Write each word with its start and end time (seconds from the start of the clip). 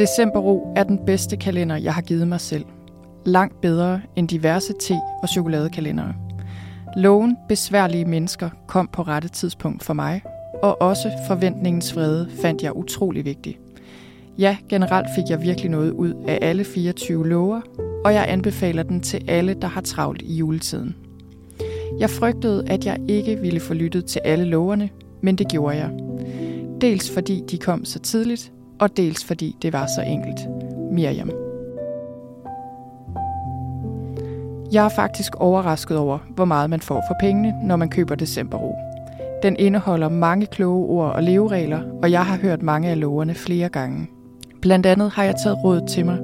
Decemberro 0.00 0.72
er 0.76 0.84
den 0.84 0.98
bedste 1.06 1.36
kalender, 1.36 1.76
jeg 1.76 1.94
har 1.94 2.02
givet 2.02 2.28
mig 2.28 2.40
selv. 2.40 2.64
Langt 3.26 3.60
bedre 3.60 4.00
end 4.16 4.28
diverse 4.28 4.72
te- 4.80 5.00
og 5.22 5.28
chokoladekalendere. 5.28 6.14
Loven 6.96 7.36
besværlige 7.48 8.04
mennesker 8.04 8.50
kom 8.66 8.88
på 8.92 9.02
rette 9.02 9.28
tidspunkt 9.28 9.84
for 9.84 9.94
mig, 9.94 10.22
og 10.62 10.82
også 10.82 11.10
forventningens 11.28 11.96
vrede 11.96 12.30
fandt 12.42 12.62
jeg 12.62 12.76
utrolig 12.76 13.24
vigtig. 13.24 13.58
Ja, 14.38 14.56
generelt 14.68 15.06
fik 15.14 15.24
jeg 15.30 15.42
virkelig 15.42 15.70
noget 15.70 15.90
ud 15.90 16.24
af 16.28 16.38
alle 16.42 16.64
24 16.64 17.28
lover, 17.28 17.60
og 18.04 18.14
jeg 18.14 18.24
anbefaler 18.28 18.82
den 18.82 19.00
til 19.00 19.24
alle, 19.28 19.54
der 19.54 19.68
har 19.68 19.80
travlt 19.80 20.22
i 20.22 20.34
juletiden. 20.34 20.96
Jeg 21.98 22.10
frygtede, 22.10 22.64
at 22.66 22.86
jeg 22.86 22.98
ikke 23.08 23.36
ville 23.36 23.60
få 23.60 23.74
lyttet 23.74 24.04
til 24.04 24.20
alle 24.24 24.44
loverne, 24.44 24.88
men 25.20 25.36
det 25.36 25.48
gjorde 25.48 25.76
jeg. 25.76 25.90
Dels 26.80 27.10
fordi 27.10 27.42
de 27.50 27.58
kom 27.58 27.84
så 27.84 27.98
tidligt, 27.98 28.52
og 28.80 28.96
dels 28.96 29.24
fordi 29.24 29.56
det 29.62 29.72
var 29.72 29.86
så 29.86 30.02
enkelt. 30.02 30.40
Miriam. 30.92 31.30
Jeg 34.72 34.84
er 34.84 34.88
faktisk 34.88 35.34
overrasket 35.34 35.96
over, 35.96 36.18
hvor 36.34 36.44
meget 36.44 36.70
man 36.70 36.80
får 36.80 37.04
for 37.08 37.16
pengene, 37.20 37.54
når 37.64 37.76
man 37.76 37.88
køber 37.88 38.14
decemberro. 38.14 38.74
Den 39.42 39.56
indeholder 39.58 40.08
mange 40.08 40.46
kloge 40.46 40.86
ord 40.86 41.12
og 41.12 41.22
leveregler, 41.22 41.82
og 42.02 42.10
jeg 42.10 42.26
har 42.26 42.36
hørt 42.36 42.62
mange 42.62 42.88
af 42.88 43.00
loverne 43.00 43.34
flere 43.34 43.68
gange. 43.68 44.10
Blandt 44.62 44.86
andet 44.86 45.10
har 45.10 45.24
jeg 45.24 45.34
taget 45.44 45.64
råd 45.64 45.88
til 45.88 46.06
mig 46.06 46.18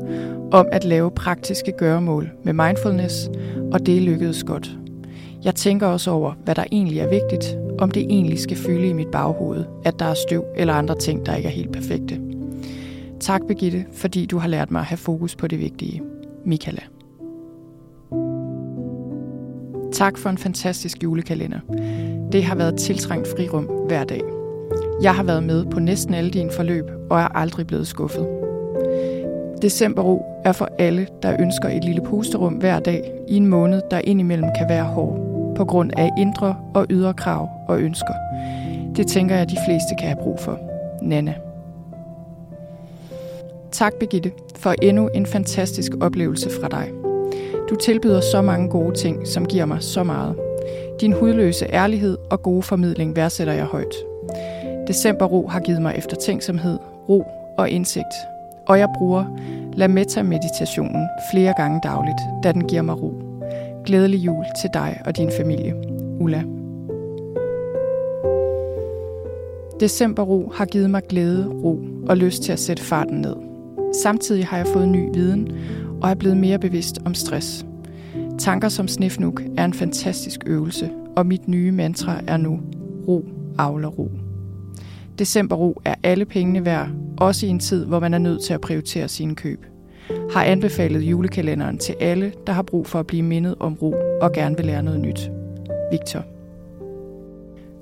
om 0.53 0.67
at 0.73 0.85
lave 0.85 1.11
praktiske 1.11 1.73
gøremål 1.79 2.31
med 2.45 2.53
mindfulness, 2.53 3.31
og 3.73 3.87
det 3.87 4.03
lykkedes 4.03 4.45
godt. 4.45 4.71
Jeg 5.45 5.55
tænker 5.55 5.87
også 5.87 6.11
over, 6.11 6.33
hvad 6.45 6.55
der 6.55 6.65
egentlig 6.73 6.99
er 6.99 7.09
vigtigt, 7.09 7.59
om 7.79 7.91
det 7.91 8.03
egentlig 8.03 8.39
skal 8.39 8.57
fylde 8.57 8.89
i 8.89 8.93
mit 8.93 9.09
baghoved, 9.09 9.65
at 9.85 9.99
der 9.99 10.05
er 10.05 10.15
støv 10.29 10.45
eller 10.57 10.75
andre 10.75 10.99
ting, 10.99 11.27
der 11.27 11.35
ikke 11.35 11.49
er 11.49 11.53
helt 11.53 11.73
perfekte. 11.73 12.36
Tak, 13.21 13.41
Begitte, 13.49 13.85
fordi 13.93 14.27
du 14.27 14.39
har 14.39 14.49
lært 14.49 14.71
mig 14.71 14.81
at 14.81 14.87
have 14.87 14.97
fokus 14.97 15.37
på 15.37 15.47
det 15.47 15.59
vigtige. 15.59 16.03
Michaela. 16.45 16.83
Tak 19.93 20.19
for 20.19 20.31
en 20.31 20.39
fantastisk 20.39 21.03
julekalender. 21.03 21.59
Det 22.33 22.45
har 22.45 22.55
været 22.55 22.77
tiltrængt 22.77 23.29
frirum 23.29 23.65
hver 23.65 24.05
dag. 24.05 24.21
Jeg 25.03 25.15
har 25.15 25.23
været 25.23 25.43
med 25.43 25.65
på 25.65 25.81
næsten 25.81 26.15
alle 26.15 26.31
dine 26.31 26.51
forløb, 26.51 26.85
og 27.11 27.21
er 27.21 27.37
aldrig 27.37 27.67
blevet 27.67 27.87
skuffet. 27.87 28.27
Decemberro 29.63 30.23
er 30.45 30.53
for 30.53 30.69
alle, 30.79 31.07
der 31.23 31.37
ønsker 31.41 31.69
et 31.69 31.85
lille 31.85 32.03
pusterum 32.03 32.55
hver 32.55 32.81
dag 32.81 33.13
i 33.29 33.37
en 33.37 33.47
måned, 33.47 33.83
der 33.91 33.99
indimellem 33.99 34.51
kan 34.59 34.69
være 34.69 34.85
hård, 34.85 35.19
på 35.57 35.65
grund 35.65 35.91
af 35.97 36.11
indre 36.19 36.57
og 36.75 36.87
ydre 36.91 37.15
krav 37.15 37.49
og 37.69 37.81
ønsker. 37.81 38.15
Det 38.97 39.07
tænker 39.07 39.37
jeg, 39.37 39.51
de 39.51 39.57
fleste 39.67 39.95
kan 39.99 40.09
have 40.09 40.23
brug 40.23 40.41
for. 40.41 40.59
Nana. 41.03 41.35
Tak, 43.73 43.95
Begitte, 43.95 44.33
for 44.57 44.75
endnu 44.83 45.09
en 45.09 45.27
fantastisk 45.27 45.93
oplevelse 46.01 46.51
fra 46.61 46.69
dig. 46.69 46.93
Du 47.71 47.77
tilbyder 47.77 48.21
så 48.21 48.43
mange 48.43 48.69
gode 48.69 48.95
ting, 48.95 49.27
som 49.27 49.47
giver 49.47 49.65
mig 49.65 49.83
så 49.83 50.03
meget. 50.03 50.37
Din 51.01 51.13
hudløse 51.13 51.67
ærlighed 51.73 52.19
og 52.31 52.43
gode 52.43 52.63
formidling 52.63 53.17
værdsætter 53.17 53.53
jeg 53.53 53.65
højt. 53.65 53.95
Decemberro 54.87 55.47
har 55.47 55.61
givet 55.61 55.83
mig 55.83 55.95
eftertænksomhed, 55.97 56.79
ro 57.09 57.25
og 57.59 57.71
indsigt. 57.71 58.15
Og 58.67 58.79
jeg 58.79 58.89
bruger 58.99 59.25
Lametta-meditationen 59.73 61.09
flere 61.33 61.55
gange 61.57 61.81
dagligt, 61.83 62.19
da 62.45 62.53
den 62.53 62.69
giver 62.69 62.83
mig 62.83 63.03
ro. 63.03 63.15
Glædelig 63.85 64.19
jul 64.19 64.45
til 64.61 64.71
dig 64.75 65.01
og 65.05 65.17
din 65.17 65.31
familie. 65.37 65.75
Ulla. 66.21 66.43
Decemberro 69.81 70.53
har 70.55 70.65
givet 70.65 70.91
mig 70.91 71.03
glæde, 71.09 71.49
ro 71.49 71.81
og 72.09 72.17
lyst 72.17 72.43
til 72.43 72.53
at 72.53 72.59
sætte 72.59 72.83
farten 72.83 73.21
ned. 73.21 73.56
Samtidig 74.03 74.47
har 74.47 74.57
jeg 74.57 74.67
fået 74.67 74.89
ny 74.89 75.09
viden 75.15 75.53
og 76.03 76.11
er 76.11 76.15
blevet 76.15 76.37
mere 76.37 76.59
bevidst 76.59 76.99
om 77.05 77.15
stress. 77.15 77.67
Tanker 78.39 78.69
som 78.69 78.89
snifnuk 78.89 79.43
er 79.57 79.65
en 79.65 79.75
fantastisk 79.75 80.41
øvelse, 80.47 80.91
og 81.17 81.27
mit 81.27 81.49
nye 81.49 81.73
mantra 81.73 82.21
er 82.27 82.37
nu 82.37 82.61
ro, 83.09 83.25
avler 83.59 83.89
ro. 83.89 84.11
Decemberro 85.19 85.81
er 85.85 85.95
alle 86.03 86.25
pengene 86.25 86.65
værd, 86.65 86.89
også 87.19 87.47
i 87.47 87.49
en 87.49 87.59
tid, 87.59 87.85
hvor 87.85 88.01
man 88.01 88.15
er 88.15 88.19
nødt 88.19 88.43
til 88.43 88.55
at 88.55 88.61
prioritere 88.61 89.09
sine 89.09 89.35
køb. 89.35 89.67
Har 90.33 90.45
anbefalet 90.45 91.01
julekalenderen 91.01 91.79
til 91.79 91.95
alle, 92.01 92.33
der 92.47 92.53
har 92.53 92.63
brug 92.63 92.87
for 92.87 92.99
at 92.99 93.07
blive 93.07 93.23
mindet 93.23 93.55
om 93.61 93.75
ro 93.75 93.95
og 94.21 94.33
gerne 94.33 94.57
vil 94.57 94.67
lære 94.67 94.83
noget 94.83 95.01
nyt. 95.01 95.31
Victor. 95.91 96.25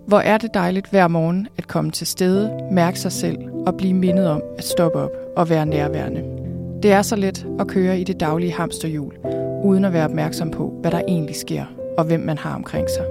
Hvor 0.07 0.19
er 0.19 0.39
det 0.39 0.51
dejligt 0.55 0.91
hver 0.91 1.09
morgen 1.09 1.49
at 1.57 1.69
komme 1.69 1.91
til 1.91 2.07
stede, 2.07 2.51
mærke 2.73 3.01
sig 3.01 3.13
selv 3.13 3.54
og 3.67 3.77
blive 3.77 3.95
mindet 3.95 4.29
om 4.29 4.43
at 4.59 4.65
stoppe 4.65 4.99
op 4.99 5.11
og 5.37 5.51
være 5.51 5.67
nærværende. 5.67 6.25
Det 6.83 6.93
er 6.93 7.03
så 7.03 7.17
let 7.17 7.47
at 7.61 7.69
køre 7.69 8.01
i 8.01 8.05
det 8.05 8.21
daglige 8.21 8.53
hamsterhjul, 8.53 9.15
uden 9.65 9.85
at 9.85 9.93
være 9.93 10.05
opmærksom 10.05 10.51
på, 10.51 10.79
hvad 10.81 10.91
der 10.91 11.01
egentlig 11.09 11.37
sker 11.37 11.65
og 11.99 12.05
hvem 12.05 12.21
man 12.21 12.39
har 12.39 12.55
omkring 12.55 12.91
sig. 12.91 13.05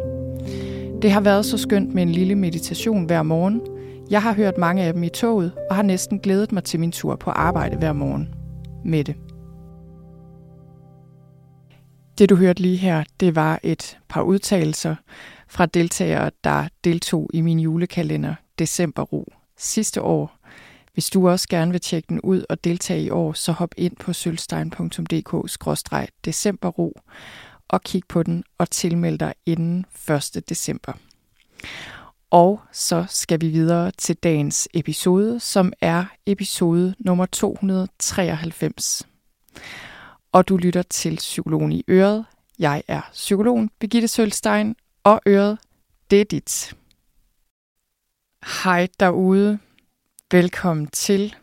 Det 1.02 1.12
har 1.12 1.22
været 1.22 1.46
så 1.46 1.58
skønt 1.58 1.94
med 1.94 2.04
en 2.04 2.10
lille 2.10 2.36
meditation 2.36 3.06
hver 3.06 3.24
morgen. 3.24 3.62
Jeg 4.10 4.22
har 4.22 4.34
hørt 4.34 4.58
mange 4.58 4.84
af 4.84 4.94
dem 4.94 5.04
i 5.04 5.10
toget 5.10 5.52
og 5.70 5.76
har 5.76 5.84
næsten 5.84 6.20
glædet 6.20 6.52
mig 6.52 6.64
til 6.64 6.80
min 6.80 6.92
tur 6.92 7.16
på 7.16 7.30
arbejde 7.30 7.78
hver 7.78 7.94
morgen. 7.94 8.30
Mette. 8.86 9.16
Det 12.18 12.30
du 12.30 12.36
hørte 12.36 12.62
lige 12.62 12.78
her, 12.78 13.04
det 13.20 13.36
var 13.36 13.60
et 13.64 13.98
par 14.10 14.22
udtalelser 14.22 14.96
fra 15.48 15.66
deltagere, 15.66 16.32
der 16.44 16.68
deltog 16.84 17.30
i 17.34 17.42
min 17.42 17.60
julekalender 17.60 18.36
Decemberro 18.60 19.34
sidste 19.58 20.02
år. 20.02 20.32
Hvis 20.94 21.10
du 21.10 21.30
også 21.30 21.48
gerne 21.50 21.72
vil 21.72 21.82
tjekke 21.82 22.08
den 22.10 22.22
ud 22.22 22.46
og 22.50 22.64
deltage 22.64 23.04
i 23.04 23.10
år, 23.10 23.34
så 23.34 23.52
hop 23.52 23.74
ind 23.78 23.96
på 23.96 24.14
sølvstein.dk-decemberro 24.14 27.00
og 27.68 27.82
kig 27.82 28.04
på 28.10 28.24
den 28.24 28.44
og 28.58 28.70
tilmeld 28.70 29.20
dig 29.20 29.34
inden 29.46 29.86
1. 30.36 30.50
december. 30.50 30.94
Og 32.30 32.62
så 32.72 33.06
skal 33.10 33.42
vi 33.42 33.48
videre 33.48 33.92
til 33.92 34.16
dagens 34.16 34.68
episode, 34.74 35.40
som 35.40 35.74
er 35.82 36.06
episode 36.26 36.96
nummer 37.00 37.26
293. 37.26 39.08
Og 40.32 40.48
du 40.48 40.58
lytter 40.58 40.82
til 40.82 41.16
Psykologen 41.16 41.72
i 41.72 41.84
Øret. 41.90 42.26
Jeg 42.60 42.84
er 42.88 43.02
psykologen 43.12 43.70
Birgitte 43.80 44.08
Sølstein, 44.08 44.76
og 45.04 45.22
Øret, 45.28 45.58
det 46.12 46.22
er 46.22 46.26
dit. 46.26 46.76
Hej 48.64 48.88
derude. 49.00 49.60
Velkommen 50.34 50.88
til. 50.88 51.36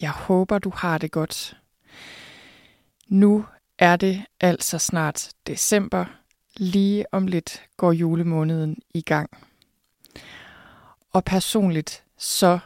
Jeg 0.00 0.10
håber, 0.10 0.58
du 0.58 0.72
har 0.74 0.98
det 0.98 1.10
godt. 1.10 1.56
Nu 3.08 3.44
er 3.78 3.96
det 3.96 4.24
altså 4.40 4.78
snart 4.78 5.28
december. 5.46 6.04
Lige 6.56 7.14
om 7.14 7.26
lidt 7.26 7.62
går 7.76 7.92
julemåneden 7.92 8.76
i 8.94 9.00
gang. 9.00 9.30
Og 11.12 11.24
personligt 11.24 12.04
så 12.18 12.58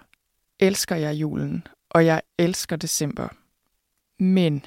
elsker 0.60 0.97
jeg 0.97 1.14
julen, 1.14 1.66
og 1.91 2.06
jeg 2.06 2.22
elsker 2.38 2.76
december. 2.76 3.28
Men 4.19 4.64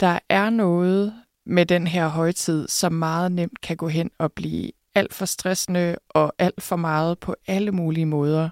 der 0.00 0.18
er 0.28 0.50
noget 0.50 1.14
med 1.44 1.66
den 1.66 1.86
her 1.86 2.08
højtid, 2.08 2.68
som 2.68 2.92
meget 2.92 3.32
nemt 3.32 3.60
kan 3.60 3.76
gå 3.76 3.88
hen 3.88 4.10
og 4.18 4.32
blive 4.32 4.70
alt 4.94 5.14
for 5.14 5.24
stressende 5.24 5.96
og 6.08 6.34
alt 6.38 6.62
for 6.62 6.76
meget 6.76 7.18
på 7.18 7.36
alle 7.46 7.72
mulige 7.72 8.06
måder. 8.06 8.50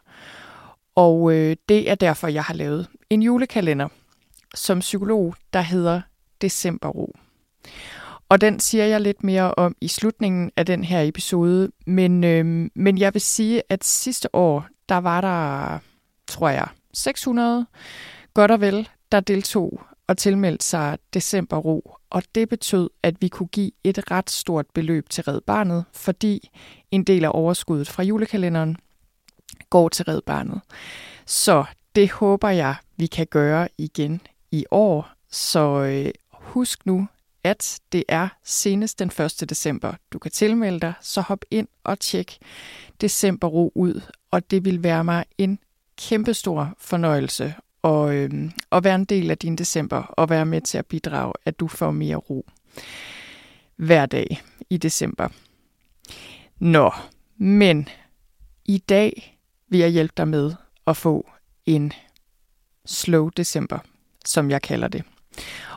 Og 0.96 1.32
øh, 1.32 1.56
det 1.68 1.90
er 1.90 1.94
derfor, 1.94 2.28
jeg 2.28 2.44
har 2.44 2.54
lavet 2.54 2.88
en 3.10 3.22
julekalender 3.22 3.88
som 4.54 4.78
psykolog, 4.78 5.34
der 5.52 5.60
hedder 5.60 6.00
Decemberro. 6.40 7.16
Og 8.28 8.40
den 8.40 8.60
siger 8.60 8.84
jeg 8.84 9.00
lidt 9.00 9.24
mere 9.24 9.54
om 9.54 9.76
i 9.80 9.88
slutningen 9.88 10.50
af 10.56 10.66
den 10.66 10.84
her 10.84 11.02
episode, 11.02 11.70
men, 11.86 12.24
øh, 12.24 12.70
men 12.74 12.98
jeg 12.98 13.14
vil 13.14 13.20
sige, 13.20 13.62
at 13.68 13.84
sidste 13.84 14.34
år, 14.34 14.66
der 14.88 14.96
var 14.96 15.20
der, 15.20 15.78
tror 16.26 16.48
jeg, 16.48 16.68
600 16.94 17.66
godt 18.34 18.50
og 18.50 18.60
vel, 18.60 18.88
der 19.12 19.20
deltog 19.20 19.80
og 20.06 20.16
tilmeldte 20.16 20.64
sig 20.64 20.98
Decemberro, 21.14 21.96
og 22.10 22.22
det 22.34 22.48
betød, 22.48 22.90
at 23.02 23.14
vi 23.20 23.28
kunne 23.28 23.48
give 23.48 23.70
et 23.84 24.10
ret 24.10 24.30
stort 24.30 24.66
beløb 24.74 25.08
til 25.08 25.24
Red 25.24 25.40
Barnet, 25.40 25.84
fordi 25.92 26.50
en 26.90 27.04
del 27.04 27.24
af 27.24 27.30
overskuddet 27.34 27.88
fra 27.88 28.02
julekalenderen 28.02 28.76
går 29.70 29.88
til 29.88 30.04
Red 30.04 30.20
Barnet. 30.22 30.60
Så 31.26 31.64
det 31.94 32.10
håber 32.10 32.48
jeg, 32.48 32.74
vi 32.96 33.06
kan 33.06 33.26
gøre 33.26 33.68
igen 33.78 34.20
i 34.50 34.64
år. 34.70 35.08
Så 35.30 35.82
øh, 35.82 36.10
husk 36.32 36.86
nu, 36.86 37.06
at 37.44 37.80
det 37.92 38.04
er 38.08 38.28
senest 38.44 38.98
den 38.98 39.08
1. 39.08 39.50
december. 39.50 39.94
Du 40.12 40.18
kan 40.18 40.30
tilmelde 40.30 40.80
dig, 40.80 40.92
så 41.00 41.20
hop 41.20 41.44
ind 41.50 41.68
og 41.84 42.00
tjek 42.00 42.38
Decemberro 43.00 43.72
ud, 43.74 44.00
og 44.30 44.50
det 44.50 44.64
vil 44.64 44.82
være 44.82 45.04
mig 45.04 45.24
en 45.38 45.58
kæmpestor 45.96 46.74
fornøjelse 46.78 47.54
og, 47.82 48.14
øh, 48.14 48.50
at 48.72 48.84
være 48.84 48.94
en 48.94 49.04
del 49.04 49.30
af 49.30 49.38
din 49.38 49.56
december 49.56 49.96
og 49.96 50.30
være 50.30 50.46
med 50.46 50.60
til 50.60 50.78
at 50.78 50.86
bidrage, 50.86 51.32
at 51.44 51.60
du 51.60 51.68
får 51.68 51.90
mere 51.90 52.16
ro 52.16 52.46
hver 53.76 54.06
dag 54.06 54.42
i 54.70 54.76
december. 54.76 55.28
Nå, 56.58 56.90
men 57.36 57.88
i 58.64 58.78
dag 58.78 59.35
vil 59.68 59.80
jeg 59.80 59.90
hjælpe 59.90 60.14
dig 60.16 60.28
med 60.28 60.54
at 60.86 60.96
få 60.96 61.30
en 61.66 61.92
Slow 62.86 63.28
December, 63.28 63.78
som 64.24 64.50
jeg 64.50 64.62
kalder 64.62 64.88
det. 64.88 65.02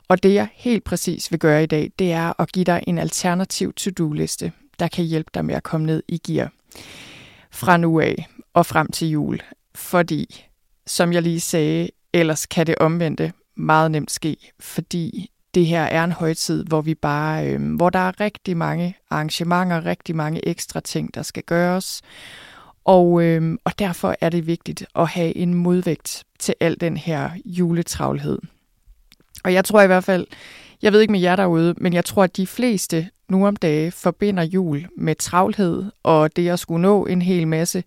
Og 0.07 0.24
det 0.24 0.33
jeg 0.33 0.50
helt 0.53 0.83
præcis 0.83 1.31
vil 1.31 1.39
gøre 1.39 1.63
i 1.63 1.65
dag, 1.65 1.91
det 2.00 2.12
er 2.12 2.41
at 2.41 2.51
give 2.51 2.65
dig 2.65 2.83
en 2.88 2.97
alternativ 2.97 3.74
to-do-liste, 3.74 4.51
der 4.80 4.88
kan 4.88 5.06
hjælpe 5.06 5.30
dig 5.33 5.45
med 5.45 5.56
at 5.56 5.63
komme 5.63 5.86
ned 5.86 6.03
i 6.07 6.18
gear 6.18 6.51
fra 7.51 7.77
nu 7.77 8.00
af 8.00 8.27
og 8.53 8.65
frem 8.65 8.88
til 8.88 9.09
jul. 9.09 9.39
Fordi, 9.75 10.45
som 10.88 11.13
jeg 11.13 11.21
lige 11.21 11.39
sagde, 11.39 11.89
ellers 12.13 12.45
kan 12.45 12.68
det 12.68 12.75
omvendte 12.75 13.33
meget 13.56 13.92
nemt 13.92 14.12
ske, 14.12 14.51
fordi 14.59 15.31
det 15.53 15.65
her 15.65 15.83
er 15.83 16.03
en 16.03 16.12
højtid, 16.12 16.63
hvor 16.63 16.81
vi 16.81 16.95
bare, 16.95 17.47
øh, 17.47 17.75
hvor 17.75 17.89
der 17.89 18.00
er 18.00 18.19
rigtig 18.19 18.57
mange 18.57 18.97
arrangementer, 19.09 19.85
rigtig 19.85 20.15
mange 20.15 20.47
ekstra 20.47 20.80
ting, 20.80 21.13
der 21.13 21.21
skal 21.21 21.44
gøres. 21.44 22.01
Og, 22.86 23.24
øh, 23.24 23.58
og 23.64 23.80
derfor 23.80 24.16
er 24.22 24.30
det 24.30 24.48
vigtigt 24.48 24.86
at 24.96 25.08
have 25.08 25.38
en 25.38 25.54
modvægt 25.54 26.24
til 26.40 26.56
al 26.60 26.81
den 26.81 26.98
her 26.98 27.30
juletravlhed. 27.46 28.40
Og 29.44 29.54
jeg 29.54 29.66
tror 29.66 29.81
i 29.81 29.88
hvert 29.88 30.04
fald, 30.04 30.28
jeg 30.81 30.94
ved 30.94 31.02
ikke 31.02 31.12
med 31.12 31.20
jer 31.20 31.36
derude, 31.36 31.76
men 31.78 31.94
jeg 31.94 32.06
tror, 32.06 32.24
at 32.24 32.38
de 32.38 32.48
fleste 32.48 33.10
nu 33.30 33.48
om 33.48 33.56
dage 33.56 33.92
forbinder 33.92 34.44
jul 34.44 34.88
med 34.98 35.16
travlhed 35.16 35.92
og 36.04 36.36
det 36.36 36.50
at 36.50 36.60
skulle 36.60 36.81
nå 36.81 37.06
en 37.06 37.22
hel 37.22 37.48
masse, 37.48 37.84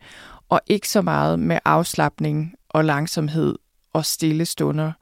og 0.48 0.60
ikke 0.66 0.88
så 0.88 1.02
meget 1.02 1.38
med 1.38 1.58
afslappning 1.64 2.54
og 2.68 2.84
langsomhed 2.84 3.54
og 3.92 4.04
stille 4.04 4.44
stunder. 4.44 4.92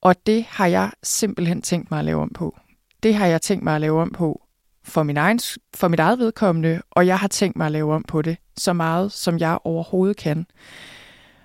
Og 0.00 0.26
det 0.26 0.44
har 0.48 0.66
jeg 0.66 0.90
simpelthen 1.02 1.62
tænkt 1.62 1.90
mig 1.90 1.98
at 1.98 2.04
lave 2.04 2.22
om 2.22 2.30
på. 2.34 2.58
Det 3.02 3.14
har 3.14 3.26
jeg 3.26 3.42
tænkt 3.42 3.64
mig 3.64 3.74
at 3.74 3.80
lave 3.80 4.02
om 4.02 4.10
på 4.10 4.42
for, 4.84 5.02
min 5.02 5.16
egen, 5.16 5.40
for 5.74 5.88
mit 5.88 6.00
eget 6.00 6.18
vedkommende, 6.18 6.82
og 6.90 7.06
jeg 7.06 7.18
har 7.18 7.28
tænkt 7.28 7.56
mig 7.56 7.66
at 7.66 7.72
lave 7.72 7.94
om 7.94 8.02
på 8.02 8.22
det 8.22 8.36
så 8.56 8.72
meget, 8.72 9.12
som 9.12 9.38
jeg 9.38 9.58
overhovedet 9.64 10.16
kan 10.16 10.46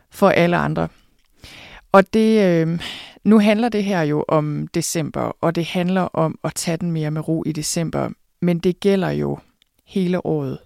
for 0.09 0.29
alle 0.29 0.57
andre. 0.57 0.87
Og 1.91 2.13
det, 2.13 2.45
øh, 2.45 2.81
nu 3.23 3.39
handler 3.39 3.69
det 3.69 3.83
her 3.83 4.01
jo 4.01 4.25
om 4.27 4.67
december, 4.67 5.31
og 5.41 5.55
det 5.55 5.65
handler 5.65 6.01
om 6.01 6.39
at 6.43 6.55
tage 6.55 6.77
den 6.77 6.91
mere 6.91 7.11
med 7.11 7.27
ro 7.27 7.43
i 7.45 7.51
december, 7.51 8.09
men 8.41 8.59
det 8.59 8.79
gælder 8.79 9.09
jo 9.09 9.39
hele 9.85 10.25
året. 10.25 10.57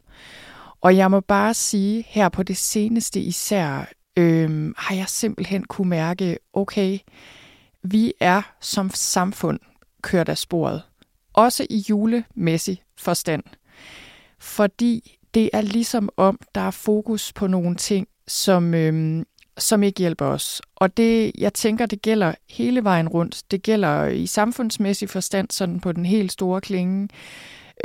Og 0.81 0.97
jeg 0.97 1.11
må 1.11 1.19
bare 1.19 1.53
sige, 1.53 2.05
her 2.07 2.29
på 2.29 2.43
det 2.43 2.57
seneste 2.57 3.19
især, 3.19 3.91
øh, 4.17 4.73
har 4.77 4.95
jeg 4.95 5.07
simpelthen 5.07 5.63
kunne 5.63 5.89
mærke, 5.89 6.37
okay, 6.53 6.99
vi 7.83 8.13
er 8.19 8.41
som 8.61 8.89
samfund 8.93 9.59
kørt 10.01 10.29
af 10.29 10.37
sporet. 10.37 10.81
Også 11.33 11.67
i 11.69 11.85
julemæssig 11.89 12.83
forstand. 12.97 13.43
Fordi 14.39 15.19
det 15.33 15.49
er 15.53 15.61
ligesom 15.61 16.09
om, 16.17 16.39
der 16.55 16.61
er 16.61 16.71
fokus 16.71 17.33
på 17.33 17.47
nogle 17.47 17.75
ting, 17.75 18.07
som, 18.27 18.73
øhm, 18.73 19.25
som 19.57 19.83
ikke 19.83 19.99
hjælper 19.99 20.25
os. 20.25 20.61
Og 20.75 20.97
det, 20.97 21.31
jeg 21.37 21.53
tænker, 21.53 21.85
det 21.85 22.01
gælder 22.01 22.33
hele 22.49 22.83
vejen 22.83 23.07
rundt. 23.07 23.43
Det 23.51 23.63
gælder 23.63 24.07
i 24.07 24.25
samfundsmæssig 24.25 25.09
forstand, 25.09 25.47
sådan 25.51 25.79
på 25.79 25.91
den 25.91 26.05
helt 26.05 26.31
store 26.31 26.61
klinge, 26.61 27.09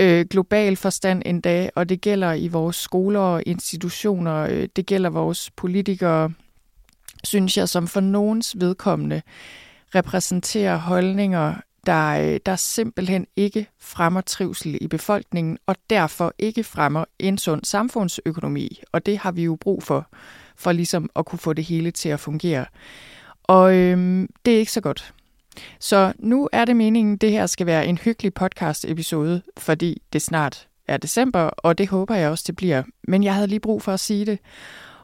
øh, 0.01 0.27
global 0.31 0.77
forstand 0.77 1.23
endda, 1.27 1.71
og 1.75 1.89
det 1.89 2.01
gælder 2.01 2.33
i 2.33 2.49
vores 2.49 2.77
skoler 2.77 3.21
og 3.21 3.43
institutioner, 3.47 4.35
øh, 4.51 4.69
det 4.77 4.87
gælder 4.87 5.11
vores 5.11 5.51
politikere, 5.57 6.33
synes 7.25 7.57
jeg, 7.57 7.69
som 7.69 7.87
for 7.87 8.01
nogens 8.01 8.57
vedkommende 8.61 9.23
repræsenterer 9.95 10.77
holdninger, 10.77 11.55
der, 11.87 12.33
øh, 12.33 12.41
der 12.47 12.57
simpelthen 12.57 13.27
ikke 13.37 13.69
fremmer 13.81 14.21
trivsel 14.21 14.79
i 14.81 14.87
befolkningen, 14.87 15.59
og 15.67 15.77
derfor 15.91 16.35
ikke 16.39 16.65
fremmer 16.65 17.05
en 17.19 17.39
sund 17.39 17.65
samfundsøkonomi. 17.65 18.83
Og 18.93 19.07
det 19.07 19.19
har 19.19 19.33
vi 19.33 19.45
jo 19.45 19.57
brug 19.61 19.83
for, 19.83 20.07
for 20.57 20.73
ligesom 20.73 21.11
at 21.17 21.27
kunne 21.27 21.39
få 21.39 21.53
det 21.53 21.65
hele 21.65 21.91
til 21.91 22.09
at 22.09 22.21
fungere. 22.21 22.67
Og 23.43 23.75
øhm, 23.75 24.29
det 24.45 24.55
er 24.55 24.59
ikke 24.59 24.73
så 24.73 24.81
godt. 24.81 25.15
Så 25.81 26.13
nu 26.19 26.49
er 26.53 26.65
det 26.65 26.77
meningen, 26.77 27.15
at 27.15 27.21
det 27.21 27.33
her 27.33 27.47
skal 27.47 27.67
være 27.67 27.87
en 27.87 27.99
hyggelig 27.99 28.35
podcast-episode, 28.35 29.43
fordi 29.57 30.03
det 30.13 30.23
snart 30.23 30.69
er 30.89 30.97
december, 30.97 31.41
og 31.41 31.79
det 31.79 31.89
håber 31.89 32.15
jeg 32.15 32.31
også, 32.31 32.45
det 32.47 32.57
bliver. 32.57 32.83
Men 33.09 33.25
jeg 33.25 33.35
havde 33.35 33.47
lige 33.47 33.61
brug 33.61 33.83
for 33.83 33.93
at 33.93 34.01
sige 34.01 34.27
det. 34.27 34.39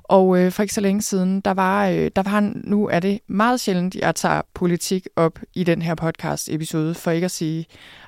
Og 0.05 0.39
øh, 0.39 0.53
for 0.53 0.63
ikke 0.63 0.75
så 0.75 0.81
længe 0.81 1.03
siden, 1.03 1.41
der 1.41 1.51
var, 1.51 1.89
øh, 1.89 2.11
der 2.17 2.23
var 2.23 2.53
nu 2.55 2.89
er 2.89 3.01
det 3.01 3.21
meget 3.27 3.61
sjældent, 3.61 3.95
jeg 3.95 4.15
tager 4.15 4.43
politik 4.55 5.07
op 5.17 5.39
i 5.55 5.65
den 5.65 5.83
her 5.83 5.95
podcast-episode, 5.95 6.95
for 6.95 7.11
ikke 7.11 7.25
at 7.25 7.31
sige 7.31 7.67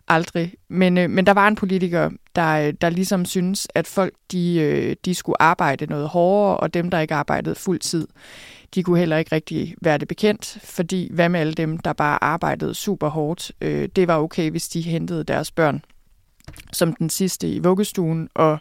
aldrig. 0.08 0.54
Men, 0.68 0.98
øh, 0.98 1.10
men 1.10 1.26
der 1.26 1.32
var 1.32 1.48
en 1.48 1.56
politiker, 1.56 2.10
der, 2.36 2.66
øh, 2.66 2.74
der 2.80 2.90
ligesom 2.90 3.24
synes, 3.24 3.68
at 3.74 3.86
folk 3.86 4.14
de, 4.32 4.58
øh, 4.60 4.96
de 5.04 5.14
skulle 5.14 5.42
arbejde 5.42 5.86
noget 5.86 6.08
hårdere, 6.08 6.56
og 6.56 6.74
dem, 6.74 6.90
der 6.90 7.00
ikke 7.00 7.14
arbejdede 7.14 7.54
fuld 7.54 7.78
tid, 7.78 8.08
de 8.74 8.82
kunne 8.82 8.98
heller 8.98 9.16
ikke 9.16 9.34
rigtig 9.34 9.74
være 9.82 9.98
det 9.98 10.08
bekendt, 10.08 10.58
fordi 10.64 11.10
hvad 11.12 11.28
med 11.28 11.40
alle 11.40 11.54
dem, 11.54 11.78
der 11.78 11.92
bare 11.92 12.24
arbejdede 12.24 12.74
super 12.74 13.08
hårdt, 13.08 13.52
øh, 13.60 13.88
det 13.96 14.08
var 14.08 14.18
okay, 14.18 14.50
hvis 14.50 14.68
de 14.68 14.80
hentede 14.80 15.24
deres 15.24 15.50
børn 15.50 15.84
som 16.72 16.92
den 16.92 17.10
sidste 17.10 17.48
i 17.48 17.58
vuggestuen, 17.58 18.28
og 18.34 18.58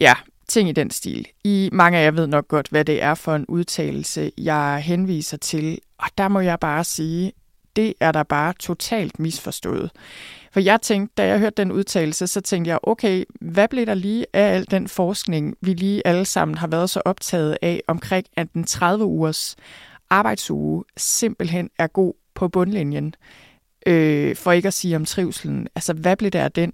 ja, 0.00 0.14
ting 0.48 0.68
i 0.68 0.72
den 0.72 0.90
stil. 0.90 1.26
I 1.44 1.68
mange 1.72 1.98
af 1.98 2.04
jer 2.04 2.10
ved 2.10 2.26
nok 2.26 2.48
godt, 2.48 2.68
hvad 2.68 2.84
det 2.84 3.02
er 3.02 3.14
for 3.14 3.34
en 3.34 3.46
udtalelse, 3.48 4.32
jeg 4.38 4.82
henviser 4.84 5.36
til, 5.36 5.78
og 5.98 6.06
der 6.18 6.28
må 6.28 6.40
jeg 6.40 6.60
bare 6.60 6.84
sige, 6.84 7.32
det 7.76 7.94
er 8.00 8.12
der 8.12 8.22
bare 8.22 8.52
totalt 8.60 9.18
misforstået. 9.18 9.90
For 10.52 10.60
jeg 10.60 10.80
tænkte, 10.80 11.12
da 11.16 11.26
jeg 11.26 11.38
hørte 11.38 11.56
den 11.56 11.72
udtalelse, 11.72 12.26
så 12.26 12.40
tænkte 12.40 12.68
jeg, 12.68 12.78
okay, 12.82 13.24
hvad 13.40 13.68
blev 13.68 13.86
der 13.86 13.94
lige 13.94 14.26
af 14.32 14.54
al 14.54 14.70
den 14.70 14.88
forskning, 14.88 15.56
vi 15.60 15.72
lige 15.72 16.06
alle 16.06 16.24
sammen 16.24 16.58
har 16.58 16.66
været 16.66 16.90
så 16.90 17.02
optaget 17.04 17.58
af 17.62 17.82
omkring, 17.88 18.26
at 18.36 18.52
den 18.54 18.64
30 18.64 19.04
ugers 19.04 19.56
arbejdsuge 20.10 20.84
simpelthen 20.96 21.70
er 21.78 21.86
god 21.86 22.14
på 22.34 22.48
bundlinjen, 22.48 23.14
øh, 23.86 24.36
for 24.36 24.52
ikke 24.52 24.68
at 24.68 24.74
sige 24.74 24.96
om 24.96 25.04
trivselen. 25.04 25.68
Altså, 25.74 25.92
hvad 25.92 26.16
blev 26.16 26.30
der 26.30 26.44
af 26.44 26.52
den? 26.52 26.72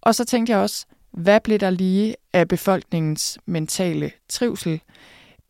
Og 0.00 0.14
så 0.14 0.24
tænkte 0.24 0.52
jeg 0.52 0.60
også, 0.60 0.86
hvad 1.12 1.40
blev 1.40 1.58
der 1.58 1.70
lige 1.70 2.16
af 2.32 2.48
befolkningens 2.48 3.38
mentale 3.46 4.10
trivsel? 4.28 4.80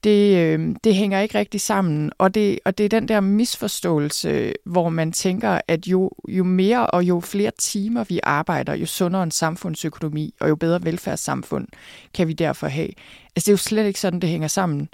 Det, 0.04 0.36
øh, 0.36 0.76
det 0.84 0.94
hænger 0.94 1.20
ikke 1.20 1.38
rigtig 1.38 1.60
sammen, 1.60 2.12
og 2.18 2.34
det, 2.34 2.58
og 2.64 2.78
det 2.78 2.84
er 2.84 2.88
den 2.88 3.08
der 3.08 3.20
misforståelse, 3.20 4.52
hvor 4.64 4.88
man 4.88 5.12
tænker, 5.12 5.60
at 5.68 5.86
jo, 5.86 6.10
jo 6.28 6.44
mere 6.44 6.86
og 6.86 7.04
jo 7.04 7.20
flere 7.20 7.50
timer 7.58 8.04
vi 8.04 8.20
arbejder, 8.22 8.74
jo 8.74 8.86
sundere 8.86 9.22
en 9.22 9.30
samfundsøkonomi 9.30 10.34
og 10.40 10.48
jo 10.48 10.56
bedre 10.56 10.84
velfærdssamfund 10.84 11.68
kan 12.14 12.28
vi 12.28 12.32
derfor 12.32 12.66
have. 12.66 12.88
Altså 13.36 13.46
det 13.46 13.48
er 13.48 13.52
jo 13.52 13.56
slet 13.56 13.86
ikke 13.86 14.00
sådan, 14.00 14.20
det 14.20 14.30
hænger 14.30 14.48
sammen. 14.48 14.88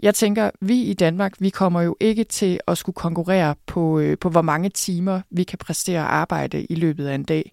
Jeg 0.00 0.14
tænker, 0.14 0.50
vi 0.60 0.82
i 0.82 0.94
Danmark, 0.94 1.32
vi 1.38 1.50
kommer 1.50 1.82
jo 1.82 1.96
ikke 2.00 2.24
til 2.24 2.60
at 2.66 2.78
skulle 2.78 2.96
konkurrere 2.96 3.54
på, 3.66 3.98
øh, 3.98 4.18
på 4.18 4.28
hvor 4.28 4.42
mange 4.42 4.68
timer 4.68 5.20
vi 5.30 5.44
kan 5.44 5.58
præstere 5.58 6.02
arbejde 6.02 6.64
i 6.64 6.74
løbet 6.74 7.06
af 7.06 7.14
en 7.14 7.24
dag. 7.24 7.52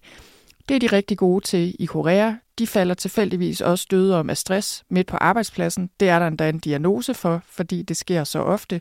Det 0.68 0.74
er 0.74 0.78
de 0.78 0.86
rigtig 0.86 1.18
gode 1.18 1.44
til 1.44 1.76
i 1.78 1.86
Korea. 1.86 2.34
De 2.58 2.66
falder 2.66 2.94
tilfældigvis 2.94 3.60
også 3.60 3.86
døde 3.90 4.20
om 4.20 4.30
af 4.30 4.36
stress 4.36 4.84
midt 4.88 5.06
på 5.06 5.16
arbejdspladsen. 5.16 5.90
Det 6.00 6.08
er 6.08 6.18
der 6.18 6.26
endda 6.26 6.48
en 6.48 6.58
diagnose 6.58 7.14
for, 7.14 7.42
fordi 7.46 7.82
det 7.82 7.96
sker 7.96 8.24
så 8.24 8.38
ofte. 8.38 8.80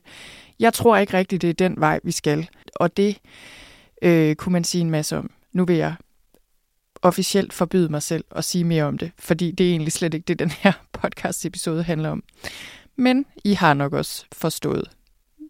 Jeg 0.59 0.73
tror 0.73 0.97
ikke 0.97 1.13
rigtigt, 1.13 1.41
det 1.41 1.49
er 1.49 1.53
den 1.53 1.75
vej, 1.77 1.99
vi 2.03 2.11
skal. 2.11 2.49
Og 2.75 2.97
det 2.97 3.17
øh, 4.01 4.35
kunne 4.35 4.53
man 4.53 4.63
sige 4.63 4.81
en 4.81 4.89
masse 4.91 5.17
om. 5.17 5.31
Nu 5.53 5.65
vil 5.65 5.75
jeg 5.75 5.95
officielt 7.01 7.53
forbyde 7.53 7.89
mig 7.89 8.03
selv 8.03 8.23
at 8.31 8.45
sige 8.45 8.63
mere 8.63 8.83
om 8.83 8.97
det, 8.97 9.11
fordi 9.19 9.51
det 9.51 9.65
er 9.65 9.71
egentlig 9.71 9.91
slet 9.91 10.13
ikke 10.13 10.25
det, 10.25 10.39
den 10.39 10.51
her 10.51 10.71
podcast-episode 11.01 11.83
handler 11.83 12.09
om. 12.09 12.23
Men 12.95 13.25
I 13.43 13.53
har 13.53 13.73
nok 13.73 13.93
også 13.93 14.25
forstået 14.31 14.89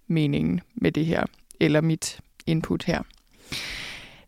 meningen 0.07 0.61
med 0.75 0.91
det 0.91 1.05
her, 1.05 1.23
eller 1.59 1.81
mit 1.81 2.19
input 2.45 2.83
her. 2.83 3.01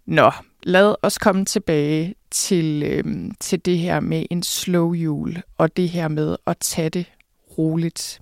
Nå, 0.06 0.32
lad 0.64 0.96
os 1.02 1.18
komme 1.18 1.46
tilbage 1.46 2.16
til, 2.32 2.84
øhm, 2.84 3.32
til 3.40 3.66
det 3.66 3.78
her 3.78 4.00
med 4.00 4.26
en 4.30 4.44
slow 4.44 4.94
jul, 4.94 5.42
og 5.58 5.78
det 5.78 5.90
her 5.90 6.08
med 6.08 6.36
at 6.48 6.58
tage 6.58 6.90
det 6.90 7.06
roligt. 7.58 8.22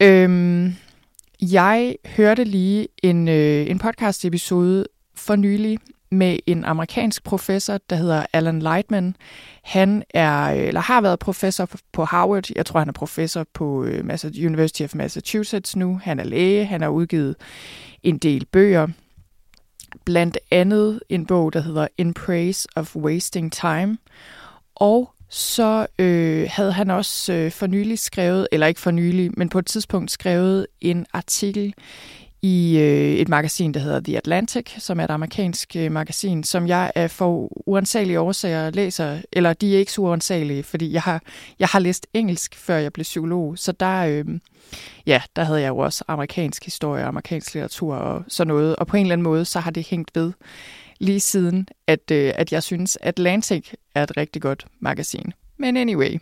Øhm, 0.00 0.74
jeg 1.42 1.96
hørte 2.06 2.44
lige 2.44 2.88
en, 3.02 3.28
øh, 3.28 3.70
en 3.70 3.78
podcast-episode 3.78 4.84
for 5.14 5.36
nylig 5.36 5.78
med 6.10 6.38
en 6.46 6.64
amerikansk 6.64 7.24
professor, 7.24 7.78
der 7.90 7.96
hedder 7.96 8.26
Alan 8.32 8.58
Lightman. 8.58 9.16
Han 9.62 10.02
er, 10.10 10.54
øh, 10.54 10.68
eller 10.68 10.80
har 10.80 11.00
været 11.00 11.18
professor 11.18 11.68
på 11.92 12.04
Harvard. 12.04 12.44
Jeg 12.56 12.66
tror, 12.66 12.80
han 12.80 12.88
er 12.88 12.92
professor 12.92 13.46
på 13.54 13.84
øh, 13.84 14.04
University 14.46 14.82
of 14.82 14.94
Massachusetts 14.94 15.76
nu. 15.76 16.00
Han 16.04 16.20
er 16.20 16.24
læge. 16.24 16.64
Han 16.64 16.80
har 16.80 16.88
udgivet 16.88 17.36
en 18.02 18.18
del 18.18 18.44
bøger 18.44 18.88
blandt 20.04 20.38
andet 20.50 21.00
en 21.08 21.26
bog, 21.26 21.52
der 21.52 21.60
hedder 21.60 21.88
In 21.98 22.14
Praise 22.14 22.68
of 22.76 22.96
Wasting 22.96 23.52
Time. 23.52 23.98
Og 24.74 25.10
så 25.28 25.86
øh, 25.98 26.48
havde 26.50 26.72
han 26.72 26.90
også 26.90 27.32
øh, 27.32 27.50
for 27.50 27.66
nylig 27.66 27.98
skrevet, 27.98 28.48
eller 28.52 28.66
ikke 28.66 28.80
for 28.80 28.90
nylig, 28.90 29.30
men 29.36 29.48
på 29.48 29.58
et 29.58 29.66
tidspunkt 29.66 30.10
skrevet 30.10 30.66
en 30.80 31.06
artikel 31.12 31.74
i 32.42 32.78
øh, 32.78 33.12
et 33.12 33.28
magasin, 33.28 33.74
der 33.74 33.80
hedder 33.80 34.00
The 34.00 34.16
Atlantic, 34.16 34.74
som 34.78 35.00
er 35.00 35.04
et 35.04 35.10
amerikansk 35.10 35.76
øh, 35.76 35.92
magasin, 35.92 36.44
som 36.44 36.66
jeg 36.66 36.92
er 36.94 37.08
for 37.08 37.48
uansagelige 37.68 38.20
årsager 38.20 38.70
læser, 38.70 39.18
eller 39.32 39.52
de 39.52 39.74
er 39.74 39.78
ikke 39.78 39.92
så 39.92 40.00
uansagelige, 40.00 40.62
fordi 40.62 40.92
jeg 40.92 41.02
har, 41.02 41.22
jeg 41.58 41.68
har 41.68 41.78
læst 41.78 42.06
engelsk, 42.14 42.56
før 42.56 42.76
jeg 42.76 42.92
blev 42.92 43.02
psykolog, 43.02 43.58
så 43.58 43.72
der, 43.72 43.98
øh, 43.98 44.24
ja, 45.06 45.22
der 45.36 45.44
havde 45.44 45.60
jeg 45.60 45.68
jo 45.68 45.78
også 45.78 46.04
amerikansk 46.08 46.64
historie, 46.64 47.04
amerikansk 47.04 47.54
litteratur 47.54 47.94
og 47.94 48.24
sådan 48.28 48.48
noget, 48.48 48.76
og 48.76 48.86
på 48.86 48.96
en 48.96 49.02
eller 49.02 49.12
anden 49.12 49.22
måde, 49.22 49.44
så 49.44 49.60
har 49.60 49.70
det 49.70 49.86
hængt 49.88 50.10
ved 50.14 50.32
lige 51.00 51.20
siden, 51.20 51.68
at, 51.86 52.10
øh, 52.10 52.32
at 52.34 52.52
jeg 52.52 52.62
synes, 52.62 52.98
at 53.00 53.08
Atlantic 53.08 53.72
er 53.94 54.02
et 54.02 54.16
rigtig 54.16 54.42
godt 54.42 54.66
magasin. 54.80 55.32
Men 55.56 55.76
anyway, 55.76 56.18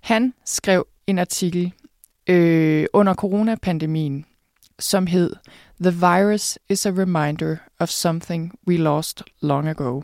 han 0.00 0.34
skrev 0.44 0.86
en 1.06 1.18
artikel 1.18 1.72
øh, 2.26 2.86
under 2.92 3.14
coronapandemien, 3.14 4.24
som 4.78 5.06
hed 5.06 5.36
The 5.80 5.90
Virus 5.90 6.58
is 6.68 6.86
a 6.86 6.90
Reminder 6.90 7.56
of 7.78 7.88
Something 7.88 8.58
We 8.68 8.76
Lost 8.76 9.22
Long 9.40 9.68
Ago. 9.68 10.00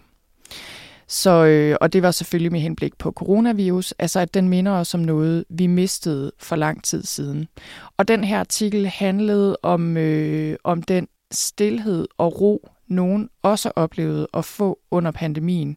Så, 1.09 1.45
øh, 1.45 1.77
og 1.81 1.93
det 1.93 2.03
var 2.03 2.11
selvfølgelig 2.11 2.53
med 2.53 2.61
henblik 2.61 2.99
på 2.99 3.13
coronavirus, 3.13 3.93
altså 3.99 4.21
at 4.21 4.35
den 4.35 4.49
minder 4.49 4.73
os 4.73 4.95
om 4.95 5.01
noget, 5.01 5.45
vi 5.49 5.67
mistede 5.67 6.33
for 6.39 6.57
lang 6.57 6.85
tid 6.85 7.03
siden. 7.03 7.49
Og 7.97 8.09
den 8.09 8.25
her 8.25 8.41
artikel 8.41 8.87
handlede 8.87 9.59
om, 9.63 9.97
øh, 9.97 10.57
om 10.65 10.83
den 10.83 11.09
stillhed 11.31 12.09
og 12.19 12.41
ro, 12.41 12.69
nogen 12.89 13.31
også 13.43 13.73
oplevede 13.77 14.27
at 14.35 14.45
få 14.45 14.79
under 14.91 15.11
pandemien, 15.11 15.77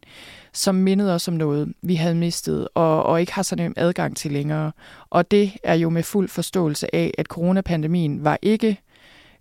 som 0.52 0.74
mindede 0.74 1.14
os 1.14 1.28
om 1.28 1.34
noget, 1.34 1.72
vi 1.82 1.94
havde 1.94 2.14
mistet 2.14 2.68
og, 2.74 3.02
og 3.02 3.20
ikke 3.20 3.32
har 3.32 3.42
så 3.42 3.56
nem 3.56 3.74
adgang 3.76 4.16
til 4.16 4.32
længere. 4.32 4.72
Og 5.10 5.30
det 5.30 5.52
er 5.62 5.74
jo 5.74 5.90
med 5.90 6.02
fuld 6.02 6.28
forståelse 6.28 6.94
af, 6.94 7.14
at 7.18 7.26
coronapandemien 7.26 8.24
var 8.24 8.38
ikke 8.42 8.78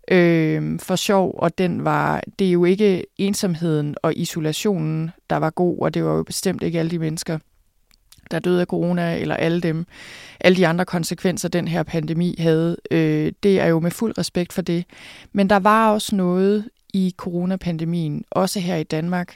øh, 0.07 0.79
for 0.79 0.95
sjov, 0.95 1.35
og 1.37 1.57
den 1.57 1.85
var, 1.85 2.21
det 2.39 2.47
er 2.47 2.51
jo 2.51 2.65
ikke 2.65 3.05
ensomheden 3.17 3.95
og 4.03 4.13
isolationen, 4.15 5.11
der 5.29 5.37
var 5.37 5.49
god, 5.49 5.79
og 5.81 5.93
det 5.93 6.03
var 6.03 6.15
jo 6.15 6.23
bestemt 6.23 6.63
ikke 6.63 6.79
alle 6.79 6.91
de 6.91 6.99
mennesker, 6.99 7.37
der 8.31 8.39
døde 8.39 8.61
af 8.61 8.67
corona, 8.67 9.17
eller 9.17 9.35
alle 9.35 9.61
dem, 9.61 9.85
alle 10.39 10.55
de 10.55 10.67
andre 10.67 10.85
konsekvenser, 10.85 11.49
den 11.49 11.67
her 11.67 11.83
pandemi 11.83 12.35
havde. 12.39 12.77
Øh, 12.91 13.31
det 13.43 13.59
er 13.59 13.67
jo 13.67 13.79
med 13.79 13.91
fuld 13.91 14.17
respekt 14.17 14.53
for 14.53 14.61
det. 14.61 14.85
Men 15.31 15.49
der 15.49 15.59
var 15.59 15.91
også 15.91 16.15
noget 16.15 16.69
i 16.93 17.13
coronapandemien, 17.17 18.23
også 18.31 18.59
her 18.59 18.75
i 18.75 18.83
Danmark, 18.83 19.35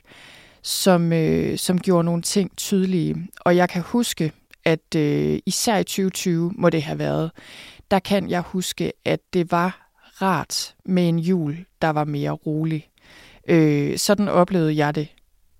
som, 0.61 1.13
øh, 1.13 1.57
som 1.57 1.79
gjorde 1.79 2.03
nogle 2.03 2.21
ting 2.21 2.57
tydelige. 2.57 3.27
Og 3.39 3.55
jeg 3.55 3.69
kan 3.69 3.81
huske, 3.81 4.31
at 4.65 4.95
øh, 4.95 5.39
især 5.45 5.77
i 5.77 5.83
2020 5.83 6.51
må 6.55 6.69
det 6.69 6.83
have 6.83 6.99
været, 6.99 7.31
der 7.91 7.99
kan 7.99 8.29
jeg 8.29 8.41
huske, 8.41 8.93
at 9.05 9.19
det 9.33 9.51
var 9.51 9.84
rart 10.21 10.75
med 10.85 11.09
en 11.09 11.19
jul, 11.19 11.65
der 11.81 11.89
var 11.89 12.03
mere 12.03 12.31
rolig. 12.31 12.89
Øh, 13.47 13.97
sådan 13.97 14.27
oplevede 14.27 14.77
jeg 14.77 14.95
det. 14.95 15.07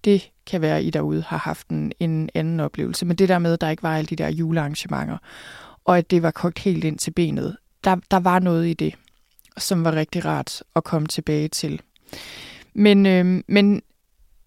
Det 0.05 0.31
kan 0.45 0.61
være, 0.61 0.77
at 0.77 0.83
I 0.83 0.89
derude 0.89 1.21
har 1.21 1.37
haft 1.37 1.67
en, 1.67 1.91
en 1.99 2.29
anden 2.33 2.59
oplevelse. 2.59 3.05
Men 3.05 3.15
det 3.15 3.29
der 3.29 3.39
med, 3.39 3.53
at 3.53 3.61
der 3.61 3.69
ikke 3.69 3.83
var 3.83 3.97
alle 3.97 4.07
de 4.07 4.15
der 4.15 4.29
julearrangementer, 4.29 5.17
og 5.85 5.97
at 5.97 6.11
det 6.11 6.23
var 6.23 6.31
kogt 6.31 6.59
helt 6.59 6.83
ind 6.83 6.97
til 6.97 7.11
benet, 7.11 7.57
der, 7.83 7.95
der 8.11 8.19
var 8.19 8.39
noget 8.39 8.67
i 8.67 8.73
det, 8.73 8.95
som 9.57 9.83
var 9.83 9.95
rigtig 9.95 10.25
rart 10.25 10.63
at 10.75 10.83
komme 10.83 11.07
tilbage 11.07 11.47
til. 11.47 11.81
Men, 12.73 13.05
øh, 13.05 13.43
men 13.47 13.81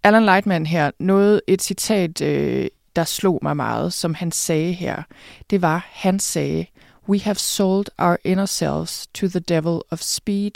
Alan 0.03 0.25
Lightman 0.25 0.67
her, 0.67 0.91
noget, 0.99 1.41
et 1.47 1.63
citat, 1.63 2.23
øh, 2.23 2.69
der 2.97 3.05
slog 3.05 3.39
mig 3.43 3.57
meget, 3.57 3.93
som 3.93 4.15
han 4.15 4.33
sagde 4.33 4.73
her, 4.73 5.03
det 5.51 5.63
var, 5.63 5.89
han 5.93 6.19
sagde, 6.19 6.67
We 7.09 7.19
have 7.19 7.39
sold 7.39 7.87
our 7.99 8.19
inner 8.25 8.47
selves 8.47 9.07
to 9.15 9.29
the 9.29 9.41
devil 9.41 9.83
of 9.91 10.03
speed, 10.03 10.53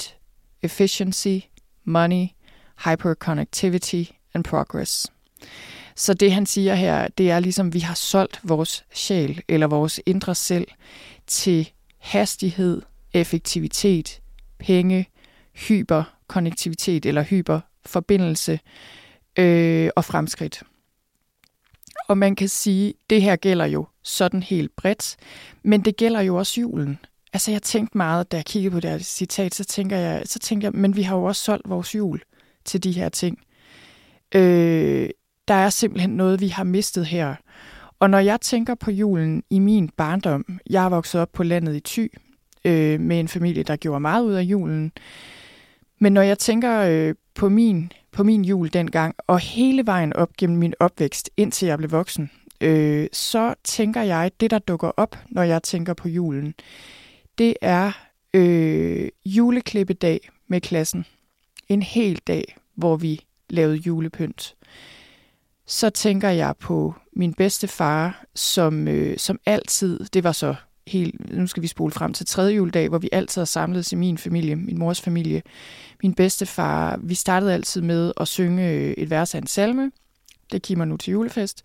efficiency, 0.62 1.40
money, 1.84 2.26
hyperconnectivity 2.84 4.04
and 4.34 4.44
progress. 4.44 5.06
Så 5.96 6.14
det 6.14 6.32
han 6.32 6.46
siger 6.46 6.74
her, 6.74 7.08
det 7.08 7.30
er 7.30 7.40
ligesom, 7.40 7.74
vi 7.74 7.78
har 7.78 7.94
solgt 7.94 8.40
vores 8.42 8.84
sjæl 8.94 9.42
eller 9.48 9.66
vores 9.66 10.00
indre 10.06 10.34
selv 10.34 10.68
til 11.26 11.70
hastighed, 11.98 12.82
effektivitet, 13.12 14.20
penge, 14.58 15.08
hyperkonnektivitet 15.54 17.06
eller 17.06 17.22
hyperforbindelse 17.22 18.60
øh, 19.38 19.90
og 19.96 20.04
fremskridt. 20.04 20.62
Og 22.12 22.18
man 22.18 22.36
kan 22.36 22.48
sige, 22.48 22.94
det 23.10 23.22
her 23.22 23.36
gælder 23.36 23.64
jo 23.64 23.86
sådan 24.02 24.42
helt 24.42 24.76
bredt, 24.76 25.16
men 25.62 25.80
det 25.80 25.96
gælder 25.96 26.20
jo 26.20 26.36
også 26.36 26.60
julen. 26.60 26.98
Altså 27.32 27.50
jeg 27.50 27.62
tænkte 27.62 27.96
meget, 27.96 28.32
da 28.32 28.36
jeg 28.36 28.44
kiggede 28.44 28.72
på 28.72 28.80
det 28.80 28.90
her 28.90 28.98
citat, 28.98 29.54
så 29.54 29.64
tænker 29.64 29.96
jeg, 29.96 30.22
så 30.24 30.38
tænker 30.38 30.68
jeg, 30.68 30.72
men 30.74 30.96
vi 30.96 31.02
har 31.02 31.16
jo 31.16 31.24
også 31.24 31.42
solgt 31.42 31.68
vores 31.68 31.94
jul 31.94 32.20
til 32.64 32.84
de 32.84 32.92
her 32.92 33.08
ting. 33.08 33.38
Øh, 34.34 35.10
der 35.48 35.54
er 35.54 35.70
simpelthen 35.70 36.10
noget, 36.10 36.40
vi 36.40 36.48
har 36.48 36.64
mistet 36.64 37.06
her. 37.06 37.34
Og 37.98 38.10
når 38.10 38.18
jeg 38.18 38.40
tænker 38.40 38.74
på 38.74 38.90
julen 38.90 39.42
i 39.50 39.58
min 39.58 39.88
barndom, 39.88 40.58
jeg 40.70 40.84
er 40.84 40.88
vokset 40.88 41.20
op 41.20 41.32
på 41.32 41.42
landet 41.42 41.76
i 41.76 41.80
Thy, 41.80 42.12
øh, 42.64 43.00
med 43.00 43.20
en 43.20 43.28
familie, 43.28 43.62
der 43.62 43.76
gjorde 43.76 44.00
meget 44.00 44.24
ud 44.24 44.32
af 44.32 44.42
julen. 44.42 44.92
Men 45.98 46.12
når 46.12 46.22
jeg 46.22 46.38
tænker 46.38 46.80
øh, 46.80 47.14
på 47.34 47.48
min 47.48 47.92
på 48.12 48.22
min 48.22 48.44
jul 48.44 48.72
dengang, 48.72 49.14
og 49.26 49.38
hele 49.38 49.86
vejen 49.86 50.12
op 50.12 50.36
gennem 50.38 50.58
min 50.58 50.74
opvækst, 50.80 51.30
indtil 51.36 51.68
jeg 51.68 51.78
blev 51.78 51.90
voksen, 51.90 52.30
øh, 52.60 53.06
så 53.12 53.54
tænker 53.64 54.02
jeg, 54.02 54.18
at 54.18 54.40
det, 54.40 54.50
der 54.50 54.58
dukker 54.58 54.90
op, 54.96 55.18
når 55.28 55.42
jeg 55.42 55.62
tænker 55.62 55.94
på 55.94 56.08
julen, 56.08 56.54
det 57.38 57.54
er 57.60 57.92
øh, 58.34 59.08
juleklippedag 59.24 60.30
med 60.48 60.60
klassen. 60.60 61.04
En 61.68 61.82
hel 61.82 62.20
dag, 62.26 62.56
hvor 62.74 62.96
vi 62.96 63.20
lavede 63.50 63.76
julepynt. 63.76 64.54
Så 65.66 65.90
tænker 65.90 66.28
jeg 66.28 66.54
på 66.60 66.94
min 67.12 67.34
bedste 67.34 67.68
far, 67.68 68.24
som, 68.34 68.88
øh, 68.88 69.18
som 69.18 69.40
altid, 69.46 70.04
det 70.04 70.24
var 70.24 70.32
så 70.32 70.54
helt, 70.86 71.36
nu 71.36 71.46
skal 71.46 71.62
vi 71.62 71.66
spole 71.66 71.92
frem 71.92 72.12
til 72.12 72.26
tredje 72.26 72.54
juledag, 72.54 72.88
hvor 72.88 72.98
vi 72.98 73.08
altid 73.12 73.40
har 73.40 73.46
samlet 73.46 73.92
i 73.92 73.96
min 73.96 74.18
familie, 74.18 74.56
min 74.56 74.78
mors 74.78 75.00
familie. 75.00 75.42
Min 76.02 76.14
bedstefar, 76.14 76.98
vi 77.02 77.14
startede 77.14 77.54
altid 77.54 77.82
med 77.82 78.12
at 78.20 78.28
synge 78.28 78.70
øh, 78.70 78.90
et 78.90 79.10
vers 79.10 79.34
af 79.34 79.38
en 79.38 79.46
salme. 79.46 79.92
Det 80.52 80.62
kimer 80.62 80.84
nu 80.84 80.96
til 80.96 81.10
julefest. 81.10 81.62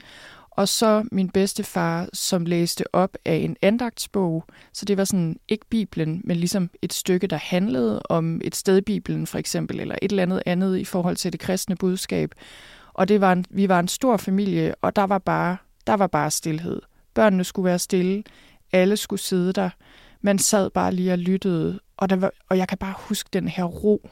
Og 0.52 0.68
så 0.68 1.04
min 1.12 1.30
bedstefar, 1.30 2.10
som 2.14 2.46
læste 2.46 2.96
op 2.96 3.18
af 3.26 3.36
en 3.36 3.58
andagtsbog. 3.62 4.46
Så 4.74 4.86
det 4.86 4.98
var 4.98 5.04
sådan 5.04 5.40
ikke 5.48 5.66
Bibelen, 5.70 6.22
men 6.24 6.38
ligesom 6.38 6.70
et 6.82 6.94
stykke, 6.94 7.28
der 7.28 7.38
handlede 7.38 8.02
om 8.02 8.42
et 8.44 8.56
sted 8.56 8.78
i 8.78 8.82
Bibelen 8.82 9.28
for 9.28 9.38
eksempel, 9.38 9.80
eller 9.80 9.96
et 10.02 10.12
eller 10.12 10.24
andet 10.24 10.44
andet 10.46 10.78
i 10.78 10.84
forhold 10.84 11.16
til 11.16 11.32
det 11.32 11.40
kristne 11.40 11.76
budskab. 11.76 12.32
Og 12.94 13.08
det 13.08 13.22
var 13.22 13.32
en, 13.32 13.46
vi 13.50 13.70
var 13.70 13.80
en 13.80 13.88
stor 13.88 14.18
familie, 14.18 14.76
og 14.82 14.96
der 14.96 15.04
var 15.04 15.18
bare, 15.18 15.58
der 15.88 15.94
var 15.94 16.08
bare 16.08 16.32
stillhed. 16.32 16.82
Børnene 17.14 17.44
skulle 17.44 17.66
være 17.66 17.80
stille. 17.80 18.24
Alle 18.72 18.98
skulle 18.98 19.20
sidde 19.20 19.54
der. 19.54 19.70
Man 20.22 20.40
sad 20.40 20.70
bare 20.70 20.94
lige 20.94 21.12
og 21.12 21.18
lyttede, 21.18 21.80
og, 21.98 22.10
der 22.10 22.16
var, 22.16 22.32
og 22.50 22.58
jeg 22.58 22.68
kan 22.68 22.78
bare 22.78 22.94
huske 22.98 23.30
den 23.34 23.48
her 23.48 23.64
ro, 23.64 24.10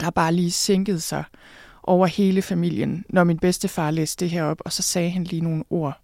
der 0.00 0.10
bare 0.10 0.32
lige 0.32 0.50
sænkede 0.50 1.00
sig 1.00 1.24
over 1.82 2.06
hele 2.06 2.42
familien, 2.42 3.04
når 3.08 3.24
min 3.24 3.38
bedstefar 3.38 3.90
læste 3.90 4.24
det 4.24 4.30
her 4.30 4.44
op, 4.44 4.60
og 4.64 4.72
så 4.72 4.82
sagde 4.82 5.10
han 5.10 5.24
lige 5.24 5.42
nogle 5.42 5.64
ord 5.70 6.00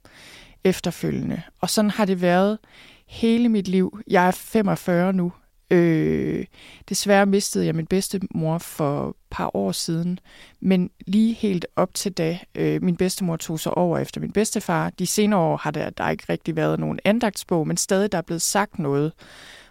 efterfølgende. 0.64 1.42
Og 1.60 1.70
sådan 1.70 1.90
har 1.90 2.04
det 2.04 2.20
været 2.20 2.58
hele 3.06 3.48
mit 3.48 3.68
liv. 3.68 4.00
Jeg 4.06 4.26
er 4.26 4.30
45 4.30 5.12
nu, 5.12 5.32
Øh, 5.70 6.44
desværre 6.88 7.26
mistede 7.26 7.66
jeg 7.66 7.74
min 7.74 7.86
bedstemor 7.86 8.58
for 8.58 9.08
et 9.08 9.14
par 9.30 9.50
år 9.54 9.72
siden, 9.72 10.18
men 10.60 10.90
lige 11.06 11.34
helt 11.34 11.66
op 11.76 11.94
til 11.94 12.12
da 12.12 12.38
øh, 12.54 12.82
min 12.82 12.96
bedstemor 12.96 13.36
tog 13.36 13.60
sig 13.60 13.74
over 13.74 13.98
efter 13.98 14.20
min 14.20 14.32
bedstefar. 14.32 14.90
De 14.90 15.06
senere 15.06 15.40
år 15.40 15.56
har 15.56 15.70
der, 15.70 15.90
der 15.90 16.10
ikke 16.10 16.24
rigtig 16.28 16.56
været 16.56 16.80
nogen 16.80 16.98
andagtsbog, 17.04 17.66
men 17.66 17.76
stadig 17.76 18.12
der 18.12 18.18
er 18.18 18.22
blevet 18.22 18.42
sagt 18.42 18.78
noget, 18.78 19.12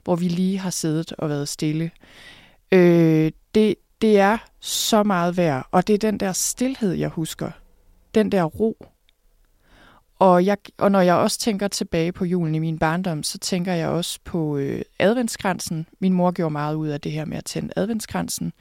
hvor 0.03 0.15
vi 0.15 0.27
lige 0.27 0.57
har 0.59 0.69
siddet 0.69 1.13
og 1.17 1.29
været 1.29 1.47
stille. 1.47 1.91
Øh, 2.71 3.31
det, 3.55 3.75
det 4.01 4.19
er 4.19 4.37
så 4.59 5.03
meget 5.03 5.37
værd, 5.37 5.67
og 5.71 5.87
det 5.87 5.93
er 5.93 5.97
den 5.97 6.19
der 6.19 6.31
stillhed, 6.31 6.93
jeg 6.93 7.09
husker. 7.09 7.51
Den 8.15 8.31
der 8.31 8.43
ro, 8.43 8.85
og, 10.19 10.45
jeg, 10.45 10.57
og 10.77 10.91
når 10.91 11.01
jeg 11.01 11.15
også 11.15 11.39
tænker 11.39 11.67
tilbage 11.67 12.11
på 12.11 12.25
julen 12.25 12.55
i 12.55 12.59
min 12.59 12.79
barndom, 12.79 13.23
så 13.23 13.37
tænker 13.37 13.73
jeg 13.73 13.87
også 13.87 14.19
på 14.23 14.57
øh, 14.57 14.81
adventskransen. 14.99 15.87
Min 15.99 16.13
mor 16.13 16.31
gjorde 16.31 16.51
meget 16.51 16.75
ud 16.75 16.87
af 16.87 17.01
det 17.01 17.11
her 17.11 17.25
med 17.25 17.37
at 17.37 17.45
tænde 17.45 17.73
adventskransen, 17.75 18.53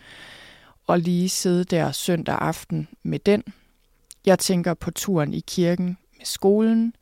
og 0.86 0.98
lige 0.98 1.28
sidde 1.28 1.64
der 1.64 1.92
søndag 1.92 2.38
aften 2.40 2.88
med 3.02 3.18
den. 3.18 3.42
Jeg 4.26 4.38
tænker 4.38 4.74
på 4.74 4.90
turen 4.90 5.34
i 5.34 5.40
kirken 5.46 5.98
med 6.18 6.26
skolen, 6.26 6.94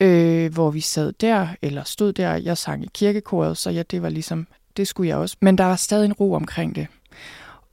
øh, 0.00 0.52
hvor 0.52 0.70
vi 0.70 0.80
sad 0.80 1.12
der, 1.12 1.48
eller 1.62 1.84
stod 1.84 2.12
der. 2.12 2.34
Jeg 2.34 2.58
sang 2.58 2.84
i 2.84 2.88
kirkekoret, 2.94 3.58
så 3.58 3.70
ja, 3.70 3.82
det 3.82 4.02
var 4.02 4.08
ligesom, 4.08 4.46
det 4.76 4.88
skulle 4.88 5.08
jeg 5.08 5.16
også. 5.16 5.36
Men 5.40 5.58
der 5.58 5.64
var 5.64 5.76
stadig 5.76 6.04
en 6.04 6.12
ro 6.12 6.32
omkring 6.32 6.74
det. 6.74 6.86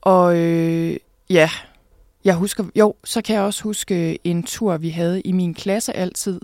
Og 0.00 0.36
øh, 0.36 0.96
ja, 1.30 1.50
jeg 2.24 2.34
husker, 2.34 2.64
jo, 2.76 2.94
så 3.04 3.22
kan 3.22 3.36
jeg 3.36 3.42
også 3.42 3.62
huske 3.62 4.10
øh, 4.10 4.16
en 4.24 4.42
tur, 4.42 4.76
vi 4.76 4.88
havde 4.88 5.20
i 5.20 5.32
min 5.32 5.54
klasse 5.54 5.96
altid, 5.96 6.40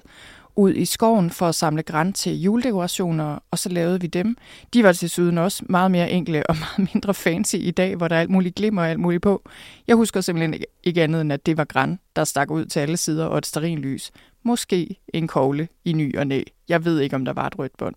ud 0.57 0.75
i 0.75 0.85
skoven 0.85 1.31
for 1.31 1.49
at 1.49 1.55
samle 1.55 1.83
græn 1.83 2.13
til 2.13 2.41
juledekorationer, 2.43 3.39
og 3.51 3.59
så 3.59 3.69
lavede 3.69 4.01
vi 4.01 4.07
dem. 4.07 4.37
De 4.75 4.85
var 4.85 4.93
til 4.93 5.11
syden 5.11 5.39
også 5.39 5.65
meget 5.69 5.91
mere 5.91 6.11
enkle 6.11 6.47
og 6.51 6.57
meget 6.79 6.91
mindre 6.95 7.15
fancy 7.15 7.57
i 7.57 7.71
dag, 7.71 7.97
hvor 7.97 8.09
der 8.09 8.17
er 8.17 8.21
alt 8.21 8.31
muligt 8.31 8.55
glimmer 8.55 8.83
og 8.83 8.89
alt 8.89 9.01
muligt 9.01 9.23
på. 9.23 9.43
Jeg 9.87 9.97
husker 9.97 10.21
simpelthen 10.21 10.63
ikke 10.85 11.03
andet 11.03 11.21
end, 11.21 11.33
at 11.33 11.47
det 11.47 11.57
var 11.57 11.65
græn, 11.65 11.99
der 12.17 12.25
stak 12.25 12.51
ud 12.51 12.65
til 12.65 12.81
alle 12.81 12.97
sider, 12.97 13.27
og 13.27 13.39
et 13.39 13.79
lys. 13.79 14.13
Måske 14.43 14.97
en 15.15 15.29
kogle 15.29 15.69
i 15.85 15.93
ny 15.93 16.19
og 16.19 16.27
næ. 16.27 16.43
Jeg 16.69 16.85
ved 16.85 17.01
ikke, 17.01 17.17
om 17.17 17.25
der 17.25 17.33
var 17.33 17.47
et 17.47 17.59
rødt 17.59 17.77
bånd. 17.79 17.95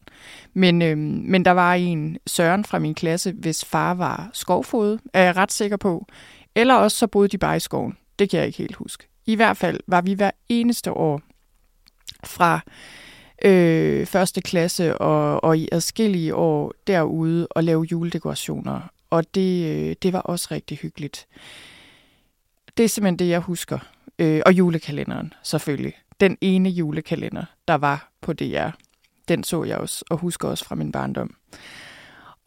Men, 0.53 0.81
øhm, 0.81 1.21
men 1.25 1.45
der 1.45 1.51
var 1.51 1.73
en 1.73 2.17
Søren 2.27 2.65
fra 2.65 2.79
min 2.79 2.95
klasse, 2.95 3.31
hvis 3.31 3.65
far 3.65 3.93
var 3.93 4.29
skovfod, 4.33 4.97
er 5.13 5.23
jeg 5.23 5.35
ret 5.35 5.51
sikker 5.51 5.77
på. 5.77 6.05
Eller 6.55 6.73
også 6.73 6.97
så 6.97 7.07
boede 7.07 7.27
de 7.27 7.37
bare 7.37 7.57
i 7.57 7.59
skoven. 7.59 7.97
Det 8.19 8.29
kan 8.29 8.37
jeg 8.37 8.47
ikke 8.47 8.57
helt 8.57 8.75
huske. 8.75 9.07
I 9.25 9.35
hvert 9.35 9.57
fald 9.57 9.79
var 9.87 10.01
vi 10.01 10.13
hver 10.13 10.31
eneste 10.49 10.91
år 10.91 11.21
fra 12.23 12.59
øh, 13.45 14.05
første 14.05 14.41
klasse 14.41 14.97
og, 14.97 15.43
og 15.43 15.57
i 15.57 15.69
adskillige 15.71 16.35
år 16.35 16.73
derude 16.87 17.47
og 17.47 17.63
lave 17.63 17.87
juledekorationer. 17.91 18.81
Og 19.09 19.35
det, 19.35 19.65
øh, 19.65 19.95
det 20.01 20.13
var 20.13 20.19
også 20.19 20.47
rigtig 20.51 20.77
hyggeligt. 20.77 21.27
Det 22.77 22.83
er 22.83 22.89
simpelthen 22.89 23.19
det, 23.19 23.29
jeg 23.29 23.39
husker. 23.39 23.79
Øh, 24.19 24.41
og 24.45 24.53
julekalenderen, 24.53 25.33
selvfølgelig. 25.43 25.93
Den 26.19 26.37
ene 26.41 26.69
julekalender, 26.69 27.45
der 27.67 27.75
var 27.75 28.11
på 28.21 28.33
DR. 28.33 28.69
Den 29.27 29.43
så 29.43 29.63
jeg 29.63 29.77
også, 29.77 30.05
og 30.09 30.17
husker 30.17 30.47
også 30.47 30.65
fra 30.65 30.75
min 30.75 30.91
barndom. 30.91 31.35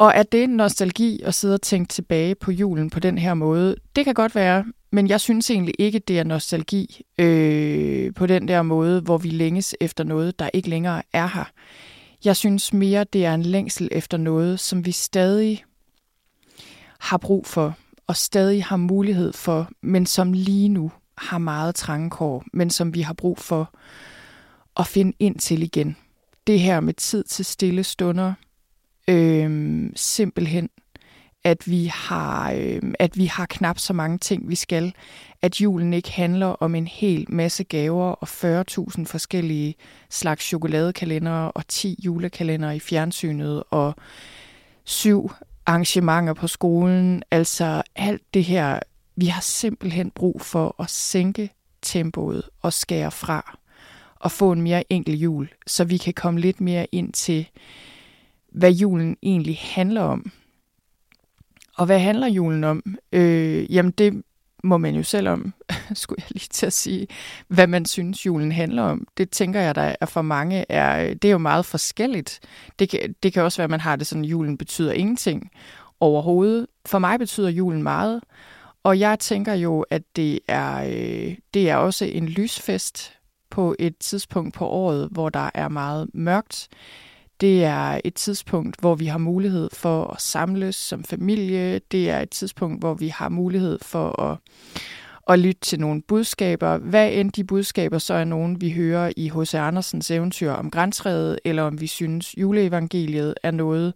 Og 0.02 0.12
er 0.14 0.22
det 0.22 0.50
nostalgi 0.50 1.20
at 1.22 1.34
sidde 1.34 1.54
og 1.54 1.62
tænke 1.62 1.88
tilbage 1.88 2.34
på 2.34 2.52
julen 2.52 2.90
på 2.90 3.00
den 3.00 3.18
her 3.18 3.34
måde? 3.34 3.76
Det 3.96 4.04
kan 4.04 4.14
godt 4.14 4.34
være, 4.34 4.64
men 4.90 5.08
jeg 5.08 5.20
synes 5.20 5.50
egentlig 5.50 5.74
ikke, 5.78 5.98
det 5.98 6.18
er 6.18 6.24
nostalgi 6.24 7.02
øh, 7.18 8.14
på 8.14 8.26
den 8.26 8.48
der 8.48 8.62
måde, 8.62 9.00
hvor 9.00 9.18
vi 9.18 9.28
længes 9.28 9.74
efter 9.80 10.04
noget, 10.04 10.38
der 10.38 10.50
ikke 10.52 10.68
længere 10.68 11.02
er 11.12 11.26
her. 11.26 11.44
Jeg 12.24 12.36
synes 12.36 12.72
mere, 12.72 13.04
det 13.04 13.24
er 13.24 13.34
en 13.34 13.42
længsel 13.42 13.88
efter 13.92 14.16
noget, 14.16 14.60
som 14.60 14.86
vi 14.86 14.92
stadig 14.92 15.64
har 16.98 17.18
brug 17.18 17.46
for, 17.46 17.74
og 18.06 18.16
stadig 18.16 18.64
har 18.64 18.76
mulighed 18.76 19.32
for, 19.32 19.70
men 19.82 20.06
som 20.06 20.32
lige 20.32 20.68
nu 20.68 20.92
har 21.18 21.38
meget 21.38 21.74
trange 21.74 22.10
kår, 22.10 22.44
men 22.52 22.70
som 22.70 22.94
vi 22.94 23.00
har 23.00 23.14
brug 23.14 23.38
for 23.38 23.74
at 24.76 24.86
finde 24.86 25.12
ind 25.18 25.38
til 25.38 25.62
igen. 25.62 25.96
Det 26.46 26.60
her 26.60 26.80
med 26.80 26.94
tid 26.94 27.24
til 27.24 27.44
stille 27.44 27.84
stunder, 27.84 28.34
øh, 29.08 29.90
simpelthen 29.96 30.70
at 31.44 31.70
vi 31.70 31.86
har 31.94 32.52
øh, 32.52 32.82
at 32.98 33.16
vi 33.16 33.26
har 33.26 33.46
knap 33.46 33.78
så 33.78 33.92
mange 33.92 34.18
ting, 34.18 34.48
vi 34.48 34.54
skal. 34.54 34.94
At 35.42 35.60
julen 35.60 35.92
ikke 35.92 36.12
handler 36.12 36.46
om 36.46 36.74
en 36.74 36.86
hel 36.86 37.26
masse 37.28 37.64
gaver 37.64 38.04
og 38.04 38.28
40.000 38.28 39.04
forskellige 39.04 39.74
slags 40.10 40.44
chokoladekalendere 40.44 41.50
og 41.52 41.68
10 41.68 41.98
julekalender 42.04 42.70
i 42.70 42.80
fjernsynet 42.80 43.62
og 43.70 43.94
syv 44.84 45.30
arrangementer 45.66 46.34
på 46.34 46.46
skolen. 46.46 47.22
Altså 47.30 47.82
alt 47.96 48.22
det 48.34 48.44
her, 48.44 48.80
vi 49.16 49.26
har 49.26 49.40
simpelthen 49.40 50.10
brug 50.10 50.40
for 50.40 50.82
at 50.82 50.90
sænke 50.90 51.50
tempoet 51.82 52.42
og 52.62 52.72
skære 52.72 53.10
fra 53.10 53.58
og 54.14 54.32
få 54.32 54.52
en 54.52 54.62
mere 54.62 54.92
enkel 54.92 55.18
jul, 55.18 55.48
så 55.66 55.84
vi 55.84 55.96
kan 55.96 56.14
komme 56.14 56.40
lidt 56.40 56.60
mere 56.60 56.86
ind 56.92 57.12
til, 57.12 57.48
hvad 58.54 58.72
julen 58.72 59.16
egentlig 59.22 59.58
handler 59.60 60.02
om 60.02 60.32
og 61.76 61.86
hvad 61.86 61.98
handler 61.98 62.26
julen 62.26 62.64
om? 62.64 62.82
Øh, 63.12 63.74
jamen 63.74 63.92
det 63.92 64.22
må 64.64 64.78
man 64.78 64.94
jo 64.94 65.02
selv 65.02 65.28
om, 65.28 65.54
skulle 65.94 66.22
jeg 66.22 66.30
lige 66.30 66.48
til 66.50 66.66
at 66.66 66.72
sige, 66.72 67.06
hvad 67.48 67.66
man 67.66 67.86
synes 67.86 68.26
julen 68.26 68.52
handler 68.52 68.82
om. 68.82 69.06
Det 69.16 69.30
tænker 69.30 69.60
jeg, 69.60 69.74
der 69.74 69.94
er 70.00 70.06
for 70.06 70.22
mange, 70.22 70.64
er, 70.68 71.14
det 71.14 71.24
er 71.24 71.32
jo 71.32 71.38
meget 71.38 71.66
forskelligt. 71.66 72.40
Det 72.78 72.88
kan, 72.88 73.14
det 73.22 73.32
kan 73.32 73.42
også 73.42 73.58
være, 73.58 73.64
at 73.64 73.70
man 73.70 73.80
har 73.80 73.96
det 73.96 74.06
sådan, 74.06 74.24
at 74.24 74.30
julen 74.30 74.58
betyder 74.58 74.92
ingenting 74.92 75.50
overhovedet. 76.00 76.66
For 76.86 76.98
mig 76.98 77.18
betyder 77.18 77.48
julen 77.48 77.82
meget, 77.82 78.20
og 78.82 78.98
jeg 78.98 79.18
tænker 79.18 79.54
jo, 79.54 79.80
at 79.90 80.02
det 80.16 80.40
er, 80.48 80.84
øh, 80.84 81.36
det 81.54 81.70
er 81.70 81.76
også 81.76 82.04
en 82.04 82.28
lysfest 82.28 83.12
på 83.50 83.74
et 83.78 83.96
tidspunkt 83.98 84.54
på 84.54 84.66
året, 84.66 85.08
hvor 85.10 85.28
der 85.28 85.50
er 85.54 85.68
meget 85.68 86.10
mørkt. 86.14 86.68
Det 87.42 87.64
er 87.64 88.00
et 88.04 88.14
tidspunkt, 88.14 88.80
hvor 88.80 88.94
vi 88.94 89.06
har 89.06 89.18
mulighed 89.18 89.70
for 89.72 90.04
at 90.04 90.20
samles 90.20 90.76
som 90.76 91.04
familie. 91.04 91.78
Det 91.78 92.10
er 92.10 92.20
et 92.20 92.30
tidspunkt, 92.30 92.80
hvor 92.80 92.94
vi 92.94 93.08
har 93.08 93.28
mulighed 93.28 93.78
for 93.82 94.22
at, 94.22 94.38
at 95.28 95.38
lytte 95.38 95.60
til 95.60 95.80
nogle 95.80 96.02
budskaber. 96.02 96.78
Hvad 96.78 97.12
end 97.12 97.32
de 97.32 97.44
budskaber 97.44 97.98
så 97.98 98.14
er 98.14 98.24
nogen, 98.24 98.60
vi 98.60 98.70
hører 98.70 99.12
i 99.16 99.28
H.C. 99.28 99.54
Andersens 99.54 100.10
eventyr 100.10 100.50
om 100.50 100.70
grænsredet, 100.70 101.38
eller 101.44 101.62
om 101.62 101.80
vi 101.80 101.86
synes, 101.86 102.38
juleevangeliet 102.38 103.34
er 103.42 103.50
noget, 103.50 103.94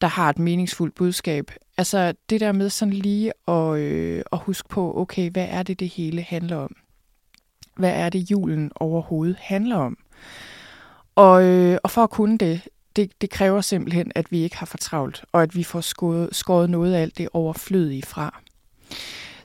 der 0.00 0.06
har 0.06 0.30
et 0.30 0.38
meningsfuldt 0.38 0.94
budskab. 0.94 1.50
Altså 1.76 2.14
det 2.30 2.40
der 2.40 2.52
med 2.52 2.70
sådan 2.70 2.94
lige 2.94 3.32
at, 3.48 3.78
øh, 3.78 4.22
at 4.32 4.38
huske 4.38 4.68
på, 4.68 4.98
okay, 4.98 5.30
hvad 5.30 5.46
er 5.50 5.62
det, 5.62 5.80
det 5.80 5.88
hele 5.88 6.22
handler 6.22 6.56
om? 6.56 6.76
Hvad 7.76 7.92
er 7.92 8.08
det, 8.08 8.30
julen 8.30 8.72
overhovedet 8.74 9.36
handler 9.40 9.76
om? 9.76 9.98
Og, 11.16 11.44
øh, 11.44 11.78
og 11.82 11.90
for 11.90 12.02
at 12.02 12.10
kunne 12.10 12.38
det, 12.38 12.60
det, 12.96 13.12
det 13.20 13.30
kræver 13.30 13.60
simpelthen, 13.60 14.12
at 14.14 14.32
vi 14.32 14.42
ikke 14.42 14.56
har 14.56 14.66
for 14.66 14.78
travlt, 14.78 15.24
og 15.32 15.42
at 15.42 15.56
vi 15.56 15.62
får 15.64 15.80
skåret, 15.80 16.28
skåret 16.32 16.70
noget 16.70 16.94
af 16.94 17.02
alt 17.02 17.18
det 17.18 17.28
overflødige 17.32 18.02
fra. 18.02 18.40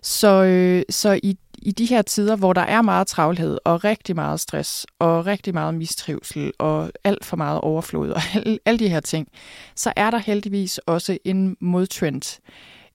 Så, 0.02 0.44
øh, 0.44 0.84
så 0.90 1.20
i, 1.24 1.38
i 1.58 1.72
de 1.72 1.86
her 1.86 2.02
tider, 2.02 2.36
hvor 2.36 2.54
der 2.54 2.62
er 2.62 2.82
meget 2.82 3.08
travlhed, 3.08 3.58
og 3.66 3.84
rigtig 3.84 4.16
meget 4.16 4.40
stress, 4.40 4.88
og 5.00 5.26
rigtig 5.26 5.54
meget 5.54 5.74
mistrivsel, 5.74 6.54
og 6.60 6.92
alt 7.04 7.26
for 7.26 7.38
meget 7.38 7.62
overflod, 7.62 8.10
og 8.10 8.22
alle, 8.36 8.60
alle 8.66 8.80
de 8.80 8.90
her 8.90 9.00
ting, 9.00 9.28
så 9.76 9.94
er 9.96 10.12
der 10.12 10.18
heldigvis 10.18 10.78
også 10.78 11.18
en 11.26 11.58
modtrend, 11.60 12.40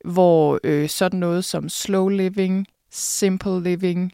hvor 0.04 0.60
øh, 0.64 0.88
sådan 0.88 1.20
noget 1.20 1.44
som 1.44 1.68
slow 1.68 2.08
living, 2.08 2.66
simple 2.90 3.62
living, 3.62 4.12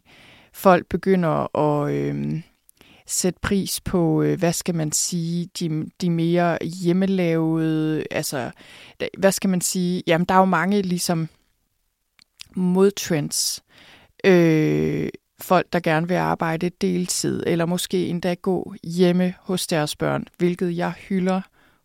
folk 0.53 0.85
begynder 0.89 1.57
at... 1.57 1.93
Øh, 1.93 2.41
sætte 3.05 3.39
pris 3.41 3.81
på, 3.81 4.21
øh, 4.21 4.39
hvad 4.39 4.53
skal 4.53 4.75
man 4.75 4.91
sige, 4.91 5.49
de, 5.59 5.85
de 6.01 6.09
mere 6.09 6.57
hjemmelavede, 6.83 8.03
altså, 8.11 8.51
hvad 9.17 9.31
skal 9.31 9.49
man 9.49 9.61
sige, 9.61 10.03
jamen 10.07 10.25
der 10.25 10.35
er 10.35 10.39
jo 10.39 10.45
mange 10.45 10.81
ligesom 10.81 11.29
modtrends. 12.55 13.63
Øh, 14.25 15.09
folk, 15.41 15.73
der 15.73 15.79
gerne 15.79 16.07
vil 16.07 16.15
arbejde 16.15 16.69
deltid, 16.69 17.43
eller 17.47 17.65
måske 17.65 18.07
endda 18.07 18.33
gå 18.33 18.75
hjemme 18.83 19.33
hos 19.39 19.67
deres 19.67 19.95
børn, 19.95 20.25
hvilket 20.37 20.77
jeg 20.77 20.91
hylder 20.91 21.41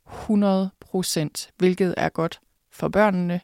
100%, 0.08 1.50
hvilket 1.58 1.94
er 1.96 2.08
godt 2.08 2.40
for 2.72 2.88
børnene, 2.88 3.40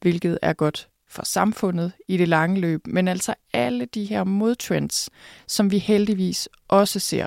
hvilket 0.00 0.38
er 0.42 0.52
godt 0.52 0.88
for 1.16 1.24
samfundet 1.24 1.92
i 2.08 2.16
det 2.16 2.28
lange 2.28 2.60
løb, 2.60 2.86
men 2.86 3.08
altså 3.08 3.34
alle 3.52 3.84
de 3.84 4.04
her 4.04 4.24
modtrends, 4.24 5.10
som 5.46 5.70
vi 5.70 5.78
heldigvis 5.78 6.48
også 6.68 6.98
ser. 6.98 7.26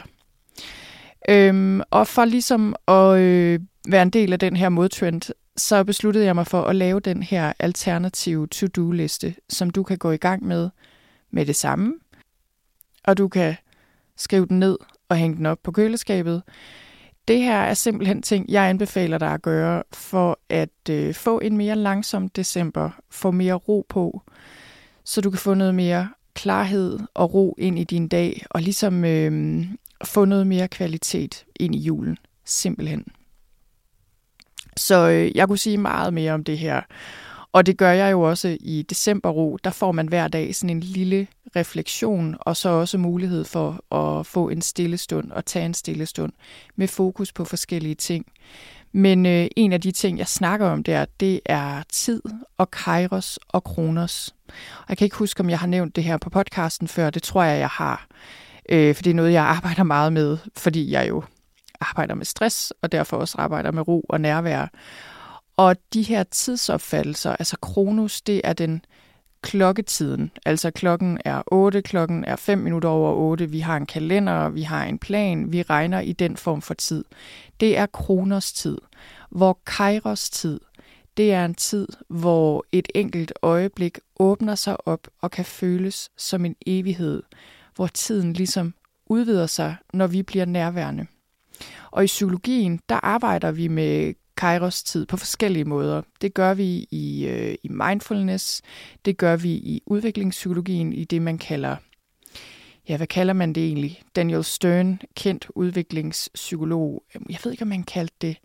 Øhm, 1.29 1.81
og 1.91 2.07
for 2.07 2.25
ligesom 2.25 2.75
at 2.87 3.17
øh, 3.17 3.59
være 3.87 4.01
en 4.01 4.09
del 4.09 4.33
af 4.33 4.39
den 4.39 4.55
her 4.55 4.69
modtrend, 4.69 5.33
så 5.57 5.83
besluttede 5.83 6.25
jeg 6.25 6.35
mig 6.35 6.47
for 6.47 6.63
at 6.63 6.75
lave 6.75 6.99
den 6.99 7.23
her 7.23 7.53
alternative 7.59 8.47
to-do-liste, 8.47 9.35
som 9.49 9.69
du 9.69 9.83
kan 9.83 9.97
gå 9.97 10.11
i 10.11 10.17
gang 10.17 10.45
med 10.45 10.69
med 11.31 11.45
det 11.45 11.55
samme. 11.55 11.93
Og 13.03 13.17
du 13.17 13.27
kan 13.27 13.55
skrive 14.17 14.45
den 14.45 14.59
ned 14.59 14.77
og 15.09 15.17
hænge 15.17 15.37
den 15.37 15.45
op 15.45 15.59
på 15.63 15.71
køleskabet. 15.71 16.43
Det 17.29 17.41
her 17.41 17.57
er 17.57 17.73
simpelthen 17.73 18.21
ting, 18.21 18.45
jeg 18.49 18.69
anbefaler 18.69 19.17
dig 19.17 19.33
at 19.33 19.41
gøre 19.41 19.83
for 19.93 20.39
at 20.49 20.89
øh, 20.89 21.13
få 21.13 21.39
en 21.39 21.57
mere 21.57 21.75
langsom 21.75 22.29
december, 22.29 22.89
få 23.09 23.31
mere 23.31 23.53
ro 23.53 23.85
på, 23.89 24.21
så 25.03 25.21
du 25.21 25.29
kan 25.29 25.39
få 25.39 25.53
noget 25.53 25.75
mere 25.75 26.09
klarhed 26.33 26.99
og 27.13 27.33
ro 27.33 27.55
ind 27.57 27.79
i 27.79 27.83
din 27.83 28.07
dag, 28.07 28.45
og 28.49 28.61
ligesom 28.61 29.05
øh, 29.05 29.65
få 30.05 30.25
noget 30.25 30.47
mere 30.47 30.67
kvalitet 30.67 31.45
ind 31.59 31.75
i 31.75 31.79
julen, 31.79 32.17
simpelthen. 32.45 33.05
Så 34.77 35.09
øh, 35.09 35.37
jeg 35.37 35.47
kunne 35.47 35.57
sige 35.57 35.77
meget 35.77 36.13
mere 36.13 36.33
om 36.33 36.43
det 36.43 36.57
her. 36.57 36.81
Og 37.53 37.65
det 37.65 37.77
gør 37.77 37.91
jeg 37.91 38.11
jo 38.11 38.21
også 38.21 38.57
i 38.59 38.85
decemberro. 38.89 39.57
Der 39.63 39.69
får 39.69 39.91
man 39.91 40.07
hver 40.07 40.27
dag 40.27 40.55
sådan 40.55 40.69
en 40.69 40.79
lille 40.79 41.27
refleksion, 41.55 42.35
og 42.39 42.57
så 42.57 42.69
også 42.69 42.97
mulighed 42.97 43.45
for 43.45 43.95
at 43.95 44.25
få 44.25 44.49
en 44.49 44.61
stille 44.61 44.97
stund 44.97 45.31
og 45.31 45.45
tage 45.45 45.65
en 45.65 45.73
stille 45.73 46.05
stund 46.05 46.33
med 46.75 46.87
fokus 46.87 47.33
på 47.33 47.45
forskellige 47.45 47.95
ting. 47.95 48.25
Men 48.91 49.25
øh, 49.25 49.47
en 49.55 49.73
af 49.73 49.81
de 49.81 49.91
ting, 49.91 50.17
jeg 50.17 50.27
snakker 50.27 50.67
om 50.67 50.83
der, 50.83 51.05
det 51.19 51.39
er 51.45 51.83
tid 51.89 52.21
og 52.57 52.71
kairos 52.71 53.39
og 53.47 53.63
kronos. 53.63 54.35
Og 54.77 54.85
jeg 54.89 54.97
kan 54.97 55.05
ikke 55.05 55.17
huske, 55.17 55.39
om 55.39 55.49
jeg 55.49 55.59
har 55.59 55.67
nævnt 55.67 55.95
det 55.95 56.03
her 56.03 56.17
på 56.17 56.29
podcasten 56.29 56.87
før. 56.87 57.09
Det 57.09 57.23
tror 57.23 57.43
jeg, 57.43 57.59
jeg 57.59 57.69
har. 57.69 58.07
Øh, 58.69 58.95
for 58.95 59.03
det 59.03 59.09
er 59.09 59.15
noget, 59.15 59.33
jeg 59.33 59.43
arbejder 59.43 59.83
meget 59.83 60.13
med, 60.13 60.37
fordi 60.57 60.91
jeg 60.91 61.09
jo 61.09 61.23
arbejder 61.81 62.15
med 62.15 62.25
stress, 62.25 62.73
og 62.81 62.91
derfor 62.91 63.17
også 63.17 63.37
arbejder 63.37 63.71
med 63.71 63.87
ro 63.87 64.05
og 64.09 64.21
nærvær. 64.21 64.67
Og 65.59 65.75
de 65.93 66.01
her 66.01 66.23
tidsopfattelser, 66.23 67.35
altså 67.35 67.57
kronos, 67.61 68.21
det 68.21 68.41
er 68.43 68.53
den 68.53 68.85
klokketiden. 69.41 70.31
Altså 70.45 70.71
klokken 70.71 71.19
er 71.25 71.41
8, 71.47 71.81
klokken 71.81 72.25
er 72.25 72.35
5 72.35 72.57
minutter 72.57 72.89
over 72.89 73.13
8, 73.13 73.49
vi 73.49 73.59
har 73.59 73.77
en 73.77 73.85
kalender, 73.85 74.49
vi 74.49 74.61
har 74.61 74.85
en 74.85 74.99
plan, 74.99 75.51
vi 75.51 75.61
regner 75.61 75.99
i 75.99 76.13
den 76.13 76.37
form 76.37 76.61
for 76.61 76.73
tid. 76.73 77.03
Det 77.59 77.77
er 77.77 77.85
kroners 77.85 78.53
tid, 78.53 78.77
hvor 79.29 79.59
kairos 79.65 80.29
tid, 80.29 80.59
det 81.17 81.33
er 81.33 81.45
en 81.45 81.55
tid, 81.55 81.87
hvor 82.07 82.65
et 82.71 82.87
enkelt 82.95 83.33
øjeblik 83.41 83.99
åbner 84.19 84.55
sig 84.55 84.87
op 84.87 85.07
og 85.21 85.31
kan 85.31 85.45
føles 85.45 86.09
som 86.17 86.45
en 86.45 86.55
evighed, 86.65 87.23
hvor 87.75 87.87
tiden 87.87 88.33
ligesom 88.33 88.73
udvider 89.05 89.47
sig, 89.47 89.75
når 89.93 90.07
vi 90.07 90.23
bliver 90.23 90.45
nærværende. 90.45 91.07
Og 91.91 92.03
i 92.03 92.07
psykologien, 92.07 92.79
der 92.89 92.99
arbejder 93.03 93.51
vi 93.51 93.67
med 93.67 94.13
Kairos 94.39 94.83
tid 94.83 95.05
på 95.05 95.17
forskellige 95.17 95.65
måder. 95.65 96.01
Det 96.21 96.33
gør 96.33 96.53
vi 96.53 96.87
i, 96.91 97.27
øh, 97.27 97.55
i 97.63 97.67
mindfulness, 97.67 98.61
det 99.05 99.17
gør 99.17 99.35
vi 99.35 99.49
i 99.49 99.81
udviklingspsykologien, 99.85 100.93
i 100.93 101.03
det 101.03 101.21
man 101.21 101.37
kalder, 101.37 101.75
ja, 102.89 102.97
hvad 102.97 103.07
kalder 103.07 103.33
man 103.33 103.53
det 103.53 103.65
egentlig? 103.65 104.01
Daniel 104.15 104.43
Stern, 104.43 104.99
kendt 105.15 105.47
udviklingspsykolog. 105.55 107.03
Jeg 107.29 107.37
ved 107.43 107.51
ikke, 107.51 107.61
om 107.61 107.67
man 107.67 107.83
kaldte 107.83 108.15
det 108.21 108.37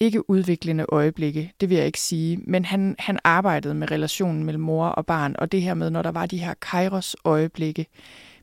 ikke 0.00 0.30
udviklende 0.30 0.86
øjeblikke, 0.88 1.52
det 1.60 1.70
vil 1.70 1.76
jeg 1.76 1.86
ikke 1.86 2.00
sige, 2.00 2.36
men 2.36 2.64
han, 2.64 2.96
han 2.98 3.18
arbejdede 3.24 3.74
med 3.74 3.90
relationen 3.90 4.44
mellem 4.44 4.62
mor 4.62 4.86
og 4.86 5.06
barn, 5.06 5.36
og 5.38 5.52
det 5.52 5.62
her 5.62 5.74
med, 5.74 5.90
når 5.90 6.02
der 6.02 6.12
var 6.12 6.26
de 6.26 6.38
her 6.38 6.54
kairos 6.54 7.16
øjeblikke 7.24 7.86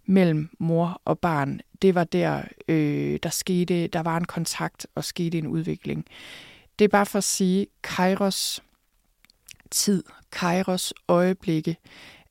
mellem 0.06 0.50
mor 0.60 1.02
og 1.06 1.20
barn, 1.20 1.60
det 1.82 1.96
var 1.96 2.04
der, 2.04 2.42
øh, 2.68 3.20
der 3.24 3.30
skete, 3.30 3.88
der 3.88 4.02
var 4.02 4.18
en 4.18 4.26
kontakt 4.26 4.88
og 4.96 5.04
skete 5.04 5.38
en 5.38 5.48
udvikling. 5.48 6.06
Det 6.82 6.86
er 6.86 6.90
bare 6.90 7.06
for 7.06 7.18
at 7.18 7.24
sige, 7.24 7.68
Kairos 7.84 8.64
tid, 9.72 10.04
Kairos 10.32 10.94
øjeblikke, 11.08 11.78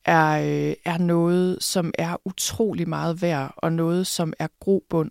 er, 0.05 0.31
øh, 0.41 0.75
er 0.85 0.99
noget, 0.99 1.63
som 1.63 1.93
er 1.99 2.17
utrolig 2.25 2.89
meget 2.89 3.23
værd, 3.23 3.55
og 3.57 3.73
noget, 3.73 4.07
som 4.07 4.33
er 4.39 4.47
grobund 4.61 5.11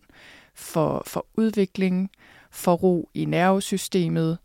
for, 0.55 1.03
for 1.07 1.25
udvikling, 1.33 2.09
for 2.51 2.73
ro 2.73 3.09
i 3.13 3.25
nervesystemet. 3.25 4.37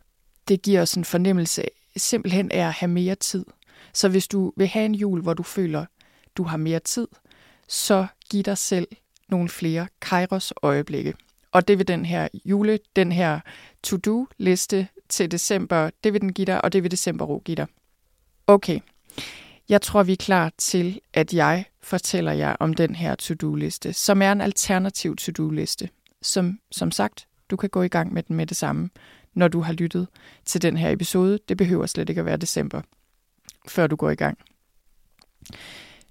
Det 0.47 0.61
giver 0.61 0.81
os 0.81 0.93
en 0.93 1.05
fornemmelse 1.05 1.63
simpelthen 1.97 2.51
af 2.51 2.67
at 2.67 2.73
have 2.73 2.89
mere 2.89 3.15
tid. 3.15 3.45
Så 3.93 4.09
hvis 4.09 4.27
du 4.27 4.53
vil 4.57 4.67
have 4.67 4.85
en 4.85 4.95
jul, 4.95 5.21
hvor 5.21 5.33
du 5.33 5.43
føler, 5.43 5.85
du 6.37 6.43
har 6.43 6.57
mere 6.57 6.79
tid, 6.79 7.07
så 7.67 8.07
giv 8.29 8.43
dig 8.43 8.57
selv 8.57 8.87
nogle 9.29 9.49
flere 9.49 9.87
Kairos 10.01 10.53
øjeblikke. 10.61 11.13
Og 11.55 11.67
det 11.67 11.77
vil 11.77 11.87
den 11.87 12.05
her 12.05 12.27
jule, 12.45 12.79
den 12.95 13.11
her 13.11 13.39
to-do-liste 13.83 14.87
til 15.09 15.31
december, 15.31 15.89
det 16.03 16.13
vil 16.13 16.21
den 16.21 16.33
give 16.33 16.45
dig, 16.45 16.63
og 16.63 16.73
det 16.73 16.83
vil 16.83 16.91
december 16.91 17.25
ro 17.25 17.41
give 17.45 17.55
dig. 17.55 17.67
Okay, 18.47 18.79
jeg 19.69 19.81
tror, 19.81 20.03
vi 20.03 20.11
er 20.11 20.17
klar 20.17 20.51
til, 20.57 21.01
at 21.13 21.33
jeg 21.33 21.65
fortæller 21.81 22.31
jer 22.31 22.55
om 22.59 22.73
den 22.73 22.95
her 22.95 23.15
to-do-liste, 23.15 23.93
som 23.93 24.21
er 24.21 24.31
en 24.31 24.41
alternativ 24.41 25.15
to-do-liste, 25.15 25.89
som, 26.21 26.59
som 26.71 26.91
sagt, 26.91 27.27
du 27.49 27.55
kan 27.55 27.69
gå 27.69 27.81
i 27.81 27.87
gang 27.87 28.13
med 28.13 28.23
den 28.23 28.35
med 28.35 28.47
det 28.47 28.57
samme, 28.57 28.89
når 29.33 29.47
du 29.47 29.61
har 29.61 29.73
lyttet 29.73 30.07
til 30.45 30.61
den 30.61 30.77
her 30.77 30.89
episode. 30.91 31.39
Det 31.49 31.57
behøver 31.57 31.85
slet 31.85 32.09
ikke 32.09 32.19
at 32.19 32.25
være 32.25 32.37
december, 32.37 32.81
før 33.67 33.87
du 33.87 33.95
går 33.95 34.09
i 34.09 34.15
gang. 34.15 34.37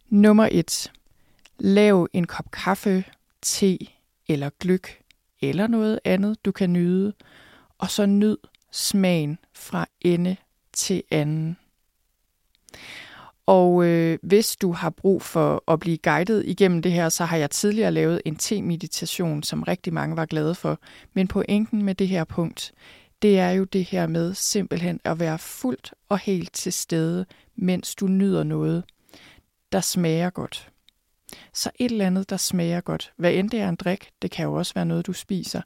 Nummer 0.09 0.49
1. 0.53 0.93
Lav 1.59 2.09
en 2.13 2.27
kop 2.27 2.51
kaffe, 2.51 3.05
te 3.43 3.79
eller 4.29 4.51
gløk 4.61 5.04
eller 5.49 5.67
noget 5.67 6.01
andet, 6.05 6.45
du 6.45 6.53
kan 6.53 6.73
nyde, 6.73 7.13
og 7.79 7.91
så 7.91 8.07
nyd 8.07 8.37
smagen 8.73 9.39
fra 9.55 9.87
ende 10.01 10.37
til 10.73 11.03
anden. 11.11 11.57
Og 13.47 13.85
øh, 13.85 14.19
hvis 14.23 14.57
du 14.57 14.73
har 14.73 14.91
brug 14.91 15.23
for 15.23 15.73
at 15.73 15.81
blive 15.81 15.99
guidet 15.99 16.47
igennem 16.47 16.83
det 16.83 16.93
her, 16.93 17.09
så 17.09 17.25
har 17.25 17.37
jeg 17.37 17.51
tidligere 17.51 17.93
lavet 17.93 18.23
en 18.25 18.37
te-meditation, 18.37 19.43
som 19.43 19.63
rigtig 19.63 19.93
mange 19.93 20.17
var 20.17 20.27
glade 20.27 20.55
for. 20.55 20.79
Men 21.15 21.29
pointen 21.29 21.83
med 21.83 21.95
det 21.95 22.09
her 22.09 22.25
punkt, 22.25 22.73
det 23.23 23.39
er 23.39 23.51
jo 23.51 23.65
det 23.65 23.85
her 23.85 24.07
med 24.07 24.35
simpelthen 24.35 25.01
at 25.05 25.21
være 25.21 25.39
fuldt 25.39 25.95
og 26.09 26.19
helt 26.19 26.53
til 26.53 26.73
stede, 26.73 27.27
mens 27.57 27.95
du 27.95 28.07
nyder 28.07 28.43
noget, 28.43 28.85
der 29.73 29.81
smager 29.81 30.31
godt. 30.31 30.71
Så 31.53 31.70
et 31.79 31.90
eller 31.92 32.07
andet, 32.07 32.31
der 32.31 32.37
smager 32.37 32.81
godt. 32.81 33.12
Hvad 33.16 33.33
end 33.33 33.51
det 33.51 33.61
er 33.61 33.68
en 33.68 33.77
drik, 33.77 34.11
det 34.23 34.31
kan 34.31 34.44
jo 34.44 34.55
også 34.55 34.75
være 34.75 34.87
noget, 34.87 35.07
du 35.07 35.12
spiser. 35.12 35.62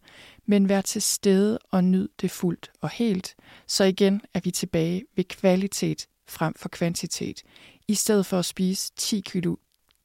Men 0.47 0.69
vær 0.69 0.81
til 0.81 1.03
stede 1.03 1.59
og 1.71 1.85
nyd 1.85 2.09
det 2.21 2.31
fuldt 2.31 2.71
og 2.81 2.91
helt. 2.91 3.35
Så 3.67 3.85
igen 3.85 4.21
er 4.35 4.41
vi 4.41 4.51
tilbage 4.51 5.05
ved 5.17 5.25
kvalitet 5.25 6.09
frem 6.29 6.55
for 6.55 6.69
kvantitet. 6.69 7.43
I 7.89 7.95
stedet 7.95 8.27
for 8.27 8.39
at 8.39 8.45
spise 8.45 8.93
10 8.97 9.21
kilo, 9.21 9.57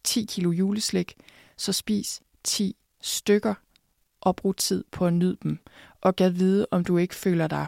10 0.03 0.25
kilo 0.29 0.51
juleslik, 0.51 1.13
så 1.57 1.73
spis 1.73 2.21
10 2.43 2.75
stykker 3.01 3.53
og 4.21 4.35
brug 4.35 4.57
tid 4.57 4.83
på 4.91 5.07
at 5.07 5.13
nyde 5.13 5.37
dem. 5.43 5.59
Og 6.01 6.15
gad 6.15 6.29
vide, 6.29 6.67
om 6.71 6.85
du 6.85 6.97
ikke 6.97 7.15
føler 7.15 7.47
dig, 7.47 7.67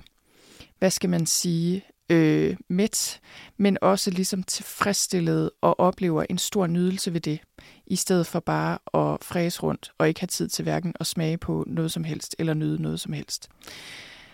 hvad 0.79 0.91
skal 0.91 1.09
man 1.09 1.25
sige, 1.25 1.85
øh, 2.09 2.57
mæt, 2.67 3.19
men 3.57 3.77
også 3.81 4.11
ligesom 4.11 4.43
tilfredsstillet 4.43 5.51
og 5.61 5.79
oplever 5.79 6.25
en 6.29 6.37
stor 6.37 6.67
nydelse 6.67 7.13
ved 7.13 7.21
det, 7.21 7.39
i 7.87 7.95
stedet 7.95 8.27
for 8.27 8.39
bare 8.39 8.73
at 8.93 9.23
fræse 9.23 9.61
rundt 9.63 9.91
og 9.97 10.07
ikke 10.07 10.19
have 10.19 10.27
tid 10.27 10.47
til 10.47 10.63
hverken 10.63 10.93
at 10.99 11.07
smage 11.07 11.37
på 11.37 11.63
noget 11.67 11.91
som 11.91 12.03
helst 12.03 12.35
eller 12.39 12.53
nyde 12.53 12.81
noget 12.81 12.99
som 12.99 13.13
helst. 13.13 13.49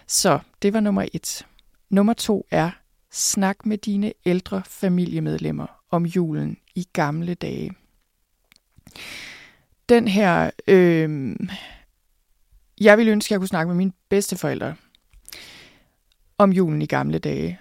Så 0.08 0.40
det 0.62 0.74
var 0.74 0.80
nummer 0.80 1.06
et. 1.14 1.46
Nummer 1.90 2.14
to 2.14 2.48
er, 2.52 2.72
snak 3.12 3.66
med 3.66 3.78
dine 3.78 4.14
ældre 4.26 4.62
familiemedlemmer 4.66 5.68
om 5.92 6.06
julen 6.06 6.58
i 6.76 6.88
gamle 6.94 7.34
dage. 7.34 7.72
Den 9.90 10.08
her, 10.08 10.52
øh, 10.68 11.36
jeg 12.82 12.98
ville 12.98 13.12
ønske, 13.12 13.28
at 13.28 13.32
jeg 13.32 13.40
kunne 13.40 13.48
snakke 13.48 13.68
med 13.68 13.76
mine 13.76 13.92
bedsteforældre 14.10 14.76
om 16.38 16.52
julen 16.52 16.82
i 16.82 16.86
gamle 16.86 17.20
dage. 17.20 17.60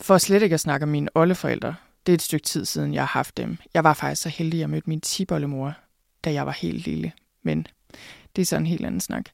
For 0.00 0.18
slet 0.18 0.42
ikke 0.42 0.54
at 0.54 0.60
snakke 0.60 0.84
om 0.84 0.88
mine 0.88 1.08
oldeforældre. 1.14 1.74
Det 2.06 2.12
er 2.12 2.14
et 2.14 2.22
stykke 2.22 2.44
tid 2.44 2.64
siden, 2.64 2.94
jeg 2.94 3.02
har 3.02 3.18
haft 3.18 3.36
dem. 3.36 3.58
Jeg 3.74 3.84
var 3.84 3.94
faktisk 3.94 4.22
så 4.22 4.28
heldig, 4.28 4.58
at 4.58 4.60
jeg 4.60 4.70
mødte 4.70 4.88
min 4.88 5.00
tibollemor, 5.00 5.74
da 6.24 6.32
jeg 6.32 6.46
var 6.46 6.52
helt 6.52 6.86
lille. 6.86 7.12
Men 7.42 7.66
det 8.36 8.42
er 8.42 8.46
så 8.46 8.56
en 8.56 8.66
helt 8.66 8.86
anden 8.86 9.00
snak. 9.00 9.24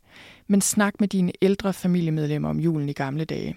Men 0.46 0.61
snak 0.61 1.00
med 1.00 1.09
dine 1.09 1.33
ældre 1.42 1.72
familiemedlemmer 1.72 2.48
om 2.48 2.61
julen 2.61 2.88
i 2.88 2.92
gamle 2.92 3.24
dage. 3.24 3.57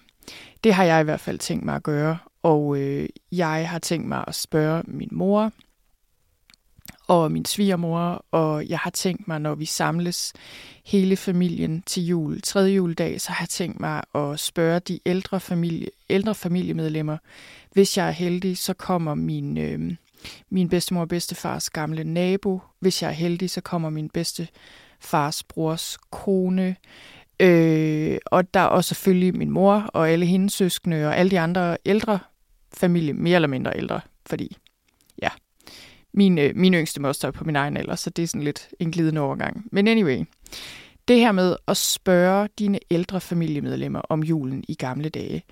Det 0.64 0.74
har 0.74 0.84
jeg 0.84 1.02
i 1.02 1.04
hvert 1.04 1.20
fald 1.20 1.40
tænkt 1.40 1.66
mig 1.66 1.76
at 1.76 1.84
gøre, 1.84 2.18
og 2.44 2.78
øh, 2.78 3.10
jeg 3.32 3.70
har 3.70 3.80
tænkt 3.80 4.08
mig 4.08 4.24
at 4.28 4.36
spørge 4.36 4.84
min 4.88 5.10
mor, 5.12 5.52
og 7.08 7.32
min 7.32 7.46
svigermor, 7.46 8.26
og 8.32 8.70
jeg 8.70 8.80
har 8.80 8.90
tænkt 8.90 9.28
mig, 9.28 9.40
når 9.40 9.56
vi 9.56 9.66
samles 9.66 10.34
hele 10.86 11.16
familien 11.16 11.84
til 11.86 12.06
jul, 12.06 12.42
tredje 12.42 12.74
juledag, 12.74 13.22
så 13.22 13.32
har 13.32 13.44
jeg 13.44 13.50
tænkt 13.50 13.80
mig 13.80 14.04
at 14.16 14.40
spørge 14.40 14.80
de 14.80 15.00
ældre, 15.06 15.40
familie, 15.40 15.88
ældre 16.10 16.36
familiemedlemmer. 16.36 17.18
Hvis 17.72 17.98
jeg 17.98 18.08
er 18.08 18.12
heldig, 18.12 18.58
så 18.58 18.74
kommer 18.74 19.16
min, 19.16 19.58
øh, 19.58 19.96
min 20.50 20.70
bedstemor 20.70 21.02
og 21.02 21.08
bedstefars 21.08 21.70
gamle 21.70 22.04
nabo. 22.04 22.62
Hvis 22.80 23.02
jeg 23.02 23.10
er 23.10 23.14
heldig, 23.14 23.50
så 23.50 23.62
kommer 23.62 23.90
min 23.90 24.10
bedste 24.10 24.48
fars 25.00 25.44
brors 25.44 25.98
kone. 26.12 26.76
Øh, 27.40 28.18
og 28.26 28.54
der 28.54 28.60
er 28.60 28.66
også 28.66 28.88
selvfølgelig 28.88 29.36
min 29.36 29.52
mor 29.52 29.90
og 29.94 30.10
alle 30.10 30.26
hendes 30.26 30.54
søskende 30.54 31.08
og 31.08 31.18
alle 31.18 31.32
de 31.32 31.40
andre 31.40 31.78
ældre 31.86 32.20
familie, 32.74 33.14
mere 33.14 33.36
eller 33.36 33.48
mindre 33.48 33.78
ældre, 33.78 34.02
fordi 34.26 34.58
ja, 35.22 35.30
min, 36.14 36.38
øh, 36.38 36.56
min 36.56 36.74
yngste 36.74 37.02
moster 37.02 37.32
på 37.32 37.44
min 37.44 37.56
egen 37.56 37.78
alder, 37.78 37.96
så 37.96 38.10
det 38.10 38.24
er 38.24 38.28
sådan 38.28 38.44
lidt 38.44 38.70
en 38.80 38.92
glidende 38.92 39.22
overgang. 39.22 39.66
Men 39.72 39.88
anyway, 39.88 40.26
det 41.08 41.20
her 41.20 41.32
med 41.32 41.56
at 41.68 41.78
spørge 41.78 42.50
dine 42.60 42.80
ældre 42.92 43.22
familiemedlemmer 43.22 44.02
om 44.10 44.24
julen 44.24 44.64
i 44.68 44.74
gamle 44.74 45.10
dage, 45.10 45.44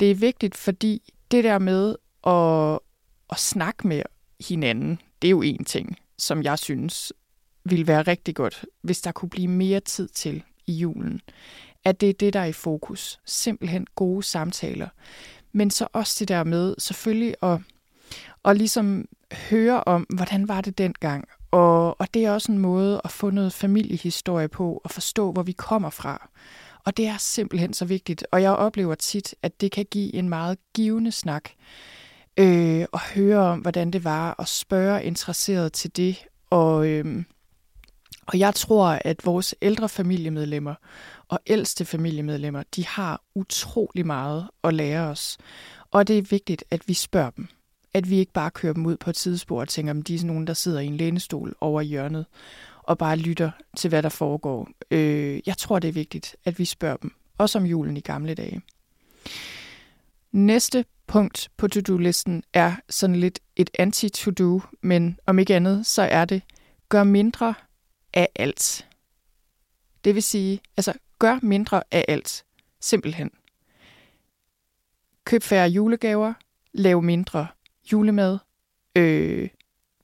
det 0.00 0.10
er 0.10 0.14
vigtigt, 0.14 0.56
fordi 0.56 1.02
det 1.30 1.44
der 1.44 1.58
med 1.58 1.96
at, 2.26 2.78
at 3.30 3.38
snakke 3.38 3.88
med 3.88 4.02
hinanden, 4.48 5.00
det 5.22 5.28
er 5.28 5.30
jo 5.30 5.42
en 5.42 5.64
ting, 5.64 5.96
som 6.18 6.42
jeg 6.42 6.58
synes 6.58 7.12
ville 7.64 7.86
være 7.86 8.02
rigtig 8.02 8.34
godt, 8.34 8.64
hvis 8.82 9.00
der 9.00 9.12
kunne 9.12 9.28
blive 9.28 9.48
mere 9.48 9.80
tid 9.80 10.08
til 10.08 10.42
i 10.66 10.72
julen. 10.72 11.20
At 11.84 12.00
det 12.00 12.08
er 12.08 12.12
det, 12.12 12.32
der 12.32 12.40
er 12.40 12.44
i 12.44 12.52
fokus. 12.52 13.18
Simpelthen 13.24 13.86
gode 13.94 14.22
samtaler. 14.22 14.88
Men 15.52 15.70
så 15.70 15.88
også 15.92 16.16
det 16.18 16.28
der 16.28 16.44
med 16.44 16.74
selvfølgelig 16.78 17.34
at, 17.42 17.60
at 18.44 18.56
ligesom 18.56 19.08
høre 19.50 19.84
om, 19.84 20.06
hvordan 20.14 20.48
var 20.48 20.60
det 20.60 20.78
dengang. 20.78 21.28
Og, 21.50 22.00
og 22.00 22.14
det 22.14 22.24
er 22.24 22.30
også 22.30 22.52
en 22.52 22.58
måde 22.58 23.00
at 23.04 23.10
få 23.10 23.30
noget 23.30 23.52
familiehistorie 23.52 24.48
på 24.48 24.80
og 24.84 24.90
forstå, 24.90 25.32
hvor 25.32 25.42
vi 25.42 25.52
kommer 25.52 25.90
fra. 25.90 26.28
Og 26.86 26.96
det 26.96 27.06
er 27.06 27.16
simpelthen 27.18 27.72
så 27.72 27.84
vigtigt. 27.84 28.26
Og 28.30 28.42
jeg 28.42 28.50
oplever 28.50 28.94
tit, 28.94 29.34
at 29.42 29.60
det 29.60 29.72
kan 29.72 29.86
give 29.90 30.14
en 30.14 30.28
meget 30.28 30.58
givende 30.74 31.12
snak. 31.12 31.50
Øh, 32.36 32.86
og 32.92 33.00
høre 33.00 33.38
om, 33.38 33.58
hvordan 33.58 33.90
det 33.90 34.04
var, 34.04 34.30
og 34.30 34.48
spørge 34.48 35.04
interesseret 35.04 35.72
til 35.72 35.96
det. 35.96 36.26
Og, 36.50 36.88
øh, 36.88 37.24
og 38.26 38.38
jeg 38.38 38.54
tror, 38.54 38.98
at 39.04 39.26
vores 39.26 39.54
ældre 39.62 39.88
familiemedlemmer 39.88 40.74
og 41.28 41.40
ældste 41.46 41.84
familiemedlemmer, 41.84 42.62
de 42.76 42.86
har 42.86 43.22
utrolig 43.34 44.06
meget 44.06 44.48
at 44.64 44.74
lære 44.74 45.08
os. 45.08 45.38
Og 45.90 46.08
det 46.08 46.18
er 46.18 46.22
vigtigt, 46.22 46.64
at 46.70 46.88
vi 46.88 46.94
spørger 46.94 47.30
dem 47.30 47.48
at 47.96 48.10
vi 48.10 48.18
ikke 48.18 48.32
bare 48.32 48.50
kører 48.50 48.72
dem 48.72 48.86
ud 48.86 48.96
på 48.96 49.10
et 49.10 49.18
sidespor 49.18 49.60
og 49.60 49.68
tænker, 49.68 49.94
at 49.94 50.08
de 50.08 50.14
er 50.14 50.18
sådan 50.18 50.26
nogen, 50.26 50.46
der 50.46 50.54
sidder 50.54 50.80
i 50.80 50.86
en 50.86 50.96
lænestol 50.96 51.54
over 51.60 51.82
hjørnet 51.82 52.26
og 52.86 52.98
bare 52.98 53.16
lytter 53.16 53.50
til, 53.76 53.88
hvad 53.88 54.02
der 54.02 54.08
foregår. 54.08 54.68
Øh, 54.90 55.40
jeg 55.46 55.58
tror, 55.58 55.78
det 55.78 55.88
er 55.88 55.92
vigtigt, 55.92 56.36
at 56.44 56.58
vi 56.58 56.64
spørger 56.64 56.96
dem, 56.96 57.14
også 57.38 57.58
om 57.58 57.64
julen 57.64 57.96
i 57.96 58.00
gamle 58.00 58.34
dage. 58.34 58.60
Næste 60.32 60.84
punkt 61.06 61.50
på 61.56 61.68
to-do-listen 61.68 62.42
er 62.52 62.74
sådan 62.88 63.16
lidt 63.16 63.40
et 63.56 63.70
anti-to-do, 63.78 64.60
men 64.82 65.18
om 65.26 65.38
ikke 65.38 65.56
andet, 65.56 65.86
så 65.86 66.02
er 66.02 66.24
det, 66.24 66.42
gør 66.88 67.04
mindre 67.04 67.54
af 68.14 68.28
alt. 68.34 68.88
Det 70.04 70.14
vil 70.14 70.22
sige, 70.22 70.60
altså 70.76 70.92
gør 71.18 71.38
mindre 71.42 71.82
af 71.90 72.04
alt. 72.08 72.44
Simpelthen. 72.80 73.30
Køb 75.24 75.42
færre 75.42 75.68
julegaver, 75.68 76.34
lav 76.72 77.02
mindre 77.02 77.46
julemad, 77.92 78.38
øh, 78.96 79.48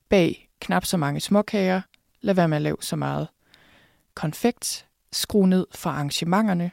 bag 0.09 0.49
knap 0.61 0.85
så 0.85 0.97
mange 0.97 1.21
småkager, 1.21 1.81
lad 2.23 2.35
være 2.35 2.49
med 2.49 2.57
at 2.57 2.63
lave 2.63 2.77
så 2.81 2.97
meget 2.97 3.29
konfekt, 4.15 4.87
skru 5.13 5.47
ned 5.47 5.67
for 5.75 5.91
arrangementerne, 5.91 6.71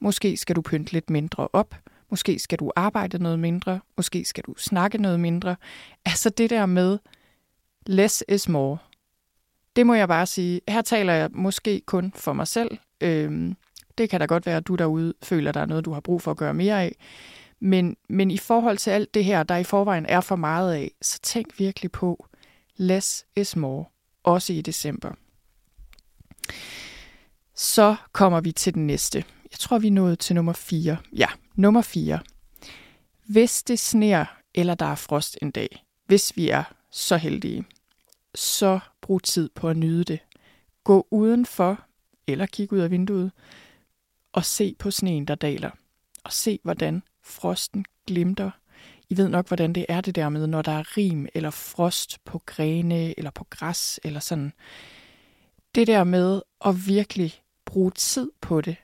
måske 0.00 0.36
skal 0.36 0.56
du 0.56 0.62
pynte 0.62 0.92
lidt 0.92 1.10
mindre 1.10 1.48
op, 1.52 1.74
måske 2.10 2.38
skal 2.38 2.58
du 2.58 2.72
arbejde 2.76 3.22
noget 3.22 3.38
mindre, 3.38 3.80
måske 3.96 4.24
skal 4.24 4.44
du 4.44 4.54
snakke 4.56 4.98
noget 4.98 5.20
mindre. 5.20 5.56
Altså 6.04 6.30
det 6.30 6.50
der 6.50 6.66
med 6.66 6.98
less 7.86 8.24
is 8.28 8.48
more. 8.48 8.78
Det 9.76 9.86
må 9.86 9.94
jeg 9.94 10.08
bare 10.08 10.26
sige. 10.26 10.60
Her 10.68 10.82
taler 10.82 11.12
jeg 11.12 11.30
måske 11.32 11.82
kun 11.86 12.12
for 12.16 12.32
mig 12.32 12.46
selv. 12.46 12.78
Øhm, 13.00 13.56
det 13.98 14.10
kan 14.10 14.20
da 14.20 14.26
godt 14.26 14.46
være, 14.46 14.56
at 14.56 14.66
du 14.66 14.74
derude 14.74 15.14
føler, 15.22 15.48
at 15.48 15.54
der 15.54 15.60
er 15.60 15.66
noget, 15.66 15.84
du 15.84 15.92
har 15.92 16.00
brug 16.00 16.22
for 16.22 16.30
at 16.30 16.36
gøre 16.36 16.54
mere 16.54 16.82
af. 16.82 16.96
Men, 17.60 17.96
men 18.08 18.30
i 18.30 18.38
forhold 18.38 18.78
til 18.78 18.90
alt 18.90 19.14
det 19.14 19.24
her, 19.24 19.42
der 19.42 19.56
i 19.56 19.64
forvejen 19.64 20.06
er 20.06 20.20
for 20.20 20.36
meget 20.36 20.74
af, 20.74 20.90
så 21.02 21.18
tænk 21.22 21.58
virkelig 21.58 21.92
på, 21.92 22.26
less 22.76 23.26
is 23.36 23.56
more, 23.56 23.84
også 24.22 24.52
i 24.52 24.60
december. 24.60 25.12
Så 27.54 27.96
kommer 28.12 28.40
vi 28.40 28.52
til 28.52 28.74
den 28.74 28.86
næste. 28.86 29.24
Jeg 29.50 29.58
tror, 29.58 29.78
vi 29.78 29.90
nåede 29.90 30.16
til 30.16 30.34
nummer 30.34 30.52
4. 30.52 30.96
Ja, 31.12 31.26
nummer 31.54 31.82
4. 31.82 32.20
Hvis 33.26 33.62
det 33.62 33.78
sner, 33.78 34.24
eller 34.54 34.74
der 34.74 34.86
er 34.86 34.94
frost 34.94 35.38
en 35.42 35.50
dag, 35.50 35.84
hvis 36.06 36.36
vi 36.36 36.48
er 36.48 36.64
så 36.90 37.16
heldige, 37.16 37.64
så 38.34 38.80
brug 39.00 39.22
tid 39.22 39.50
på 39.54 39.68
at 39.68 39.76
nyde 39.76 40.04
det. 40.04 40.18
Gå 40.84 41.08
udenfor, 41.10 41.86
eller 42.26 42.46
kig 42.46 42.72
ud 42.72 42.78
af 42.78 42.90
vinduet, 42.90 43.32
og 44.32 44.44
se 44.44 44.74
på 44.78 44.90
sneen, 44.90 45.24
der 45.24 45.34
daler. 45.34 45.70
Og 46.24 46.32
se, 46.32 46.60
hvordan 46.62 47.02
frosten 47.22 47.84
glimter. 48.06 48.50
I 49.10 49.16
ved 49.16 49.28
nok, 49.28 49.48
hvordan 49.48 49.72
det 49.72 49.86
er 49.88 50.00
det 50.00 50.14
der 50.14 50.28
med, 50.28 50.46
når 50.46 50.62
der 50.62 50.72
er 50.72 50.96
rim 50.96 51.26
eller 51.34 51.50
frost 51.50 52.24
på 52.24 52.42
grene 52.46 53.18
eller 53.18 53.30
på 53.30 53.46
græs 53.50 54.00
eller 54.04 54.20
sådan. 54.20 54.52
Det 55.74 55.86
der 55.86 56.04
med 56.04 56.42
at 56.64 56.86
virkelig 56.86 57.34
bruge 57.64 57.90
tid 57.90 58.30
på 58.40 58.60
det. 58.60 58.76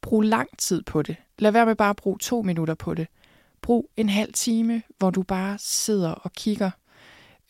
Brug 0.00 0.22
lang 0.22 0.58
tid 0.58 0.82
på 0.82 1.02
det. 1.02 1.16
Lad 1.38 1.52
være 1.52 1.66
med 1.66 1.76
bare 1.76 1.90
at 1.90 1.96
bruge 1.96 2.18
to 2.18 2.42
minutter 2.42 2.74
på 2.74 2.94
det. 2.94 3.06
Brug 3.62 3.90
en 3.96 4.08
halv 4.08 4.32
time, 4.32 4.82
hvor 4.98 5.10
du 5.10 5.22
bare 5.22 5.58
sidder 5.60 6.10
og 6.10 6.32
kigger, 6.32 6.70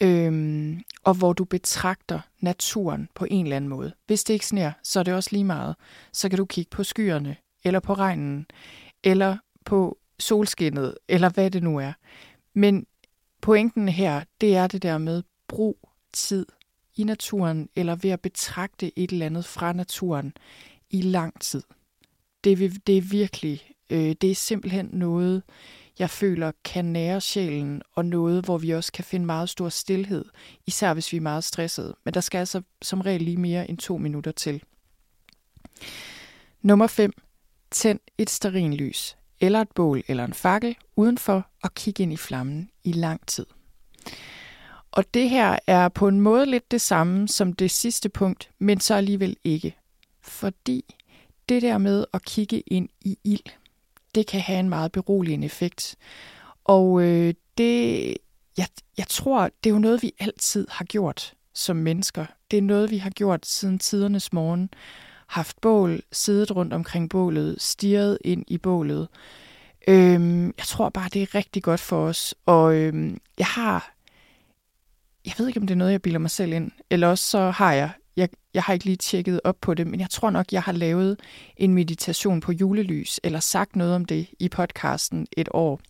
øhm, 0.01 0.83
og 1.05 1.15
hvor 1.15 1.33
du 1.33 1.45
betragter 1.45 2.21
naturen 2.41 3.09
på 3.15 3.27
en 3.31 3.47
eller 3.47 3.57
anden 3.57 3.69
måde. 3.69 3.93
Hvis 4.07 4.25
det 4.25 4.35
ikke 4.35 4.47
sner, 4.47 4.73
så 4.83 5.01
er 5.01 5.05
det 5.05 5.15
også 5.15 5.29
lige 5.33 5.45
meget. 5.45 5.77
Så 6.13 6.29
kan 6.29 6.39
du 6.39 6.45
kigge 6.45 6.71
på 6.71 6.85
skyerne, 6.85 7.37
eller 7.65 7.81
på 7.81 7.95
regnen, 7.95 8.47
eller 9.05 9.37
på 9.65 9.98
solskinnet, 10.19 10.95
eller 11.09 11.29
hvad 11.29 11.51
det 11.51 11.63
nu 11.63 11.79
er. 11.79 11.93
Men 12.55 12.87
pointen 13.41 13.89
her, 13.89 14.25
det 14.41 14.57
er 14.57 14.67
det 14.67 14.83
der 14.83 14.99
med 14.99 15.23
brug 15.49 15.89
tid 16.13 16.47
i 16.97 17.05
naturen, 17.05 17.69
eller 17.77 17.97
ved 17.97 18.11
at 18.11 18.21
betragte 18.21 18.99
et 18.99 19.11
eller 19.13 19.27
andet 19.27 19.45
fra 19.45 19.73
naturen 19.73 20.33
i 20.91 21.03
lang 21.03 21.41
tid. 21.41 21.63
Det, 22.45 22.87
det 22.87 22.99
er 22.99 23.03
virkelig, 23.03 23.71
øh, 23.91 24.15
det 24.21 24.31
er 24.31 24.35
simpelthen 24.35 24.89
noget, 24.93 25.43
jeg 25.99 26.11
føler 26.11 26.53
kan 26.65 26.85
nære 26.85 27.21
sjælen, 27.21 27.83
og 27.95 28.05
noget, 28.05 28.45
hvor 28.45 28.59
vi 28.59 28.71
også 28.71 28.93
kan 28.93 29.05
finde 29.05 29.27
meget 29.27 29.49
stor 29.49 29.69
stillhed, 29.69 30.25
især 30.67 30.95
hvis 30.95 31.13
vi 31.13 31.17
er 31.17 31.21
meget 31.21 31.45
stressede. 31.45 31.97
Men 32.05 32.15
der 32.15 32.21
skal 32.21 32.39
altså 32.39 32.63
som 32.83 33.01
regel 33.01 33.23
lige 33.23 33.37
mere 33.37 33.71
end 33.71 33.79
to 33.79 33.99
minutter 33.99 34.33
til. 34.33 34.63
Nummer 36.63 36.87
5. 36.87 37.13
Tænd 37.71 38.01
et 38.19 38.31
sterinlys 38.31 39.18
eller 39.41 39.61
et 39.61 39.69
bål 39.75 40.03
eller 40.09 40.25
en 40.25 40.33
fakkel 40.33 40.77
udenfor 40.97 41.47
og 41.63 41.75
kigge 41.75 42.03
ind 42.03 42.13
i 42.13 42.17
flammen 42.17 42.71
i 42.85 42.93
lang 42.93 43.27
tid. 43.27 43.47
Og 44.91 45.15
det 45.15 45.31
her 45.31 45.59
er 45.67 45.89
på 45.89 46.09
en 46.09 46.21
måde 46.21 46.47
lidt 46.47 46.71
det 46.71 46.81
samme 46.81 47.29
som 47.29 47.53
det 47.53 47.71
sidste 47.71 48.09
punkt, 48.09 48.51
men 48.59 48.81
så 48.81 48.95
alligevel 48.95 49.37
ikke. 49.45 49.77
Fordi 50.21 50.95
det 51.49 51.63
der 51.63 51.79
med 51.79 52.05
at 52.13 52.25
kigge 52.25 52.61
ind 52.61 52.89
i 53.01 53.19
ild, 53.25 53.53
det 54.15 54.27
kan 54.27 54.41
have 54.41 54.61
en 54.61 54.69
meget 54.69 54.93
beroligende 54.93 55.47
effekt. 55.47 55.97
Og 56.65 57.03
øh, 57.03 57.35
det, 57.59 57.99
jeg, 58.57 58.67
jeg 58.99 59.07
tror, 59.09 59.51
det 59.65 59.71
er 59.71 59.75
jo 59.75 59.79
noget, 59.79 60.03
vi 60.03 60.13
altid 60.19 60.67
har 60.71 60.85
gjort 60.85 61.35
som 61.55 61.77
mennesker. 61.77 62.27
Det 62.51 62.57
er 62.57 62.63
noget, 62.63 62.91
vi 62.91 62.99
har 62.99 63.11
gjort 63.11 63.47
siden 63.47 63.79
tidernes 63.79 64.33
morgen 64.33 64.71
haft 65.29 65.61
bål, 65.61 66.01
siddet 66.13 66.57
rundt 66.57 66.73
omkring 66.73 67.11
bålet, 67.11 67.57
stirret 67.63 68.19
ind 68.25 68.45
i 68.49 68.59
bålet. 68.59 69.09
Øhm, 69.89 70.45
jeg 70.45 70.67
tror 70.67 70.89
bare, 70.89 71.09
det 71.13 71.23
er 71.23 71.35
rigtig 71.35 71.63
godt 71.63 71.81
for 71.81 72.07
os. 72.07 72.35
Og 72.47 72.75
øhm, 72.75 73.19
jeg 73.39 73.47
har... 73.47 73.95
Jeg 75.25 75.35
ved 75.39 75.49
ikke, 75.49 75.61
om 75.61 75.67
det 75.67 75.75
er 75.75 75.79
noget, 75.79 75.93
jeg 75.93 76.03
bilder 76.03 76.19
mig 76.19 76.31
selv 76.31 76.53
ind. 76.53 76.71
Eller 76.91 77.09
også 77.09 77.25
så 77.25 77.51
har 77.51 77.73
jeg... 77.73 77.91
Jeg, 78.17 78.29
jeg 78.55 78.63
har 78.63 78.73
ikke 78.73 78.85
lige 78.85 78.97
tjekket 78.97 79.41
op 79.45 79.57
på 79.61 79.75
det, 79.75 79.87
men 79.87 80.01
jeg 80.01 80.11
tror 80.11 80.31
nok, 80.31 80.53
jeg 80.53 80.63
har 80.63 80.73
lavet 80.73 81.21
en 81.57 81.75
meditation 81.75 82.41
på 82.41 82.53
julelys, 82.53 83.21
eller 83.23 83.41
sagt 83.41 83.77
noget 83.77 83.95
om 83.95 84.05
det 84.05 84.27
i 84.39 84.49
podcasten 84.49 85.27
et 85.37 85.49
år 85.51 85.81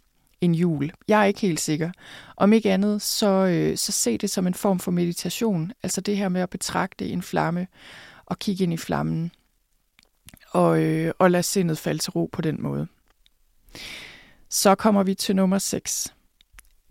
en 0.40 0.54
jul. 0.54 0.90
Jeg 1.08 1.20
er 1.20 1.24
ikke 1.24 1.40
helt 1.40 1.60
sikker. 1.60 1.90
Om 2.36 2.52
ikke 2.52 2.72
andet, 2.72 3.02
så, 3.02 3.26
øh, 3.26 3.76
så 3.76 3.92
se 3.92 4.18
det 4.18 4.30
som 4.30 4.46
en 4.46 4.54
form 4.54 4.78
for 4.78 4.90
meditation. 4.90 5.72
Altså 5.82 6.00
det 6.00 6.16
her 6.16 6.28
med 6.28 6.40
at 6.40 6.50
betragte 6.50 7.08
en 7.08 7.22
flamme 7.22 7.66
og 8.28 8.38
kigge 8.38 8.64
ind 8.64 8.72
i 8.72 8.76
flammen. 8.76 9.32
Og, 10.50 10.82
øh, 10.82 11.12
og 11.18 11.30
lade 11.30 11.42
sindet 11.42 11.78
falde 11.78 11.98
til 11.98 12.10
ro 12.10 12.28
på 12.32 12.42
den 12.42 12.62
måde. 12.62 12.86
Så 14.48 14.74
kommer 14.74 15.02
vi 15.02 15.14
til 15.14 15.36
nummer 15.36 15.58
6. 15.58 16.14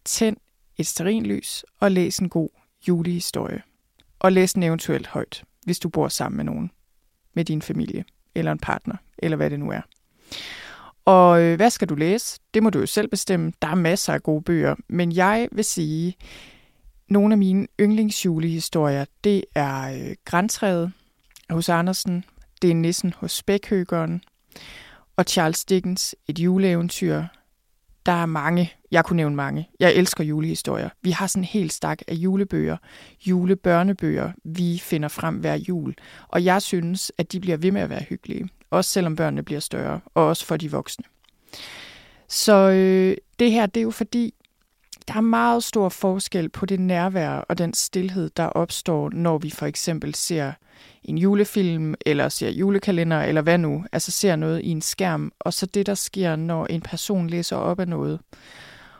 Tænd 0.06 0.38
et 0.78 0.88
sterinlys 0.88 1.66
og 1.80 1.92
læs 1.92 2.20
en 2.20 2.30
god 2.30 2.50
julehistorie. 2.88 3.62
Og 4.20 4.32
læs 4.32 4.54
den 4.54 4.64
eventuelt 4.64 5.08
højt, 5.08 5.44
hvis 5.64 5.80
du 5.80 5.90
bor 5.90 6.08
sammen 6.08 6.38
med 6.38 6.46
nogen. 6.46 6.72
Med 7.34 7.46
din 7.46 7.62
familie, 7.62 8.06
eller 8.36 8.52
en 8.52 8.60
partner, 8.60 8.96
eller 9.18 9.38
hvad 9.38 9.50
det 9.50 9.60
nu 9.60 9.72
er. 9.72 9.82
Og 11.06 11.42
øh, 11.42 11.56
hvad 11.56 11.70
skal 11.70 11.90
du 11.90 11.96
læse? 11.96 12.40
Det 12.54 12.64
må 12.64 12.70
du 12.70 12.80
jo 12.80 12.86
selv 12.86 13.08
bestemme. 13.08 13.54
Der 13.62 13.68
er 13.68 13.76
masser 13.76 14.14
af 14.14 14.24
gode 14.24 14.42
bøger, 14.42 14.76
men 14.88 15.12
jeg 15.12 15.50
vil 15.52 15.66
sige, 15.66 16.16
nogle 17.10 17.34
af 17.34 17.38
mine 17.38 17.68
yndlingsjulehistorier, 17.80 19.06
det 19.24 19.44
er 19.56 20.10
øh, 20.10 20.16
Græntræet 20.26 20.92
hos 21.50 21.70
Andersen, 21.70 22.24
det 22.62 22.72
er 22.72 22.76
Nissen 22.76 23.14
hos 23.18 23.32
Spækhøgeren, 23.32 24.22
og 25.16 25.26
Charles 25.28 25.66
Dickens, 25.66 26.16
et 26.28 26.40
juleeventyr. 26.40 27.24
Der 28.06 28.12
er 28.12 28.26
mange, 28.26 28.74
jeg 28.92 29.06
kunne 29.06 29.18
nævne 29.18 29.36
mange. 29.36 29.70
Jeg 29.80 29.94
elsker 29.94 30.24
julehistorier. 30.24 30.90
Vi 31.02 31.12
har 31.12 31.28
sådan 31.28 31.44
en 31.44 31.48
helt 31.48 31.74
stak 31.74 32.02
af 32.08 32.14
julebøger, 32.14 32.78
julebørnebøger, 33.28 34.32
vi 34.44 34.80
finder 34.84 35.10
frem 35.10 35.36
hver 35.36 35.56
jul. 35.56 35.96
Og 36.28 36.44
jeg 36.44 36.62
synes, 36.62 37.12
at 37.18 37.32
de 37.32 37.40
bliver 37.40 37.58
ved 37.58 37.72
med 37.72 37.82
at 37.82 37.90
være 37.90 38.04
hyggelige. 38.10 38.50
Også 38.70 38.92
selvom 38.92 39.16
børnene 39.16 39.44
bliver 39.44 39.60
større, 39.60 40.00
og 40.14 40.28
også 40.28 40.46
for 40.46 40.58
de 40.58 40.72
voksne. 40.72 41.06
Så 42.28 42.54
øh, 42.54 43.18
det 43.40 43.52
her, 43.52 43.66
det 43.66 43.80
er 43.80 43.84
jo 43.84 43.92
fordi, 43.92 44.34
der 45.08 45.14
er 45.14 45.22
meget 45.22 45.64
stor 45.64 45.90
forskel 45.90 46.50
på 46.50 46.66
det 46.66 46.80
nærvær 46.80 47.30
og 47.30 47.58
den 47.58 47.74
stillhed, 47.74 48.30
der 48.38 48.46
opstår, 48.46 49.10
når 49.10 49.38
vi 49.38 49.50
for 49.50 49.66
eksempel 49.66 50.16
ser 50.16 50.52
en 51.04 51.18
julefilm, 51.18 51.94
eller 52.06 52.30
ser 52.30 52.50
julekalender, 52.50 53.22
eller 53.22 53.42
hvad 53.42 53.58
nu, 53.58 53.86
altså 53.92 54.12
ser 54.12 54.36
noget 54.36 54.62
i 54.64 54.70
en 54.70 54.82
skærm, 54.82 55.32
og 55.40 55.54
så 55.54 55.66
det, 55.66 55.86
der 55.86 55.94
sker, 55.94 56.36
når 56.36 56.66
en 56.66 56.82
person 56.82 57.30
læser 57.30 57.56
op 57.56 57.80
af 57.80 57.88
noget, 57.88 58.20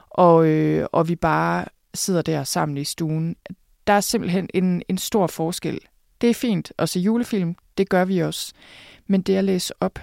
og, 0.10 0.48
øh, 0.48 0.88
og 0.92 1.08
vi 1.08 1.16
bare 1.16 1.66
sidder 1.94 2.22
der 2.22 2.44
sammen 2.44 2.78
i 2.78 2.84
stuen. 2.84 3.36
Der 3.88 3.94
er 3.94 4.02
simpelthen 4.02 4.50
en, 4.54 4.84
en 4.88 4.98
stor 4.98 5.28
forskel. 5.28 5.80
Det 6.22 6.30
er 6.30 6.34
fint 6.34 6.72
at 6.78 6.90
se 6.90 7.00
julefilm, 7.00 7.56
det 7.78 7.90
gør 7.90 8.06
vi 8.06 8.20
også, 8.20 8.54
men 9.08 9.22
det 9.22 9.36
at 9.36 9.44
læse 9.44 9.74
op, 9.80 10.00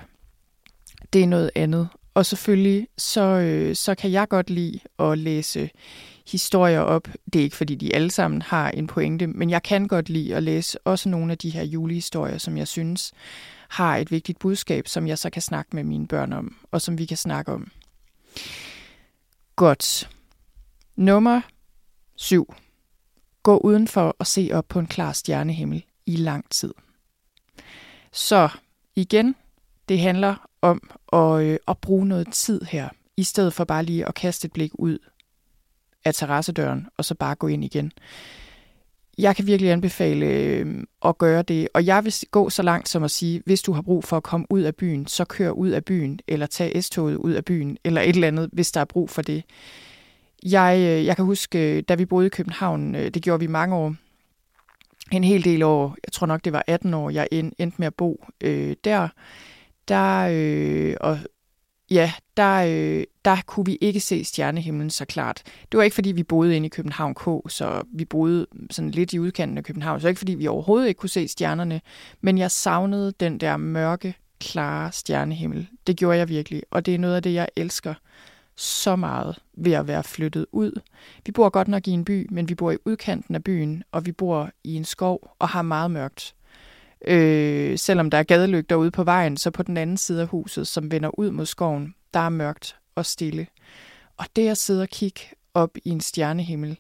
det 1.13 1.23
er 1.23 1.27
noget 1.27 1.51
andet. 1.55 1.89
Og 2.15 2.27
selvfølgelig, 2.27 2.89
så, 2.99 3.21
øh, 3.21 3.75
så 3.75 3.95
kan 3.95 4.13
jeg 4.13 4.29
godt 4.29 4.51
lide 4.51 4.81
at 4.99 5.19
læse 5.19 5.71
historier 6.27 6.81
op. 6.81 7.09
Det 7.33 7.39
er 7.39 7.43
ikke, 7.43 7.57
fordi 7.57 7.75
de 7.75 7.95
alle 7.95 8.11
sammen 8.11 8.43
har 8.43 8.71
en 8.71 8.87
pointe, 8.87 9.27
men 9.27 9.51
jeg 9.51 9.63
kan 9.63 9.89
godt 9.89 10.09
lide 10.09 10.37
at 10.37 10.43
læse 10.43 10.79
også 10.85 11.09
nogle 11.09 11.33
af 11.33 11.39
de 11.39 11.51
her 11.51 11.63
julehistorier, 11.63 12.39
som 12.39 12.57
jeg 12.57 12.69
synes 12.69 13.13
har 13.69 13.97
et 13.97 14.11
vigtigt 14.11 14.39
budskab, 14.39 14.89
som 14.89 15.07
jeg 15.07 15.19
så 15.19 15.31
kan 15.31 15.43
snakke 15.43 15.77
med 15.77 15.85
mine 15.85 16.09
børn 16.09 16.33
om, 16.33 16.57
og 16.71 16.81
som 16.81 16.99
vi 16.99 17.05
kan 17.05 17.17
snakke 17.17 17.53
om. 17.53 17.71
Godt. 19.57 20.11
Nummer 20.97 21.41
7. 22.17 22.55
Gå 23.43 23.59
udenfor 23.59 24.17
og 24.19 24.27
se 24.27 24.51
op 24.53 24.69
på 24.69 24.79
en 24.79 24.87
klar 24.87 25.13
stjernehimmel 25.13 25.85
i 26.07 26.17
lang 26.17 26.51
tid. 26.51 26.75
Så 28.13 28.49
igen, 28.97 29.35
det 29.89 30.01
handler 30.01 30.49
om 30.63 30.91
at, 31.13 31.43
øh, 31.43 31.59
at 31.69 31.79
bruge 31.79 32.07
noget 32.07 32.33
tid 32.33 32.61
her, 32.63 32.89
i 33.17 33.23
stedet 33.23 33.53
for 33.53 33.65
bare 33.65 33.85
lige 33.85 34.09
at 34.09 34.15
kaste 34.15 34.47
et 34.47 34.53
blik 34.53 34.71
ud 34.75 34.99
af 36.05 36.15
terrassedøren, 36.15 36.87
og 36.97 37.05
så 37.05 37.15
bare 37.15 37.35
gå 37.35 37.47
ind 37.47 37.65
igen. 37.65 37.93
Jeg 39.19 39.37
kan 39.37 39.47
virkelig 39.47 39.73
anbefale 39.73 40.27
øh, 40.27 40.85
at 41.05 41.19
gøre 41.19 41.43
det, 41.43 41.69
og 41.75 41.87
jeg 41.87 42.05
vil 42.05 42.15
gå 42.31 42.51
så 42.51 42.63
langt 42.63 42.89
som 42.89 43.03
at 43.03 43.11
sige, 43.11 43.43
hvis 43.47 43.63
du 43.63 43.73
har 43.73 43.83
brug 43.83 44.05
for 44.05 44.17
at 44.17 44.23
komme 44.23 44.47
ud 44.51 44.61
af 44.61 44.75
byen, 44.75 45.07
så 45.07 45.25
kør 45.25 45.51
ud 45.51 45.69
af 45.69 45.85
byen, 45.85 46.21
eller 46.29 46.47
tag 46.47 46.85
S-toget 46.85 47.17
ud 47.17 47.33
af 47.33 47.45
byen, 47.45 47.79
eller 47.85 48.01
et 48.01 48.09
eller 48.09 48.29
andet, 48.29 48.51
hvis 48.53 48.73
der 48.73 48.81
er 48.81 48.85
brug 48.85 49.11
for 49.11 49.23
det. 49.23 49.45
Jeg, 50.43 50.77
øh, 50.79 51.05
jeg 51.05 51.17
kan 51.17 51.25
huske, 51.25 51.77
øh, 51.77 51.83
da 51.89 51.95
vi 51.95 52.05
boede 52.05 52.27
i 52.27 52.31
København, 52.31 52.95
øh, 52.95 53.11
det 53.11 53.23
gjorde 53.23 53.41
vi 53.41 53.47
mange 53.47 53.77
år, 53.77 53.95
en 55.13 55.25
hel 55.25 55.45
del 55.45 55.63
år, 55.63 55.97
jeg 56.07 56.13
tror 56.13 56.27
nok 56.27 56.45
det 56.45 56.53
var 56.53 56.65
18 56.67 56.95
år, 56.95 57.11
jeg 57.11 57.29
endte 57.33 57.75
med 57.79 57.87
at 57.87 57.95
bo 57.95 58.25
øh, 58.41 58.77
der, 58.85 59.09
der 59.89 60.29
øh, 60.33 60.97
og 61.01 61.19
ja, 61.95 62.13
der, 62.37 62.55
øh, 62.55 63.05
der 63.25 63.37
kunne 63.47 63.67
vi 63.67 63.79
ikke 63.81 64.01
se 64.01 64.25
stjernehimlen 64.25 64.91
så 64.91 65.05
klart. 65.05 65.43
Det 65.73 65.79
var 65.79 65.85
ikke, 65.85 65.95
fordi 65.95 66.13
vi 66.13 66.23
boede 66.23 66.57
inde 66.57 66.67
i 66.67 66.69
København 66.69 67.15
K, 67.15 67.25
så 67.49 67.83
vi 67.93 68.05
boede 68.05 68.47
sådan 68.71 68.91
lidt 68.91 69.13
i 69.13 69.19
udkanten 69.19 69.59
af 69.59 69.65
København, 69.65 70.01
så 70.01 70.09
ikke 70.09 70.19
fordi 70.19 70.35
vi 70.35 70.47
overhovedet 70.47 70.89
ikke 70.89 70.99
kunne 70.99 71.11
se 71.11 71.29
stjernerne, 71.29 71.81
men 72.21 72.39
jeg 72.39 72.51
savnede 72.51 73.13
den 73.21 73.39
der 73.39 73.57
mørke, 73.57 74.15
klare 74.41 74.93
stjernehimmel. 74.93 75.69
Det 75.87 75.97
gjorde 75.97 76.19
jeg 76.19 76.29
virkelig, 76.29 76.63
og 76.71 76.87
det 76.87 76.95
er 76.95 76.99
noget 76.99 77.17
af 77.17 77.23
det, 77.23 77.35
jeg 77.35 77.49
elsker 77.57 77.95
så 78.57 78.97
meget 78.97 79.39
ved 79.57 79.73
at 79.73 79.89
være 79.89 80.05
flyttet 80.05 80.47
ud. 80.53 80.81
Vi 81.27 81.33
bor 81.33 81.49
godt 81.49 81.69
nok 81.69 81.89
i 81.89 81.91
en 81.91 82.05
by, 82.05 82.27
men 82.31 82.49
vi 82.49 82.55
bor 82.55 82.71
i 82.71 82.77
udkanten 82.85 83.35
af 83.35 83.45
byen, 83.45 83.83
og 83.93 84.07
vi 84.07 84.13
bor 84.13 84.51
i 84.65 84.75
en 84.75 84.85
skov 84.85 85.35
og 85.39 85.49
har 85.49 85.63
meget 85.63 85.91
mørkt. 85.91 86.35
Øh, 87.07 87.79
selvom 87.79 88.11
der 88.11 88.19
er 88.19 88.23
gadelygter 88.23 88.77
ude 88.77 88.91
på 88.91 89.05
vejen, 89.05 89.37
så 89.37 89.51
på 89.51 89.63
den 89.63 89.77
anden 89.77 89.97
side 89.97 90.23
af 90.23 90.29
huset, 90.29 90.67
som 90.67 90.91
vender 90.91 91.19
ud 91.19 91.31
mod 91.31 91.47
skoven, 91.47 91.95
der 92.15 92.21
er 92.21 92.29
mørkt 92.29 92.77
og 92.95 93.07
stille. 93.07 93.47
Og 94.17 94.27
det 94.37 94.49
at 94.49 94.59
sidde 94.59 94.83
og 94.83 94.89
kigge 94.89 95.21
op 95.55 95.77
i 95.85 95.91
en 95.91 96.01
stjernehimmel, 96.01 96.79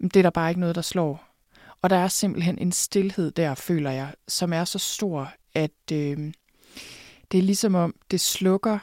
det 0.00 0.16
er 0.16 0.22
der 0.22 0.30
bare 0.30 0.50
ikke 0.50 0.60
noget, 0.60 0.74
der 0.74 0.82
slår. 0.82 1.28
Og 1.82 1.90
der 1.90 1.96
er 1.96 2.08
simpelthen 2.08 2.58
en 2.58 2.72
stillhed 2.72 3.30
der, 3.30 3.54
føler 3.54 3.90
jeg, 3.90 4.14
som 4.28 4.52
er 4.52 4.64
så 4.64 4.78
stor, 4.78 5.32
at 5.54 5.92
øh, 5.92 6.32
det 7.32 7.38
er 7.38 7.42
ligesom 7.42 7.74
om, 7.74 7.94
det 8.10 8.20
slukker, 8.20 8.78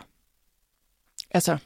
altså 1.31 1.57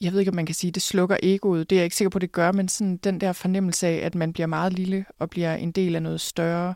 jeg 0.00 0.12
ved 0.12 0.18
ikke, 0.18 0.30
om 0.30 0.36
man 0.36 0.46
kan 0.46 0.54
sige, 0.54 0.70
det 0.70 0.82
slukker 0.82 1.16
egoet. 1.22 1.70
Det 1.70 1.76
er 1.76 1.80
jeg 1.80 1.84
ikke 1.84 1.96
sikker 1.96 2.10
på, 2.10 2.18
det 2.18 2.32
gør, 2.32 2.52
men 2.52 2.68
sådan 2.68 2.96
den 2.96 3.20
der 3.20 3.32
fornemmelse 3.32 3.86
af, 3.86 3.96
at 4.06 4.14
man 4.14 4.32
bliver 4.32 4.46
meget 4.46 4.72
lille 4.72 5.04
og 5.18 5.30
bliver 5.30 5.54
en 5.54 5.72
del 5.72 5.96
af 5.96 6.02
noget 6.02 6.20
større 6.20 6.74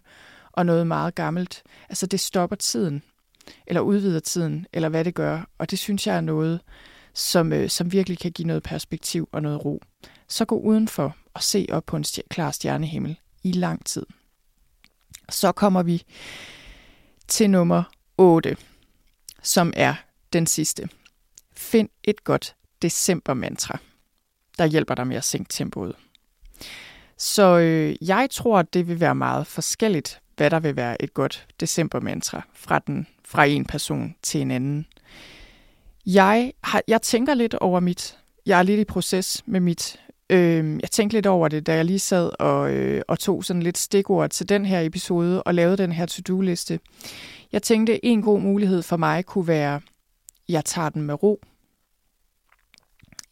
og 0.56 0.66
noget 0.66 0.86
meget 0.86 1.14
gammelt. 1.14 1.62
Altså 1.88 2.06
det 2.06 2.20
stopper 2.20 2.56
tiden, 2.56 3.02
eller 3.66 3.80
udvider 3.80 4.20
tiden, 4.20 4.66
eller 4.72 4.88
hvad 4.88 5.04
det 5.04 5.14
gør. 5.14 5.48
Og 5.58 5.70
det 5.70 5.78
synes 5.78 6.06
jeg 6.06 6.16
er 6.16 6.20
noget, 6.20 6.60
som, 7.14 7.52
øh, 7.52 7.70
som 7.70 7.92
virkelig 7.92 8.18
kan 8.18 8.32
give 8.32 8.46
noget 8.46 8.62
perspektiv 8.62 9.28
og 9.32 9.42
noget 9.42 9.64
ro. 9.64 9.82
Så 10.28 10.44
gå 10.44 10.58
udenfor 10.58 11.16
og 11.34 11.42
se 11.42 11.66
op 11.70 11.84
på 11.86 11.96
en 11.96 12.04
stj- 12.06 12.28
klar 12.30 12.50
stjernehimmel 12.50 13.18
i 13.42 13.52
lang 13.52 13.86
tid. 13.86 14.06
Så 15.28 15.52
kommer 15.52 15.82
vi 15.82 16.02
til 17.28 17.50
nummer 17.50 17.82
8, 18.18 18.56
som 19.42 19.72
er 19.76 19.94
den 20.32 20.46
sidste. 20.46 20.88
Find 21.56 21.88
et 22.04 22.24
godt 22.24 22.56
december-mantra, 22.82 23.78
der 24.58 24.66
hjælper 24.66 24.94
dig 24.94 25.06
med 25.06 25.16
at 25.16 25.24
sænke 25.24 25.48
tempoet. 25.48 25.94
Så 27.18 27.58
øh, 27.58 27.96
jeg 28.08 28.28
tror, 28.30 28.58
at 28.58 28.74
det 28.74 28.88
vil 28.88 29.00
være 29.00 29.14
meget 29.14 29.46
forskelligt, 29.46 30.20
hvad 30.36 30.50
der 30.50 30.60
vil 30.60 30.76
være 30.76 31.02
et 31.02 31.14
godt 31.14 31.46
december-mantra 31.60 32.42
fra, 32.54 32.78
den, 32.78 33.06
fra 33.24 33.44
en 33.44 33.64
person 33.64 34.14
til 34.22 34.40
en 34.40 34.50
anden. 34.50 34.86
Jeg, 36.06 36.52
har, 36.64 36.82
jeg 36.88 37.02
tænker 37.02 37.34
lidt 37.34 37.54
over 37.54 37.80
mit, 37.80 38.18
jeg 38.46 38.58
er 38.58 38.62
lidt 38.62 38.80
i 38.80 38.84
proces 38.84 39.42
med 39.46 39.60
mit, 39.60 40.00
øh, 40.30 40.78
jeg 40.82 40.90
tænkte 40.90 41.16
lidt 41.16 41.26
over 41.26 41.48
det, 41.48 41.66
da 41.66 41.74
jeg 41.74 41.84
lige 41.84 41.98
sad 41.98 42.30
og, 42.38 42.72
øh, 42.72 43.02
og 43.08 43.18
tog 43.18 43.44
sådan 43.44 43.62
lidt 43.62 43.78
stikord 43.78 44.30
til 44.30 44.48
den 44.48 44.66
her 44.66 44.80
episode 44.80 45.42
og 45.42 45.54
lavede 45.54 45.76
den 45.76 45.92
her 45.92 46.06
to-do-liste. 46.06 46.80
Jeg 47.52 47.62
tænkte, 47.62 48.04
en 48.04 48.22
god 48.22 48.40
mulighed 48.40 48.82
for 48.82 48.96
mig 48.96 49.24
kunne 49.24 49.46
være, 49.46 49.80
jeg 50.48 50.64
tager 50.64 50.88
den 50.88 51.02
med 51.02 51.22
ro. 51.22 51.40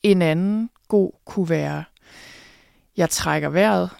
En 0.02 0.22
anden 0.22 0.70
god 0.88 1.12
kunne 1.24 1.48
være, 1.48 1.84
jeg 2.96 3.10
trækker 3.10 3.48
vejret, 3.48 3.90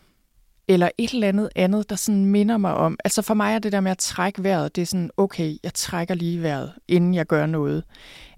eller 0.68 0.90
et 0.98 1.11
eller 1.11 1.29
andet 1.29 1.48
andet, 1.57 1.90
der 1.90 1.96
sådan 1.96 2.24
minder 2.24 2.59
mig 2.59 2.74
om. 2.74 2.98
Altså 3.05 3.22
for 3.22 3.35
mig 3.35 3.55
er 3.55 3.59
det 3.59 3.72
der 3.72 3.81
med 3.81 3.90
at 3.90 3.98
trække 3.98 4.44
vejret, 4.44 4.77
det 4.77 4.83
er 4.83 4.87
sådan, 4.87 5.11
okay, 5.16 5.57
jeg 5.62 5.74
trækker 5.74 6.14
lige 6.14 6.42
vejret, 6.42 6.72
inden 6.88 7.14
jeg 7.14 7.27
gør 7.27 7.46
noget 7.46 7.85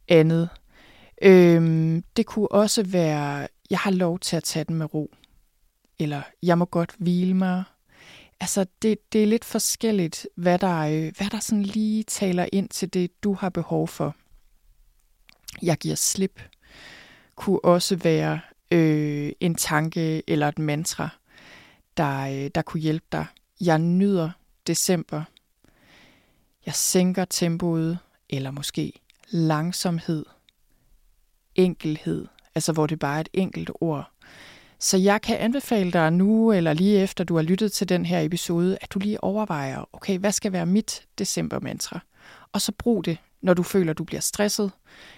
andet. 0.08 0.48
Øhm, 1.22 2.04
det 2.16 2.26
kunne 2.26 2.52
også 2.52 2.82
være, 2.82 3.48
jeg 3.70 3.78
har 3.78 3.90
lov 3.90 4.18
til 4.18 4.36
at 4.36 4.44
tage 4.44 4.64
den 4.64 4.76
med 4.76 4.94
ro. 4.94 5.10
Eller 5.98 6.22
jeg 6.42 6.58
må 6.58 6.64
godt 6.64 6.94
hvile 6.98 7.34
mig. 7.34 7.64
Altså 8.40 8.66
det, 8.82 9.12
det 9.12 9.22
er 9.22 9.26
lidt 9.26 9.44
forskelligt, 9.44 10.26
hvad 10.36 10.58
der, 10.58 10.78
øh, 10.78 11.12
hvad 11.18 11.30
der 11.30 11.40
sådan 11.40 11.62
lige 11.62 12.02
taler 12.02 12.46
ind 12.52 12.68
til 12.68 12.94
det, 12.94 13.24
du 13.24 13.34
har 13.34 13.48
behov 13.48 13.88
for. 13.88 14.14
Jeg 15.62 15.76
giver 15.76 15.94
slip 15.94 16.40
kunne 17.36 17.64
også 17.64 17.96
være 17.96 18.40
øh, 18.70 19.32
en 19.40 19.54
tanke 19.54 20.30
eller 20.30 20.48
et 20.48 20.58
mantra, 20.58 21.08
der, 21.96 22.44
øh, 22.44 22.50
der 22.54 22.62
kunne 22.62 22.80
hjælpe 22.80 23.06
dig. 23.12 23.26
Jeg 23.60 23.78
nyder 23.78 24.30
december. 24.66 25.22
Jeg 26.66 26.74
sænker 26.74 27.24
tempoet, 27.24 27.98
eller 28.30 28.50
måske 28.50 28.92
langsomhed, 29.28 30.24
enkelhed, 31.54 32.26
altså 32.54 32.72
hvor 32.72 32.86
det 32.86 32.98
bare 32.98 33.16
er 33.16 33.20
et 33.20 33.28
enkelt 33.32 33.70
ord. 33.74 34.10
Så 34.78 34.96
jeg 34.96 35.22
kan 35.22 35.36
anbefale 35.36 35.92
dig 35.92 36.12
nu, 36.12 36.52
eller 36.52 36.72
lige 36.72 37.02
efter 37.02 37.24
du 37.24 37.36
har 37.36 37.42
lyttet 37.42 37.72
til 37.72 37.88
den 37.88 38.06
her 38.06 38.20
episode, 38.20 38.78
at 38.80 38.92
du 38.94 38.98
lige 38.98 39.24
overvejer, 39.24 39.84
okay, 39.92 40.18
hvad 40.18 40.32
skal 40.32 40.52
være 40.52 40.66
mit 40.66 41.06
december-mantra? 41.18 42.00
Og 42.52 42.60
så 42.60 42.72
brug 42.72 43.04
det 43.04 43.18
når 43.46 43.54
du 43.54 43.62
føler, 43.62 43.92
du 43.92 44.04
bliver 44.04 44.20
stresset, 44.20 44.70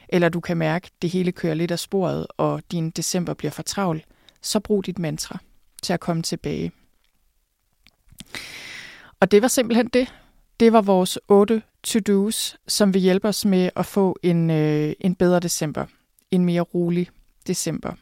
eller 0.09 0.29
du 0.29 0.41
kan 0.41 0.57
mærke, 0.57 0.85
at 0.85 1.03
det 1.03 1.11
hele 1.11 1.33
kører 1.33 1.55
lidt 1.55 1.71
af 1.71 1.79
sporet, 1.79 2.27
og 2.37 2.63
din 2.73 2.91
december 2.91 3.35
bliver 3.35 3.51
for 3.51 3.63
travl, 3.63 4.05
så 4.43 4.61
brug 4.61 4.87
dit 4.87 4.99
mantra 4.99 5.39
til 5.83 5.93
at 5.93 6.01
komme 6.01 6.23
tilbage. 6.23 6.73
Og 9.21 9.31
det 9.31 9.43
var 9.43 9.49
simpelthen 9.49 9.89
det. 9.89 10.15
Det 10.61 10.73
var 10.73 10.81
vores 10.81 11.19
otte 11.29 11.63
to-dos, 11.83 12.57
som 12.69 12.95
vil 12.95 13.03
hjælpe 13.03 13.29
os 13.29 13.45
med 13.45 13.71
at 13.77 13.87
få 13.87 14.19
en, 14.23 14.51
øh, 14.51 14.93
en 15.01 15.15
bedre 15.15 15.41
december. 15.41 15.87
En 16.31 16.45
mere 16.45 16.61
rolig 16.61 17.09
december. 17.47 17.93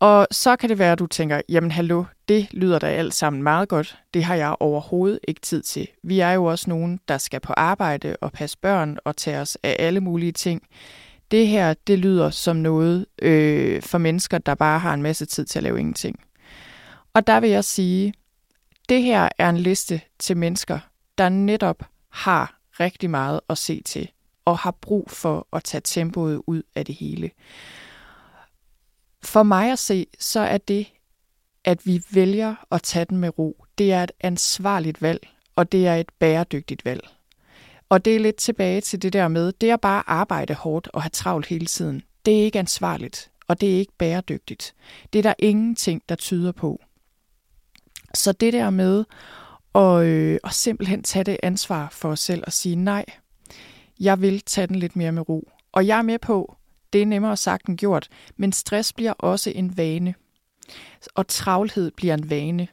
Og 0.00 0.26
så 0.30 0.56
kan 0.56 0.68
det 0.68 0.78
være, 0.78 0.92
at 0.92 0.98
du 0.98 1.06
tænker, 1.06 1.40
jamen 1.48 1.70
hallo, 1.70 2.04
det 2.28 2.48
lyder 2.50 2.78
da 2.78 2.86
alt 2.86 3.14
sammen 3.14 3.42
meget 3.42 3.68
godt. 3.68 3.98
Det 4.14 4.24
har 4.24 4.34
jeg 4.34 4.56
overhovedet 4.60 5.18
ikke 5.28 5.40
tid 5.40 5.62
til. 5.62 5.88
Vi 6.02 6.20
er 6.20 6.30
jo 6.30 6.44
også 6.44 6.70
nogen, 6.70 7.00
der 7.08 7.18
skal 7.18 7.40
på 7.40 7.52
arbejde 7.52 8.16
og 8.20 8.32
passe 8.32 8.58
børn 8.58 8.98
og 9.04 9.16
tage 9.16 9.38
os 9.40 9.58
af 9.62 9.76
alle 9.78 10.00
mulige 10.00 10.32
ting. 10.32 10.62
Det 11.30 11.48
her, 11.48 11.74
det 11.86 11.98
lyder 11.98 12.30
som 12.30 12.56
noget 12.56 13.06
øh, 13.22 13.82
for 13.82 13.98
mennesker, 13.98 14.38
der 14.38 14.54
bare 14.54 14.78
har 14.78 14.94
en 14.94 15.02
masse 15.02 15.26
tid 15.26 15.44
til 15.44 15.58
at 15.58 15.62
lave 15.62 15.80
ingenting. 15.80 16.20
Og 17.16 17.26
der 17.26 17.40
vil 17.40 17.50
jeg 17.50 17.64
sige, 17.64 18.14
det 18.88 19.02
her 19.02 19.28
er 19.38 19.50
en 19.50 19.56
liste 19.56 20.00
til 20.18 20.36
mennesker, 20.36 20.78
der 21.18 21.28
netop 21.28 21.82
har 22.08 22.58
rigtig 22.80 23.10
meget 23.10 23.40
at 23.48 23.58
se 23.58 23.82
til 23.82 24.10
og 24.44 24.58
har 24.58 24.70
brug 24.70 25.10
for 25.10 25.48
at 25.52 25.64
tage 25.64 25.80
tempoet 25.84 26.42
ud 26.46 26.62
af 26.74 26.84
det 26.84 26.94
hele. 26.94 27.30
For 29.22 29.42
mig 29.42 29.72
at 29.72 29.78
se, 29.78 30.06
så 30.18 30.40
er 30.40 30.58
det, 30.58 30.86
at 31.64 31.86
vi 31.86 32.02
vælger 32.10 32.54
at 32.70 32.82
tage 32.82 33.04
den 33.04 33.16
med 33.18 33.38
ro, 33.38 33.64
det 33.78 33.92
er 33.92 34.02
et 34.02 34.12
ansvarligt 34.20 35.02
valg, 35.02 35.28
og 35.56 35.72
det 35.72 35.86
er 35.86 35.94
et 35.94 36.10
bæredygtigt 36.18 36.84
valg. 36.84 37.08
Og 37.88 38.04
det 38.04 38.16
er 38.16 38.20
lidt 38.20 38.36
tilbage 38.36 38.80
til 38.80 39.02
det 39.02 39.12
der 39.12 39.28
med, 39.28 39.52
det 39.52 39.70
er 39.70 39.76
bare 39.76 40.02
arbejde 40.06 40.54
hårdt 40.54 40.88
og 40.92 41.02
have 41.02 41.10
travlt 41.10 41.46
hele 41.46 41.66
tiden. 41.66 42.02
Det 42.26 42.40
er 42.40 42.44
ikke 42.44 42.58
ansvarligt, 42.58 43.30
og 43.48 43.60
det 43.60 43.74
er 43.74 43.78
ikke 43.78 43.92
bæredygtigt. 43.98 44.74
Det 45.12 45.18
er 45.18 45.22
der 45.22 45.34
ingenting, 45.38 46.02
der 46.08 46.14
tyder 46.14 46.52
på. 46.52 46.80
Så 48.16 48.32
det 48.32 48.52
der 48.52 48.70
med 48.70 49.04
at, 49.74 50.04
øh, 50.06 50.38
at 50.44 50.52
simpelthen 50.52 51.02
tage 51.02 51.24
det 51.24 51.36
ansvar 51.42 51.88
for 51.92 52.10
os 52.10 52.20
selv 52.20 52.42
og 52.46 52.52
sige 52.52 52.76
nej, 52.76 53.04
jeg 54.00 54.20
vil 54.20 54.40
tage 54.40 54.66
den 54.66 54.76
lidt 54.76 54.96
mere 54.96 55.12
med 55.12 55.28
ro. 55.28 55.50
Og 55.72 55.86
jeg 55.86 55.98
er 55.98 56.02
med 56.02 56.18
på, 56.18 56.56
det 56.92 57.02
er 57.02 57.06
nemmere 57.06 57.36
sagt 57.36 57.66
end 57.66 57.78
gjort, 57.78 58.08
men 58.36 58.52
stress 58.52 58.92
bliver 58.92 59.12
også 59.12 59.50
en 59.50 59.76
vane. 59.76 60.14
Og 61.14 61.28
travlhed 61.28 61.90
bliver 61.90 62.14
en 62.14 62.30
vane. 62.30 62.68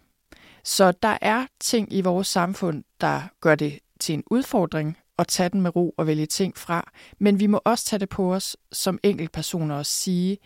Så 0.63 0.91
der 0.91 1.17
er 1.21 1.45
ting 1.59 1.93
i 1.93 2.01
vores 2.01 2.27
samfund, 2.27 2.83
der 3.01 3.21
gør 3.41 3.55
det 3.55 3.79
til 3.99 4.13
en 4.13 4.23
udfordring 4.31 4.97
at 5.17 5.27
tage 5.27 5.49
den 5.49 5.61
med 5.61 5.75
ro 5.75 5.93
og 5.97 6.07
vælge 6.07 6.25
ting 6.25 6.57
fra, 6.57 6.91
men 7.19 7.39
vi 7.39 7.47
må 7.47 7.61
også 7.65 7.85
tage 7.85 7.99
det 7.99 8.09
på 8.09 8.33
os 8.33 8.57
som 8.71 8.99
enkeltpersoner 9.03 9.75
og 9.75 9.85
sige, 9.85 10.37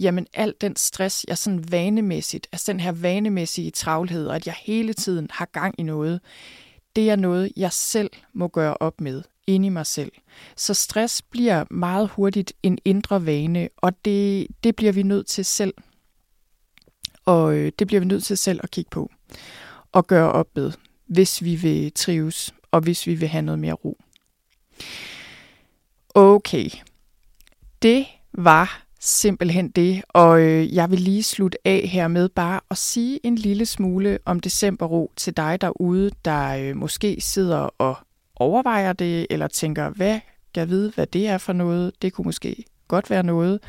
jamen 0.00 0.26
al 0.34 0.54
den 0.60 0.76
stress, 0.76 1.24
jeg 1.28 1.38
sådan 1.38 1.72
vanemæssigt, 1.72 2.48
altså 2.52 2.72
den 2.72 2.80
her 2.80 2.92
vanemæssige 2.92 3.70
travlhed, 3.70 4.26
og 4.26 4.36
at 4.36 4.46
jeg 4.46 4.54
hele 4.62 4.94
tiden 4.94 5.28
har 5.32 5.44
gang 5.44 5.74
i 5.78 5.82
noget, 5.82 6.20
det 6.96 7.10
er 7.10 7.16
noget, 7.16 7.52
jeg 7.56 7.72
selv 7.72 8.10
må 8.32 8.48
gøre 8.48 8.76
op 8.80 9.00
med 9.00 9.22
inde 9.46 9.66
i 9.66 9.68
mig 9.68 9.86
selv. 9.86 10.12
Så 10.56 10.74
stress 10.74 11.22
bliver 11.22 11.64
meget 11.70 12.08
hurtigt 12.08 12.52
en 12.62 12.78
indre 12.84 13.26
vane, 13.26 13.68
og 13.76 14.04
det, 14.04 14.46
det 14.64 14.76
bliver 14.76 14.92
vi 14.92 15.02
nødt 15.02 15.26
til 15.26 15.44
selv. 15.44 15.74
Og 17.24 17.54
øh, 17.54 17.72
det 17.78 17.86
bliver 17.86 18.00
vi 18.00 18.06
nødt 18.06 18.24
til 18.24 18.38
selv 18.38 18.60
at 18.62 18.70
kigge 18.70 18.90
på 18.90 19.10
og 19.92 20.06
gøre 20.06 20.32
op 20.32 20.48
med, 20.56 20.72
hvis 21.06 21.44
vi 21.44 21.54
vil 21.54 21.92
trives, 21.92 22.54
og 22.70 22.80
hvis 22.80 23.06
vi 23.06 23.14
vil 23.14 23.28
have 23.28 23.42
noget 23.42 23.58
mere 23.58 23.72
ro. 23.72 23.98
Okay, 26.14 26.70
det 27.82 28.06
var 28.32 28.86
simpelthen 29.00 29.70
det, 29.70 30.02
og 30.08 30.40
øh, 30.40 30.74
jeg 30.74 30.90
vil 30.90 31.00
lige 31.00 31.22
slutte 31.22 31.58
af 31.64 31.88
her 31.92 32.08
med 32.08 32.28
bare 32.28 32.60
at 32.70 32.76
sige 32.76 33.20
en 33.26 33.34
lille 33.34 33.66
smule 33.66 34.18
om 34.24 34.40
decemberro 34.40 35.12
til 35.16 35.36
dig 35.36 35.60
derude, 35.60 36.10
der 36.24 36.56
øh, 36.56 36.76
måske 36.76 37.16
sidder 37.20 37.58
og 37.58 37.96
overvejer 38.36 38.92
det, 38.92 39.26
eller 39.30 39.48
tænker, 39.48 39.90
hvad 39.90 40.20
kan 40.54 40.60
jeg 40.60 40.68
vide, 40.68 40.92
hvad 40.94 41.06
det 41.06 41.28
er 41.28 41.38
for 41.38 41.52
noget? 41.52 41.92
Det 42.02 42.12
kunne 42.12 42.24
måske 42.24 42.64
godt 42.88 43.10
være 43.10 43.22
noget. 43.22 43.60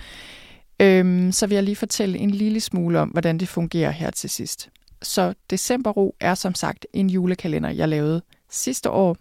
Øhm, 0.80 1.32
så 1.32 1.48
vil 1.48 1.56
jeg 1.56 1.64
lige 1.64 1.76
fortælle 1.76 2.18
en 2.18 2.32
lille 2.32 2.60
smule 2.60 3.00
om, 3.00 3.10
hvordan 3.10 3.38
det 3.38 3.48
fungerer 3.48 3.92
her 3.92 4.12
til 4.12 4.30
sidst. 4.30 4.70
Så 5.02 5.34
decemberro 5.50 6.16
er 6.20 6.36
som 6.36 6.56
sagt 6.56 6.86
en 6.94 7.10
julekalender, 7.10 7.70
jeg 7.70 7.90
lavede 7.90 8.22
sidste 8.50 8.90
år. 8.90 9.18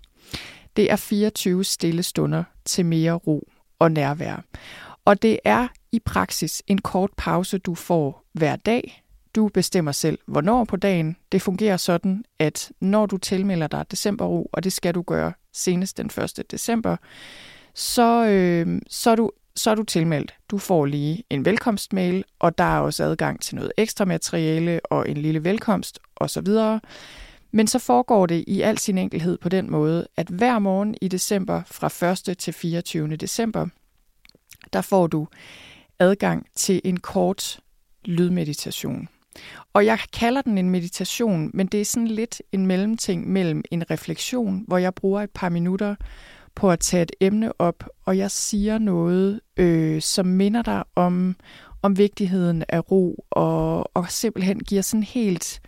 Det 0.77 0.93
er 0.93 0.97
24 0.97 1.65
stille 1.65 2.03
stunder 2.03 2.45
til 2.65 2.87
mere 2.87 3.13
ro 3.13 3.49
og 3.79 3.93
nærvær. 3.93 4.45
Og 5.05 5.23
det 5.23 5.39
er 5.45 5.69
i 5.93 5.99
praksis 5.99 6.63
en 6.67 6.81
kort 6.81 7.11
pause, 7.17 7.59
du 7.59 7.75
får 7.75 8.25
hver 8.33 8.57
dag. 8.57 9.05
Du 9.35 9.49
bestemmer 9.49 9.93
selv, 9.93 10.19
hvornår 10.27 10.65
på 10.65 10.77
dagen. 10.77 11.17
Det 11.33 11.43
fungerer 11.43 11.77
sådan, 11.77 12.25
at 12.39 12.73
når 12.81 13.07
du 13.07 13.17
tilmelder 13.17 13.67
dig 13.67 13.85
decemberro, 13.91 14.51
og 14.53 14.65
det 14.65 14.73
skal 14.73 14.95
du 14.95 15.03
gøre 15.03 15.33
senest 15.53 15.97
den 15.97 16.07
1. 16.07 16.43
december, 16.51 16.97
så, 17.75 18.27
øh, 18.27 18.83
så, 18.89 19.11
er 19.11 19.17
du, 19.17 19.31
så 19.57 19.71
er 19.71 19.75
du 19.75 19.83
tilmeldt. 19.83 20.35
Du 20.51 20.59
får 20.59 20.87
lige 20.87 21.25
en 21.31 21.45
velkomstmail, 21.45 22.25
og 22.39 22.59
der 22.59 22.65
er 22.65 22.79
også 22.79 23.05
adgang 23.05 23.41
til 23.41 23.55
noget 23.55 23.73
ekstra 23.77 24.05
materiale 24.05 24.81
og 24.85 25.09
en 25.09 25.17
lille 25.17 25.45
velkomst 25.45 25.99
osv. 26.17 26.49
Men 27.53 27.67
så 27.67 27.79
foregår 27.79 28.27
det 28.27 28.45
i 28.47 28.61
al 28.61 28.79
sin 28.79 28.99
enkelhed 28.99 29.39
på 29.39 29.49
den 29.49 29.71
måde, 29.71 30.07
at 30.17 30.29
hver 30.29 30.59
morgen 30.59 30.95
i 31.01 31.09
december 31.09 31.63
fra 31.67 32.31
1. 32.31 32.39
til 32.39 32.53
24. 32.53 33.17
december, 33.17 33.67
der 34.73 34.81
får 34.81 35.07
du 35.07 35.27
adgang 36.01 36.47
til 36.55 36.81
en 36.85 37.01
kort 37.01 37.61
lydmeditation. 38.05 39.09
Og 39.73 39.87
jeg 39.87 39.99
kalder 40.13 40.43
den 40.43 40.59
en 40.59 40.71
meditation, 40.71 41.51
men 41.55 41.67
det 41.67 41.81
er 41.81 41.85
sådan 41.85 42.09
lidt 42.09 42.43
en 42.53 42.67
mellemting 42.67 43.29
mellem 43.29 43.63
en 43.71 43.91
refleksion, 43.91 44.65
hvor 44.69 44.79
jeg 44.79 44.95
bruger 44.95 45.23
et 45.23 45.31
par 45.31 45.49
minutter 45.49 45.95
på 46.55 46.71
at 46.71 46.81
tage 46.81 47.03
et 47.03 47.13
emne 47.21 47.61
op, 47.61 47.85
og 48.05 48.19
jeg 48.19 48.31
siger 48.31 48.79
noget, 48.79 49.41
øh, 49.57 50.03
som 50.03 50.27
minder 50.27 50.63
dig 50.63 50.85
om, 50.97 51.37
om 51.83 51.99
vigtigheden 51.99 52.65
af 52.69 52.91
ro, 52.91 53.25
og, 53.31 53.97
og 53.97 54.11
simpelthen 54.11 54.61
giver 54.61 54.83
sådan 54.83 55.03
helt, 55.03 55.61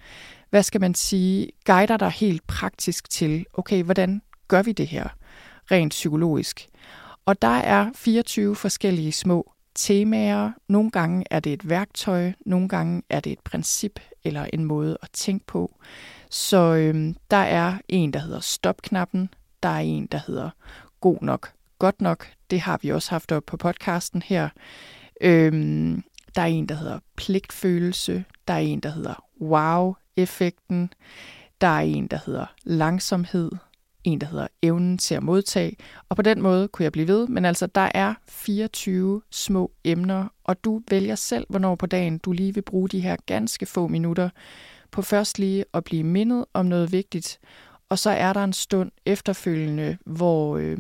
hvad 0.51 0.63
skal 0.63 0.81
man 0.81 0.95
sige, 0.95 1.49
guider 1.67 1.97
dig 1.97 2.11
helt 2.11 2.47
praktisk 2.47 3.11
til, 3.11 3.47
okay, 3.55 3.83
hvordan 3.83 4.23
gør 4.49 4.63
vi 4.63 4.73
det 4.73 4.87
her 4.87 5.09
rent 5.71 5.91
psykologisk? 5.91 6.69
Og 7.27 7.43
der 7.43 7.49
er 7.57 7.91
24 7.95 8.57
forskellige 8.57 9.13
små 9.13 9.53
temaer. 9.83 10.51
Nogle 10.69 10.91
gange 10.91 11.25
er 11.31 11.41
det 11.41 11.53
et 11.53 11.69
værktøj, 11.69 12.33
nogle 12.47 12.69
gange 12.69 13.03
er 13.09 13.21
det 13.21 13.33
et 13.33 13.41
princip 13.41 14.01
eller 14.25 14.47
en 14.53 14.65
måde 14.65 14.99
at 15.03 15.09
tænke 15.13 15.47
på. 15.47 15.77
Så 16.31 16.75
øhm, 16.75 17.17
der 17.31 17.37
er 17.37 17.79
en, 17.89 18.13
der 18.13 18.21
hedder 18.21 18.41
stopknappen, 18.41 19.29
der 19.63 19.69
er 19.69 19.79
en, 19.79 20.07
der 20.07 20.21
hedder 20.27 20.51
god 21.01 21.19
nok, 21.23 21.53
godt 21.79 22.01
nok. 22.01 22.33
Det 22.51 22.61
har 22.61 22.79
vi 22.83 22.89
også 22.89 23.11
haft 23.11 23.33
op 23.33 23.43
på 23.47 23.57
podcasten 23.57 24.23
her. 24.23 24.49
Øhm, 25.21 26.03
der 26.37 26.43
er 26.43 26.47
en, 26.47 26.67
der 26.67 26.75
hedder 26.75 26.99
pligtfølelse. 27.17 28.25
Der 28.49 28.55
er 28.55 28.59
en, 28.59 28.81
der 28.81 28.91
hedder 28.91 29.25
wow-effekten. 29.41 30.93
Der 31.61 31.67
er 31.67 31.81
en, 31.81 32.07
der 32.07 32.19
hedder 32.27 32.47
langsomhed 32.65 33.51
en, 34.05 34.21
der 34.21 34.27
hedder 34.27 34.47
evnen 34.63 34.99
til 34.99 35.15
at 35.15 35.23
modtage. 35.23 35.77
Og 36.09 36.17
på 36.17 36.23
den 36.23 36.43
måde 36.43 36.69
kunne 36.69 36.85
jeg 36.85 36.93
blive 36.93 37.09
ved, 37.09 37.29
men 37.29 37.45
altså 37.45 37.67
der 37.67 37.91
er 37.95 38.15
24 38.29 39.23
små 39.31 39.73
emner, 39.85 40.29
og 40.45 40.65
du 40.65 40.83
vælger 40.91 41.15
selv, 41.15 41.47
hvornår 41.49 41.75
på 41.75 41.87
dagen 41.87 42.19
du 42.19 42.33
lige 42.33 42.55
vil 42.55 42.63
bruge 42.63 42.89
de 42.89 43.01
her 43.01 43.17
ganske 43.27 43.67
få 43.67 43.89
minutter 43.89 44.29
på 44.91 45.03
først 45.03 45.39
lige 45.39 45.65
at 45.75 45.85
blive 45.85 46.05
mindet 46.05 46.45
om 46.55 46.67
noget 46.67 46.93
vigtigt, 46.93 47.39
og 47.89 47.99
så 47.99 48.11
er 48.11 48.33
der 48.33 48.45
en 48.45 48.53
stund 48.53 48.91
efterfølgende, 49.07 49.99
hvor, 50.07 50.57
øh, 50.57 50.79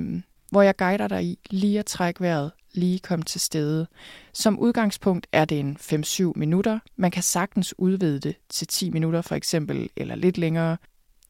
hvor 0.50 0.62
jeg 0.62 0.76
guider 0.76 1.08
dig 1.08 1.24
i 1.24 1.38
lige 1.50 1.78
at 1.78 1.86
trække 1.86 2.20
vejret, 2.20 2.50
lige 2.74 2.98
komme 2.98 3.24
til 3.24 3.40
stede. 3.40 3.86
Som 4.32 4.58
udgangspunkt 4.58 5.26
er 5.32 5.44
det 5.44 5.60
en 5.60 5.76
5-7 5.80 6.32
minutter. 6.36 6.78
Man 6.96 7.10
kan 7.10 7.22
sagtens 7.22 7.74
udvide 7.78 8.20
det 8.20 8.36
til 8.48 8.66
10 8.66 8.90
minutter 8.90 9.22
for 9.22 9.34
eksempel, 9.34 9.88
eller 9.96 10.14
lidt 10.14 10.38
længere 10.38 10.76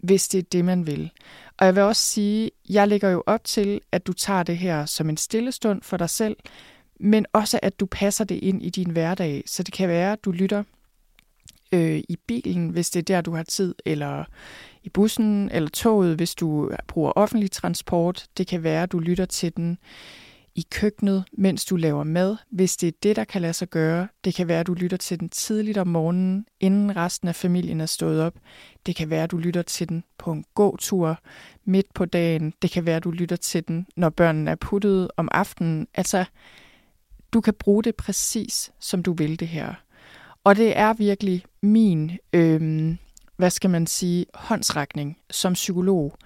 hvis 0.03 0.29
det 0.29 0.39
er 0.39 0.43
det, 0.53 0.65
man 0.65 0.87
vil. 0.87 1.11
Og 1.59 1.67
jeg 1.67 1.75
vil 1.75 1.83
også 1.83 2.03
sige, 2.03 2.51
jeg 2.69 2.89
lægger 2.89 3.11
jo 3.11 3.23
op 3.27 3.45
til, 3.45 3.81
at 3.93 4.07
du 4.07 4.13
tager 4.13 4.43
det 4.43 4.59
her 4.59 4.87
som 4.87 5.09
en 5.09 5.17
stille 5.17 5.53
stund 5.53 5.83
for 5.83 5.97
dig 5.97 6.11
selv, 6.11 6.37
men 7.01 7.27
også 7.33 7.61
at 7.63 7.81
du 7.81 7.87
passer 7.87 8.25
det 8.25 8.35
ind 8.35 8.63
i 8.63 8.71
din 8.71 8.91
hverdag. 8.91 9.43
Så 9.47 9.63
det 9.63 9.75
kan 9.75 9.89
være, 9.89 10.13
at 10.13 10.25
du 10.25 10.31
lytter 10.31 10.63
øh, 11.73 12.03
i 12.09 12.17
bilen, 12.27 12.69
hvis 12.69 12.91
det 12.91 13.01
er 13.01 13.15
der, 13.15 13.21
du 13.21 13.35
har 13.35 13.43
tid, 13.43 13.75
eller 13.87 14.25
i 14.83 14.89
bussen 14.89 15.51
eller 15.51 15.69
toget, 15.69 16.17
hvis 16.17 16.35
du 16.35 16.71
bruger 16.89 17.13
offentlig 17.17 17.51
transport. 17.51 18.27
Det 18.39 18.47
kan 18.47 18.63
være, 18.63 18.83
at 18.83 18.93
du 18.93 18.99
lytter 18.99 19.25
til 19.25 19.57
den 19.57 19.79
i 20.55 20.67
køkkenet, 20.71 21.25
mens 21.33 21.65
du 21.65 21.77
laver 21.77 22.05
mad, 22.05 22.37
hvis 22.51 22.77
det 22.77 22.87
er 22.87 22.93
det, 23.03 23.17
der 23.17 23.25
kan 23.25 23.43
lade 23.43 23.53
sig 23.53 23.69
gøre. 23.69 24.09
Det 24.25 24.35
kan 24.35 24.49
være, 24.49 24.61
at 24.61 24.67
du 24.67 24.75
lytter 24.75 24.97
til 24.97 25.21
den 25.21 25.29
tidligt 25.29 25.79
om 25.79 25.87
morgenen, 25.87 26.47
inden 26.61 26.97
resten 26.97 27.29
af 27.29 27.35
familien 27.35 27.81
er 27.81 27.87
stået 27.87 28.23
op. 28.23 28.35
Det 28.87 28.97
kan 28.97 29.11
være, 29.11 29.25
at 29.25 29.31
du 29.31 29.37
lytter 29.37 29.63
til 29.63 29.89
den 29.89 30.05
på 30.19 30.33
en 30.33 30.45
gåtur 30.55 31.19
midt 31.65 31.95
på 31.95 32.05
dagen. 32.05 32.53
Det 32.63 32.71
kan 32.71 32.87
være, 32.87 32.97
at 32.97 33.05
du 33.05 33.11
lytter 33.11 33.37
til 33.37 33.69
den, 33.69 33.87
når 33.97 34.11
børnene 34.11 34.51
er 34.51 34.55
puttet 34.55 35.11
om 35.17 35.29
aftenen. 35.33 35.87
Altså, 35.95 36.25
du 37.33 37.41
kan 37.41 37.55
bruge 37.55 37.83
det 37.83 37.97
præcis, 37.97 38.73
som 38.81 39.03
du 39.03 39.13
vil 39.13 39.41
det 39.41 39.49
her. 39.49 39.75
Og 40.45 40.57
det 40.57 40.79
er 40.79 40.93
virkelig 40.93 41.45
min, 41.63 42.13
øh, 42.33 42.95
hvad 43.37 43.51
skal 43.51 43.71
man 43.71 43.87
sige, 43.87 44.27
håndsrækning 44.35 45.19
som 45.31 45.53
psykolog 45.53 46.17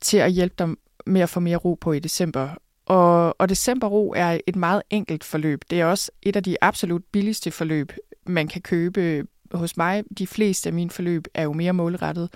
til 0.00 0.16
at 0.16 0.32
hjælpe 0.32 0.54
dig 0.58 0.68
med 1.06 1.20
at 1.20 1.28
få 1.28 1.40
mere 1.40 1.56
ro 1.56 1.74
på 1.74 1.92
i 1.92 1.98
december. 1.98 2.50
Og, 2.86 3.40
og 3.40 3.48
decemberro 3.48 4.12
er 4.16 4.38
et 4.46 4.56
meget 4.56 4.82
enkelt 4.90 5.24
forløb. 5.24 5.64
Det 5.70 5.80
er 5.80 5.86
også 5.86 6.10
et 6.22 6.36
af 6.36 6.42
de 6.42 6.56
absolut 6.60 7.02
billigste 7.12 7.50
forløb, 7.50 7.92
man 8.26 8.48
kan 8.48 8.62
købe 8.62 9.26
hos 9.52 9.76
mig. 9.76 10.04
De 10.18 10.26
fleste 10.26 10.68
af 10.68 10.72
mine 10.72 10.90
forløb 10.90 11.24
er 11.34 11.42
jo 11.42 11.52
mere 11.52 11.72
målrettet. 11.72 12.30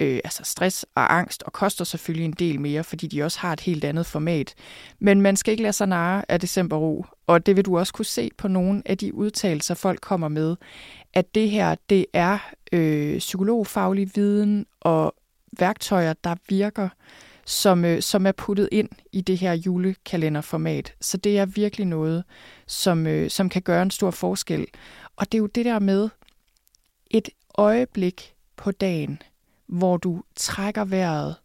Øh, 0.00 0.20
altså 0.24 0.42
stress 0.44 0.86
og 0.94 1.14
angst, 1.14 1.42
og 1.42 1.52
koster 1.52 1.84
selvfølgelig 1.84 2.24
en 2.24 2.32
del 2.32 2.60
mere, 2.60 2.84
fordi 2.84 3.06
de 3.06 3.22
også 3.22 3.38
har 3.38 3.52
et 3.52 3.60
helt 3.60 3.84
andet 3.84 4.06
format. 4.06 4.54
Men 4.98 5.20
man 5.20 5.36
skal 5.36 5.52
ikke 5.52 5.62
lade 5.62 5.72
sig 5.72 5.86
narre 5.86 6.22
af 6.28 6.40
decemberro, 6.40 7.04
og 7.26 7.46
det 7.46 7.56
vil 7.56 7.64
du 7.64 7.78
også 7.78 7.92
kunne 7.92 8.04
se 8.04 8.30
på 8.38 8.48
nogle 8.48 8.82
af 8.86 8.98
de 8.98 9.14
udtalelser, 9.14 9.74
folk 9.74 10.00
kommer 10.00 10.28
med, 10.28 10.56
at 11.14 11.34
det 11.34 11.50
her, 11.50 11.74
det 11.90 12.06
er 12.12 12.38
øh, 12.72 13.18
psykologfaglig 13.18 14.10
viden 14.14 14.66
og 14.80 15.14
værktøjer, 15.58 16.12
der 16.12 16.34
virker 16.48 16.88
som, 17.48 17.84
øh, 17.84 18.02
som 18.02 18.26
er 18.26 18.32
puttet 18.32 18.68
ind 18.72 18.88
i 19.12 19.20
det 19.20 19.38
her 19.38 19.52
julekalenderformat. 19.52 20.94
Så 21.00 21.16
det 21.16 21.38
er 21.38 21.46
virkelig 21.46 21.86
noget, 21.86 22.24
som, 22.66 23.06
øh, 23.06 23.30
som 23.30 23.48
kan 23.48 23.62
gøre 23.62 23.82
en 23.82 23.90
stor 23.90 24.10
forskel. 24.10 24.66
Og 25.16 25.32
det 25.32 25.38
er 25.38 25.42
jo 25.42 25.46
det 25.46 25.64
der 25.64 25.78
med 25.78 26.08
et 27.10 27.28
øjeblik 27.54 28.34
på 28.56 28.70
dagen, 28.70 29.22
hvor 29.66 29.96
du 29.96 30.22
trækker 30.36 30.84
vejret 30.84 31.36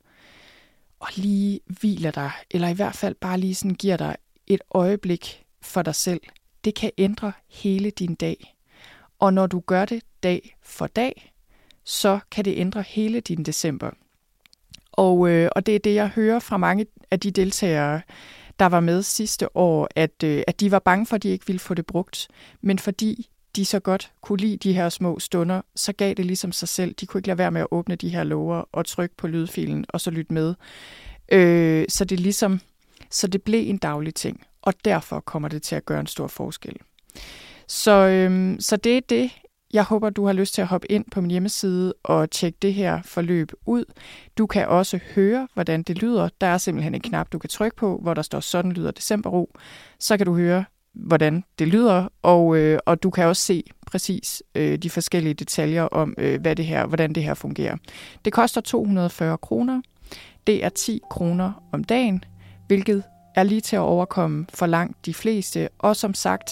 og 0.99 1.07
lige 1.15 1.59
hviler 1.65 2.11
dig, 2.11 2.31
eller 2.51 2.67
i 2.67 2.73
hvert 2.73 2.95
fald 2.95 3.15
bare 3.15 3.37
lige 3.37 3.55
sådan 3.55 3.75
giver 3.75 3.97
dig 3.97 4.15
et 4.47 4.61
øjeblik 4.71 5.43
for 5.61 5.81
dig 5.81 5.95
selv. 5.95 6.21
Det 6.63 6.75
kan 6.75 6.91
ændre 6.97 7.31
hele 7.47 7.89
din 7.89 8.15
dag. 8.15 8.55
Og 9.19 9.33
når 9.33 9.47
du 9.47 9.59
gør 9.59 9.85
det 9.85 10.03
dag 10.23 10.57
for 10.61 10.87
dag, 10.87 11.33
så 11.83 12.19
kan 12.31 12.45
det 12.45 12.57
ændre 12.57 12.81
hele 12.81 13.19
din 13.19 13.43
december. 13.43 13.91
Og, 14.93 15.29
øh, 15.29 15.49
og 15.55 15.65
det 15.65 15.75
er 15.75 15.79
det, 15.79 15.95
jeg 15.95 16.07
hører 16.07 16.39
fra 16.39 16.57
mange 16.57 16.85
af 17.11 17.19
de 17.19 17.31
deltagere, 17.31 18.01
der 18.59 18.65
var 18.65 18.79
med 18.79 19.03
sidste 19.03 19.57
år, 19.57 19.87
at, 19.95 20.23
øh, 20.23 20.43
at 20.47 20.59
de 20.59 20.71
var 20.71 20.79
bange 20.79 21.05
for, 21.05 21.15
at 21.15 21.23
de 21.23 21.29
ikke 21.29 21.47
ville 21.47 21.59
få 21.59 21.73
det 21.73 21.85
brugt. 21.85 22.27
Men 22.61 22.79
fordi 22.79 23.29
de 23.55 23.65
så 23.65 23.79
godt 23.79 24.11
kunne 24.21 24.39
lide 24.39 24.57
de 24.57 24.73
her 24.73 24.89
små 24.89 25.19
stunder, 25.19 25.61
så 25.75 25.93
gav 25.93 26.13
det 26.13 26.25
ligesom 26.25 26.51
sig 26.51 26.67
selv. 26.67 26.95
De 26.99 27.05
kunne 27.05 27.19
ikke 27.19 27.27
lade 27.27 27.37
være 27.37 27.51
med 27.51 27.61
at 27.61 27.67
åbne 27.71 27.95
de 27.95 28.09
her 28.09 28.23
lover 28.23 28.63
og 28.71 28.85
trykke 28.85 29.15
på 29.17 29.27
lydfilen 29.27 29.85
og 29.89 30.01
så 30.01 30.11
lytte 30.11 30.33
med. 30.33 30.55
Øh, 31.31 31.85
så 31.89 32.05
det 32.05 32.19
ligesom, 32.19 32.59
så 33.09 33.27
det 33.27 33.41
blev 33.41 33.69
en 33.69 33.77
daglig 33.77 34.15
ting, 34.15 34.45
og 34.61 34.73
derfor 34.85 35.19
kommer 35.19 35.49
det 35.49 35.63
til 35.63 35.75
at 35.75 35.85
gøre 35.85 35.99
en 35.99 36.07
stor 36.07 36.27
forskel. 36.27 36.75
Så, 37.67 37.91
øhm, 37.91 38.57
så 38.59 38.77
det 38.77 38.97
er 38.97 39.01
det, 39.09 39.31
jeg 39.73 39.83
håber, 39.83 40.09
du 40.09 40.25
har 40.25 40.33
lyst 40.33 40.53
til 40.53 40.61
at 40.61 40.67
hoppe 40.67 40.91
ind 40.91 41.05
på 41.11 41.21
min 41.21 41.31
hjemmeside 41.31 41.93
og 42.03 42.31
tjekke 42.31 42.57
det 42.61 42.73
her 42.73 43.01
forløb 43.01 43.51
ud. 43.65 43.85
Du 44.37 44.47
kan 44.47 44.67
også 44.67 44.99
høre, 45.15 45.47
hvordan 45.53 45.83
det 45.83 46.01
lyder. 46.01 46.29
Der 46.41 46.47
er 46.47 46.57
simpelthen 46.57 46.95
en 46.95 47.01
knap, 47.01 47.31
du 47.31 47.39
kan 47.39 47.49
trykke 47.49 47.77
på, 47.77 47.99
hvor 48.01 48.13
der 48.13 48.21
står 48.21 48.39
sådan 48.39 48.71
lyder 48.71 48.91
decemberro. 48.91 49.49
Så 49.99 50.17
kan 50.17 50.25
du 50.25 50.35
høre, 50.35 50.65
hvordan 50.93 51.43
det 51.59 51.67
lyder, 51.67 52.07
og, 52.21 52.57
øh, 52.57 52.79
og 52.85 53.03
du 53.03 53.09
kan 53.09 53.25
også 53.25 53.41
se 53.41 53.63
præcis 53.87 54.43
øh, 54.55 54.77
de 54.77 54.89
forskellige 54.89 55.33
detaljer 55.33 55.83
om, 55.83 56.15
øh, 56.17 56.41
hvad 56.41 56.55
det 56.55 56.65
her, 56.65 56.85
hvordan 56.85 57.13
det 57.13 57.23
her 57.23 57.33
fungerer. 57.33 57.77
Det 58.25 58.33
koster 58.33 58.61
240 58.61 59.37
kroner. 59.37 59.81
Det 60.47 60.63
er 60.63 60.69
10 60.69 60.99
kroner 61.09 61.63
om 61.71 61.83
dagen, 61.83 62.23
hvilket 62.67 63.03
er 63.35 63.43
lige 63.43 63.61
til 63.61 63.75
at 63.75 63.79
overkomme 63.79 64.45
for 64.53 64.65
langt 64.65 65.05
de 65.05 65.13
fleste, 65.13 65.69
og 65.79 65.95
som 65.95 66.13
sagt, 66.13 66.51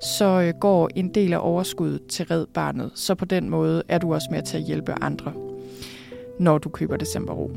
så 0.00 0.24
øh, 0.24 0.54
går 0.60 0.90
en 0.94 1.14
del 1.14 1.32
af 1.32 1.38
overskuddet 1.42 2.06
til 2.06 2.26
Red 2.26 2.46
Barnet, 2.46 2.90
så 2.94 3.14
på 3.14 3.24
den 3.24 3.50
måde 3.50 3.82
er 3.88 3.98
du 3.98 4.14
også 4.14 4.28
med 4.30 4.42
til 4.42 4.56
at 4.56 4.62
hjælpe 4.62 4.94
andre, 5.02 5.32
når 6.38 6.58
du 6.58 6.68
køber 6.68 6.96
decemberro. 6.96 7.50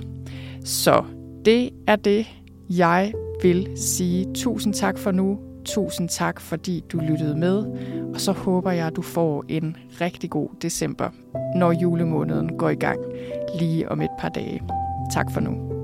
Så 0.65 1.03
det 1.45 1.69
er 1.87 1.95
det, 1.95 2.27
jeg 2.69 3.13
vil 3.41 3.67
sige. 3.75 4.33
Tusind 4.33 4.73
tak 4.73 4.97
for 4.97 5.11
nu. 5.11 5.39
Tusind 5.65 6.09
tak, 6.09 6.41
fordi 6.41 6.83
du 6.91 6.99
lyttede 6.99 7.35
med, 7.35 7.65
og 8.13 8.21
så 8.21 8.31
håber 8.31 8.71
jeg, 8.71 8.87
at 8.87 8.95
du 8.95 9.01
får 9.01 9.45
en 9.47 9.77
rigtig 10.01 10.29
god 10.29 10.49
december, 10.61 11.09
når 11.55 11.71
julemåneden 11.71 12.57
går 12.57 12.69
i 12.69 12.75
gang 12.75 12.99
lige 13.59 13.91
om 13.91 14.01
et 14.01 14.09
par 14.19 14.29
dage. 14.29 14.61
Tak 15.13 15.31
for 15.31 15.39
nu. 15.39 15.74